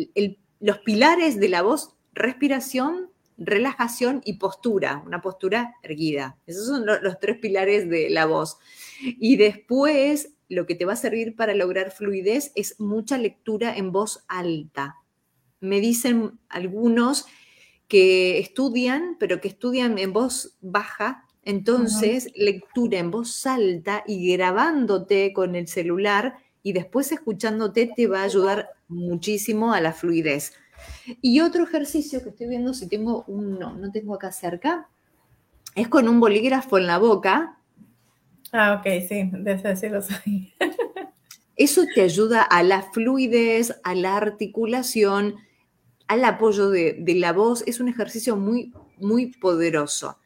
los 0.59 0.79
pilares 0.79 1.39
de 1.39 1.49
la 1.49 1.61
voz 1.61 1.95
respiración, 2.13 3.09
relajación 3.37 4.21
y 4.25 4.33
postura, 4.33 5.03
una 5.05 5.21
postura 5.21 5.75
erguida. 5.83 6.37
Esos 6.45 6.67
son 6.67 6.85
los 6.85 7.19
tres 7.19 7.37
pilares 7.37 7.89
de 7.89 8.09
la 8.09 8.25
voz. 8.25 8.57
Y 9.01 9.37
después, 9.37 10.33
lo 10.49 10.65
que 10.65 10.75
te 10.75 10.85
va 10.85 10.93
a 10.93 10.97
servir 10.97 11.35
para 11.35 11.53
lograr 11.53 11.91
fluidez 11.91 12.51
es 12.55 12.79
mucha 12.79 13.17
lectura 13.17 13.75
en 13.75 13.91
voz 13.91 14.23
alta. 14.27 14.97
Me 15.59 15.79
dicen 15.79 16.39
algunos 16.49 17.25
que 17.87 18.39
estudian, 18.39 19.17
pero 19.19 19.41
que 19.41 19.47
estudian 19.47 19.97
en 19.97 20.13
voz 20.13 20.57
baja, 20.61 21.25
entonces 21.43 22.31
lectura 22.35 22.99
en 22.99 23.11
voz 23.11 23.45
alta 23.45 24.03
y 24.07 24.33
grabándote 24.33 25.33
con 25.33 25.55
el 25.55 25.67
celular 25.67 26.37
y 26.63 26.71
después 26.71 27.11
escuchándote 27.11 27.91
te 27.95 28.07
va 28.07 28.21
a 28.21 28.23
ayudar 28.23 28.69
muchísimo 28.87 29.73
a 29.73 29.81
la 29.81 29.91
fluidez. 29.91 30.53
Y 31.21 31.41
otro 31.41 31.63
ejercicio 31.63 32.23
que 32.23 32.29
estoy 32.29 32.47
viendo, 32.47 32.73
si 32.73 32.87
tengo 32.87 33.23
uno, 33.27 33.75
no 33.75 33.91
tengo 33.91 34.15
acá 34.15 34.31
cerca, 34.31 34.89
es 35.75 35.87
con 35.87 36.07
un 36.07 36.19
bolígrafo 36.19 36.77
en 36.77 36.87
la 36.87 36.97
boca. 36.97 37.59
Ah, 38.51 38.79
ok, 38.79 39.07
sí, 39.07 39.29
desde 39.33 39.75
sí 39.75 39.89
lo 39.89 40.01
soy. 40.01 40.53
Eso 41.55 41.83
te 41.93 42.01
ayuda 42.01 42.41
a 42.41 42.63
la 42.63 42.81
fluidez, 42.81 43.79
a 43.83 43.95
la 43.95 44.17
articulación, 44.17 45.35
al 46.07 46.25
apoyo 46.25 46.69
de, 46.69 46.97
de, 46.99 47.15
la 47.15 47.31
voz. 47.31 47.63
Es 47.67 47.79
un 47.79 47.89
ejercicio 47.89 48.35
muy, 48.35 48.73
muy 48.97 49.27
poderoso. 49.27 50.17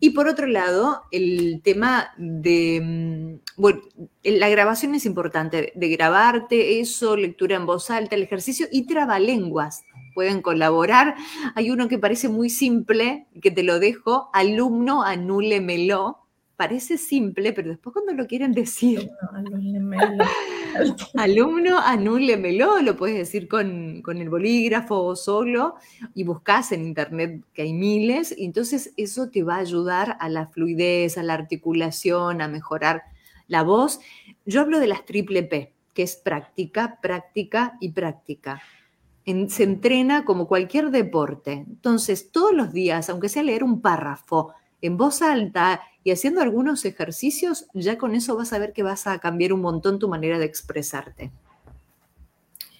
Y 0.00 0.10
por 0.10 0.28
otro 0.28 0.46
lado, 0.46 1.02
el 1.10 1.60
tema 1.62 2.12
de, 2.16 2.80
mm, 2.82 3.60
bueno, 3.60 3.80
la 4.22 4.48
grabación 4.48 4.94
es 4.94 5.06
importante, 5.06 5.72
de 5.74 5.88
grabarte 5.88 6.80
eso, 6.80 7.16
lectura 7.16 7.56
en 7.56 7.66
voz 7.66 7.90
alta, 7.90 8.14
el 8.14 8.22
ejercicio 8.22 8.66
y 8.70 8.86
trabalenguas 8.86 9.82
pueden 10.18 10.42
colaborar. 10.42 11.14
Hay 11.54 11.70
uno 11.70 11.86
que 11.86 11.96
parece 11.96 12.28
muy 12.28 12.50
simple, 12.50 13.28
que 13.40 13.52
te 13.52 13.62
lo 13.62 13.78
dejo, 13.78 14.30
alumno 14.32 15.04
anúlemelo. 15.04 16.18
Parece 16.56 16.98
simple, 16.98 17.52
pero 17.52 17.68
después 17.68 17.92
cuando 17.92 18.14
lo 18.14 18.26
quieren 18.26 18.50
decir, 18.50 19.08
alumno 21.14 21.78
anúlemelo, 21.78 22.82
lo 22.82 22.96
puedes 22.96 23.16
decir 23.16 23.46
con, 23.46 24.02
con, 24.02 24.18
el 24.18 24.28
bolígrafo 24.28 25.04
o 25.04 25.14
solo 25.14 25.76
y 26.16 26.24
buscas 26.24 26.72
en 26.72 26.84
internet 26.84 27.44
que 27.54 27.62
hay 27.62 27.72
miles, 27.72 28.34
y 28.36 28.44
entonces 28.44 28.92
eso 28.96 29.30
te 29.30 29.44
va 29.44 29.54
a 29.54 29.60
ayudar 29.60 30.16
a 30.18 30.28
la 30.28 30.48
fluidez, 30.48 31.16
a 31.16 31.22
la 31.22 31.34
articulación, 31.34 32.42
a 32.42 32.48
mejorar 32.48 33.04
la 33.46 33.62
voz. 33.62 34.00
Yo 34.46 34.62
hablo 34.62 34.80
de 34.80 34.88
las 34.88 35.06
triple 35.06 35.44
P, 35.44 35.72
que 35.94 36.02
es 36.02 36.16
práctica, 36.16 36.98
práctica 37.00 37.76
y 37.80 37.92
práctica 37.92 38.60
se 39.48 39.62
entrena 39.62 40.24
como 40.24 40.48
cualquier 40.48 40.90
deporte. 40.90 41.64
Entonces, 41.66 42.30
todos 42.32 42.52
los 42.52 42.72
días, 42.72 43.10
aunque 43.10 43.28
sea 43.28 43.42
leer 43.42 43.64
un 43.64 43.80
párrafo 43.80 44.54
en 44.80 44.96
voz 44.96 45.22
alta 45.22 45.80
y 46.04 46.12
haciendo 46.12 46.40
algunos 46.40 46.84
ejercicios, 46.84 47.66
ya 47.74 47.98
con 47.98 48.14
eso 48.14 48.36
vas 48.36 48.52
a 48.52 48.58
ver 48.58 48.72
que 48.72 48.82
vas 48.82 49.06
a 49.06 49.18
cambiar 49.18 49.52
un 49.52 49.60
montón 49.60 49.98
tu 49.98 50.08
manera 50.08 50.38
de 50.38 50.46
expresarte. 50.46 51.30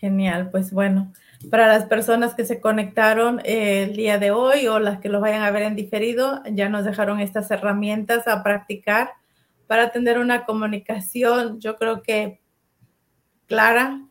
Genial, 0.01 0.51
pues 0.51 0.73
bueno, 0.73 1.13
para 1.51 1.67
las 1.67 1.85
personas 1.85 2.35
que 2.35 2.45
se 2.45 2.61
conectaron 2.61 3.41
eh, 3.45 3.85
el 3.85 3.97
día 3.97 4.19
de 4.19 4.31
hoy 4.31 4.67
o 4.69 4.79
las 4.79 5.01
que 5.01 5.09
lo 5.09 5.21
vayan 5.21 5.43
a 5.43 5.51
ver 5.51 5.63
en 5.63 5.77
diferido, 5.77 6.43
ya 6.53 6.69
nos 6.69 6.85
dejaron 6.85 7.21
estas 7.21 7.51
herramientas 7.51 8.29
a 8.29 8.43
practicar 8.43 9.11
para 9.67 9.91
tener 9.93 10.19
una 10.19 10.45
comunicación, 10.45 11.61
yo 11.61 11.77
creo 11.77 12.03
que 12.03 12.41
clara, 13.47 14.08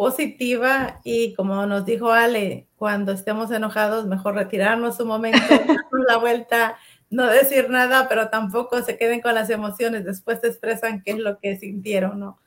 positiva 0.00 0.98
y 1.04 1.34
como 1.34 1.66
nos 1.66 1.84
dijo 1.84 2.10
Ale, 2.10 2.66
cuando 2.76 3.12
estemos 3.12 3.50
enojados, 3.50 4.06
mejor 4.06 4.34
retirarnos 4.34 4.98
un 4.98 5.08
momento, 5.08 5.38
darnos 5.50 6.06
la 6.08 6.16
vuelta, 6.16 6.78
no 7.10 7.26
decir 7.26 7.68
nada, 7.68 8.08
pero 8.08 8.30
tampoco 8.30 8.80
se 8.80 8.96
queden 8.96 9.20
con 9.20 9.34
las 9.34 9.50
emociones, 9.50 10.06
después 10.06 10.40
te 10.40 10.48
expresan 10.48 11.02
qué 11.02 11.10
es 11.10 11.18
lo 11.18 11.38
que 11.38 11.58
sintieron, 11.58 12.18
¿no? 12.18 12.38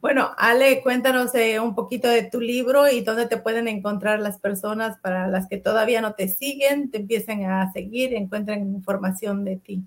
Bueno, 0.00 0.30
Ale, 0.38 0.82
cuéntanos 0.84 1.34
eh, 1.34 1.58
un 1.58 1.74
poquito 1.74 2.06
de 2.06 2.22
tu 2.22 2.40
libro 2.40 2.88
y 2.88 3.00
dónde 3.00 3.26
te 3.26 3.38
pueden 3.38 3.66
encontrar 3.66 4.20
las 4.20 4.38
personas 4.38 4.96
para 5.00 5.26
las 5.26 5.48
que 5.48 5.56
todavía 5.56 6.00
no 6.00 6.14
te 6.14 6.28
siguen, 6.28 6.92
te 6.92 6.98
empiecen 6.98 7.44
a 7.44 7.72
seguir, 7.72 8.14
encuentren 8.14 8.72
información 8.72 9.44
de 9.44 9.56
ti. 9.56 9.82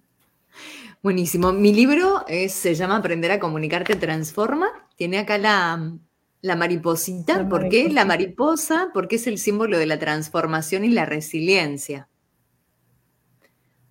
Buenísimo. 1.01 1.53
Mi 1.53 1.73
libro 1.73 2.25
se 2.49 2.75
llama 2.75 2.97
Aprender 2.97 3.31
a 3.31 3.39
comunicarte 3.39 3.95
transforma. 3.95 4.67
Tiene 4.97 5.19
acá 5.19 5.37
la, 5.37 5.97
la 6.43 6.57
mariposita, 6.57 7.47
¿por 7.47 7.69
qué 7.69 7.87
la 7.87 8.03
mariposa? 8.03 8.89
Porque 8.93 9.15
es 9.15 9.27
el 9.27 9.37
símbolo 9.37 9.79
de 9.79 9.85
la 9.85 9.97
transformación 9.97 10.83
y 10.83 10.89
la 10.89 11.05
resiliencia. 11.05 12.09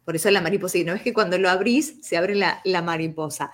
Por 0.05 0.17
eso 0.17 0.31
la 0.31 0.43
mariposa, 0.43 0.77
y 0.77 0.85
no 0.85 0.93
es 0.93 1.01
que 1.01 1.15
cuando 1.15 1.39
lo 1.39 1.49
abrís 1.49 1.97
se 2.03 2.19
abre 2.19 2.35
la, 2.35 2.61
la, 2.65 2.83
mariposa. 2.83 3.51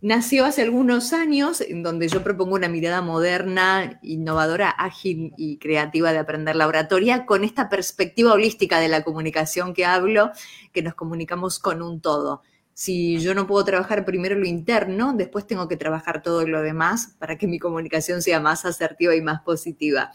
Nació 0.00 0.44
hace 0.44 0.62
algunos 0.62 1.12
años, 1.12 1.60
en 1.60 1.82
donde 1.82 2.06
yo 2.06 2.22
propongo 2.22 2.54
una 2.54 2.68
mirada 2.68 3.02
moderna, 3.02 3.98
innovadora, 4.00 4.70
ágil 4.70 5.32
y 5.36 5.58
creativa 5.58 6.12
de 6.12 6.18
aprender 6.18 6.54
la 6.54 6.68
oratoria, 6.68 7.26
con 7.26 7.42
esta 7.42 7.68
perspectiva 7.68 8.32
holística 8.32 8.78
de 8.78 8.88
la 8.88 9.02
comunicación 9.02 9.74
que 9.74 9.86
hablo, 9.86 10.30
que 10.72 10.82
nos 10.82 10.94
comunicamos 10.94 11.58
con 11.58 11.82
un 11.82 12.00
todo 12.00 12.42
si 12.80 13.18
yo 13.18 13.34
no 13.34 13.46
puedo 13.46 13.62
trabajar 13.62 14.06
primero 14.06 14.36
lo 14.36 14.46
interno, 14.46 15.12
después 15.12 15.46
tengo 15.46 15.68
que 15.68 15.76
trabajar 15.76 16.22
todo 16.22 16.46
lo 16.46 16.62
demás 16.62 17.14
para 17.18 17.36
que 17.36 17.46
mi 17.46 17.58
comunicación 17.58 18.22
sea 18.22 18.40
más 18.40 18.64
asertiva 18.64 19.14
y 19.14 19.20
más 19.20 19.42
positiva. 19.42 20.12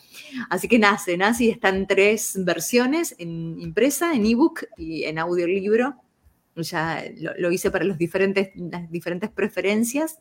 Así 0.50 0.68
que 0.68 0.80
nace, 0.80 1.16
nace 1.16 1.44
y 1.44 1.50
está 1.52 1.70
en 1.70 1.86
tres 1.86 2.34
versiones, 2.44 3.14
en 3.20 3.60
impresa, 3.60 4.16
en 4.16 4.26
ebook 4.26 4.62
y 4.78 5.04
en 5.04 5.20
audiolibro. 5.20 5.94
Ya 6.56 7.04
lo, 7.38 7.52
hice 7.52 7.70
para 7.70 7.86
los 7.86 8.00
diferentes, 8.00 8.50
las 8.56 8.90
diferentes 8.90 9.30
preferencias. 9.30 10.18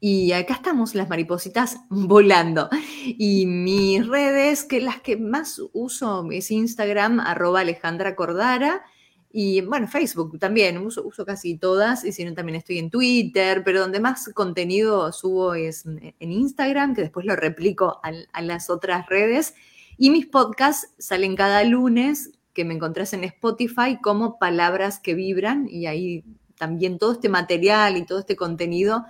Y 0.00 0.32
acá 0.32 0.54
estamos, 0.54 0.94
las 0.94 1.10
maripositas 1.10 1.80
volando. 1.90 2.70
Y 3.04 3.44
mis 3.44 4.06
redes, 4.06 4.64
que 4.64 4.80
las 4.80 5.02
que 5.02 5.18
más 5.18 5.60
uso 5.74 6.26
es 6.30 6.50
Instagram, 6.50 7.20
arroba 7.20 7.60
Alejandra 7.60 8.16
Cordara 8.16 8.86
y 9.32 9.60
bueno, 9.60 9.86
Facebook 9.86 10.38
también, 10.40 10.78
uso, 10.78 11.08
casi 11.24 11.56
todas, 11.56 12.04
y 12.04 12.12
si 12.12 12.24
no, 12.24 12.34
también 12.34 12.56
estoy 12.56 12.78
en 12.78 12.90
Twitter, 12.90 13.62
pero 13.64 13.80
donde 13.80 14.00
más 14.00 14.28
contenido 14.34 15.12
subo 15.12 15.54
es 15.54 15.86
en 15.86 16.32
Instagram, 16.32 16.94
que 16.94 17.02
después 17.02 17.24
lo 17.24 17.36
replico 17.36 18.00
a, 18.02 18.42
las 18.42 18.70
otras 18.70 19.06
redes. 19.06 19.54
Y 19.96 20.10
mis 20.10 20.26
podcasts 20.26 20.92
salen 20.98 21.36
cada 21.36 21.62
lunes, 21.62 22.32
que 22.52 22.64
me 22.64 22.74
encontrás 22.74 23.12
en 23.12 23.22
Spotify 23.22 23.98
como 24.02 24.38
Palabras 24.38 24.98
que 24.98 25.14
Vibran, 25.14 25.68
y 25.70 25.86
ahí 25.86 26.24
también 26.58 26.98
todo 26.98 27.12
este 27.12 27.28
material 27.28 27.96
y 27.96 28.04
todo 28.04 28.18
este 28.18 28.34
contenido 28.34 29.04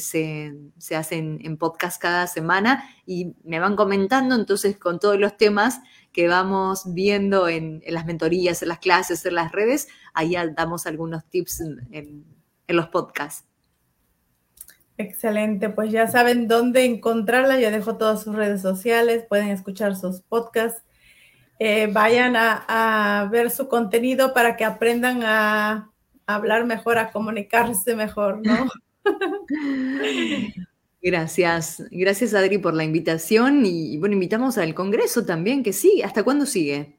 se, 0.00 0.54
se 0.78 0.96
hace 0.96 1.16
en, 1.16 1.56
podcast 1.56 2.00
cada 2.00 2.26
semana 2.26 2.84
y 3.04 3.34
me 3.44 3.60
van 3.60 3.76
comentando, 3.76 4.34
entonces 4.34 4.78
con 4.78 4.98
todos 4.98 5.18
los 5.18 5.36
temas 5.36 5.80
que 6.12 6.28
vamos 6.28 6.94
viendo 6.94 7.48
en, 7.48 7.82
las 7.86 8.06
mentorías, 8.06 8.62
en 8.62 8.68
las 8.68 8.78
clases, 8.78 9.24
en 9.26 9.34
las 9.34 9.52
redes, 9.52 9.88
ahí 10.14 10.34
damos 10.56 10.86
algunos 10.86 11.24
tips 11.26 11.60
en, 11.90 12.24
los 12.68 12.88
podcasts. 12.88 13.46
Excelente, 14.96 15.68
pues 15.68 15.92
ya 15.92 16.06
saben 16.06 16.48
dónde 16.48 16.86
encontrarla, 16.86 17.60
ya 17.60 17.70
dejo 17.70 17.98
todas 17.98 18.22
sus 18.22 18.34
redes 18.34 18.62
sociales, 18.62 19.26
pueden 19.28 19.48
escuchar 19.48 19.94
sus 19.94 20.22
podcasts, 20.22 20.82
eh, 21.58 21.88
vayan 21.92 22.34
a, 22.36 23.28
ver 23.30 23.50
su 23.50 23.68
contenido 23.68 24.32
para 24.32 24.56
que 24.56 24.64
aprendan 24.64 25.22
a, 25.22 25.90
hablar 26.26 26.64
mejor, 26.64 26.96
a 26.96 27.10
comunicarse 27.10 27.94
mejor, 27.94 28.40
¿no? 28.42 28.70
Gracias, 31.02 31.82
gracias 31.90 32.32
Adri 32.32 32.58
por 32.58 32.74
la 32.74 32.84
invitación 32.84 33.66
y 33.66 33.98
bueno, 33.98 34.12
invitamos 34.14 34.56
al 34.56 34.72
Congreso 34.72 35.26
también, 35.26 35.64
que 35.64 35.72
sigue, 35.72 36.04
¿hasta 36.04 36.22
cuándo 36.22 36.46
sigue? 36.46 36.96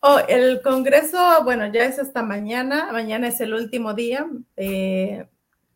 Oh, 0.00 0.18
el 0.28 0.62
Congreso, 0.62 1.18
bueno, 1.42 1.72
ya 1.72 1.84
es 1.84 1.98
hasta 1.98 2.22
mañana, 2.22 2.92
mañana 2.92 3.28
es 3.28 3.40
el 3.40 3.54
último 3.54 3.94
día 3.94 4.26
eh, 4.56 5.26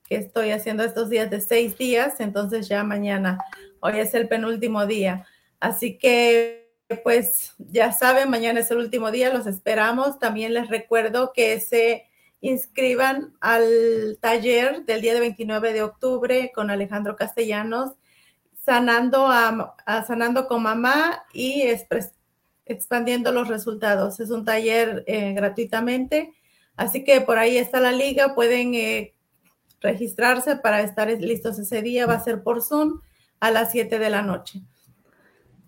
que 0.08 0.16
estoy 0.16 0.50
haciendo 0.50 0.84
estos 0.84 1.10
días 1.10 1.30
de 1.30 1.40
seis 1.40 1.76
días, 1.76 2.20
entonces 2.20 2.68
ya 2.68 2.84
mañana, 2.84 3.38
hoy 3.80 3.98
es 3.98 4.14
el 4.14 4.28
penúltimo 4.28 4.86
día, 4.86 5.26
así 5.58 5.98
que 5.98 6.70
pues 7.02 7.54
ya 7.58 7.92
saben, 7.92 8.30
mañana 8.30 8.60
es 8.60 8.70
el 8.70 8.78
último 8.78 9.10
día, 9.10 9.32
los 9.32 9.46
esperamos, 9.46 10.18
también 10.18 10.54
les 10.54 10.68
recuerdo 10.68 11.32
que 11.34 11.58
se 11.60 12.04
inscriban 12.42 13.32
al 13.40 14.18
taller 14.20 14.84
del 14.84 15.00
día 15.00 15.14
de 15.14 15.20
29 15.20 15.72
de 15.72 15.82
octubre 15.82 16.52
con 16.52 16.70
Alejandro 16.70 17.16
Castellanos, 17.16 17.92
sanando, 18.64 19.28
a, 19.28 19.76
sanando 20.06 20.48
con 20.48 20.64
mamá 20.64 21.22
y 21.32 21.64
expandiendo 22.66 23.30
los 23.32 23.48
resultados. 23.48 24.18
Es 24.18 24.30
un 24.30 24.44
taller 24.44 25.04
eh, 25.06 25.32
gratuitamente, 25.34 26.34
así 26.76 27.04
que 27.04 27.20
por 27.20 27.38
ahí 27.38 27.56
está 27.56 27.80
la 27.80 27.92
liga, 27.92 28.34
pueden 28.34 28.74
eh, 28.74 29.14
registrarse 29.80 30.56
para 30.56 30.80
estar 30.82 31.08
listos 31.08 31.60
ese 31.60 31.80
día, 31.80 32.06
va 32.06 32.14
a 32.14 32.24
ser 32.24 32.42
por 32.42 32.60
Zoom 32.60 33.00
a 33.38 33.52
las 33.52 33.70
7 33.70 34.00
de 34.00 34.10
la 34.10 34.22
noche. 34.22 34.62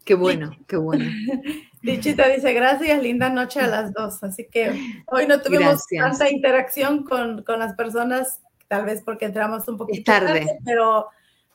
Qué 0.04 0.14
bueno, 0.14 0.56
qué 0.68 0.76
bueno. 0.76 1.04
Dichita 1.82 2.28
dice, 2.28 2.52
gracias, 2.52 3.02
linda 3.02 3.28
noche 3.30 3.60
a 3.60 3.66
las 3.66 3.92
dos. 3.92 4.22
Así 4.22 4.46
que 4.50 5.02
hoy 5.06 5.26
no 5.26 5.40
tuvimos 5.40 5.84
tanta 5.86 6.30
interacción 6.30 7.04
con, 7.04 7.44
las 7.46 7.74
personas, 7.74 8.40
tal 8.68 8.84
vez 8.84 9.02
porque 9.02 9.26
entramos 9.26 9.66
un 9.68 9.78
poquito 9.78 10.04
tarde, 10.04 10.58
pero, 10.64 11.08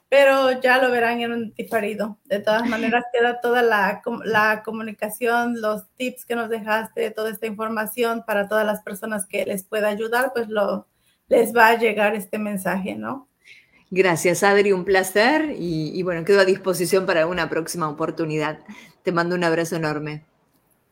pero 0.07 0.59
ya 0.61 0.81
lo 0.81 0.91
verán 0.91 1.21
en 1.21 1.31
un 1.31 1.53
diferido. 1.53 2.17
De 2.25 2.39
todas 2.39 2.67
maneras, 2.67 3.05
queda 3.13 3.39
toda 3.39 3.61
la, 3.61 4.01
la 4.25 4.63
comunicación, 4.63 5.61
los 5.61 5.87
tips 5.95 6.25
que 6.25 6.35
nos 6.35 6.49
dejaste, 6.49 7.11
toda 7.11 7.29
esta 7.29 7.45
información 7.45 8.23
para 8.25 8.47
todas 8.47 8.65
las 8.65 8.81
personas 8.81 9.27
que 9.27 9.45
les 9.45 9.63
pueda 9.63 9.89
ayudar, 9.89 10.31
pues 10.33 10.49
lo, 10.49 10.87
les 11.27 11.55
va 11.55 11.67
a 11.67 11.77
llegar 11.77 12.15
este 12.15 12.39
mensaje, 12.39 12.95
¿no? 12.95 13.28
Gracias, 13.91 14.43
Adri, 14.43 14.71
un 14.71 14.85
placer 14.85 15.55
y, 15.57 16.01
bueno, 16.03 16.23
quedo 16.23 16.41
a 16.41 16.45
disposición 16.45 17.05
para 17.05 17.25
una 17.25 17.49
próxima 17.49 17.89
oportunidad. 17.89 18.59
Te 19.03 19.11
mando 19.11 19.35
un 19.35 19.43
abrazo 19.43 19.75
enorme. 19.75 20.23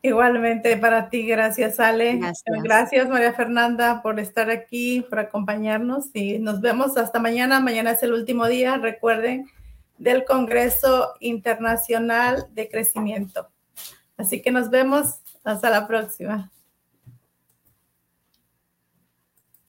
Igualmente 0.02 0.76
para 0.76 1.08
ti, 1.08 1.26
gracias 1.26 1.80
Ale. 1.80 2.16
Gracias. 2.16 2.62
gracias. 2.62 3.08
María 3.08 3.32
Fernanda 3.32 4.00
por 4.02 4.18
estar 4.18 4.50
aquí, 4.50 5.04
por 5.08 5.18
acompañarnos 5.18 6.06
y 6.14 6.38
nos 6.38 6.60
vemos 6.60 6.96
hasta 6.96 7.18
mañana. 7.18 7.60
Mañana 7.60 7.92
es 7.92 8.02
el 8.02 8.12
último 8.12 8.46
día, 8.46 8.76
recuerden, 8.76 9.48
del 9.98 10.24
Congreso 10.24 11.14
Internacional 11.20 12.46
de 12.52 12.68
Crecimiento. 12.68 13.48
Así 14.16 14.42
que 14.42 14.50
nos 14.50 14.70
vemos 14.70 15.20
hasta 15.44 15.70
la 15.70 15.86
próxima. 15.86 16.50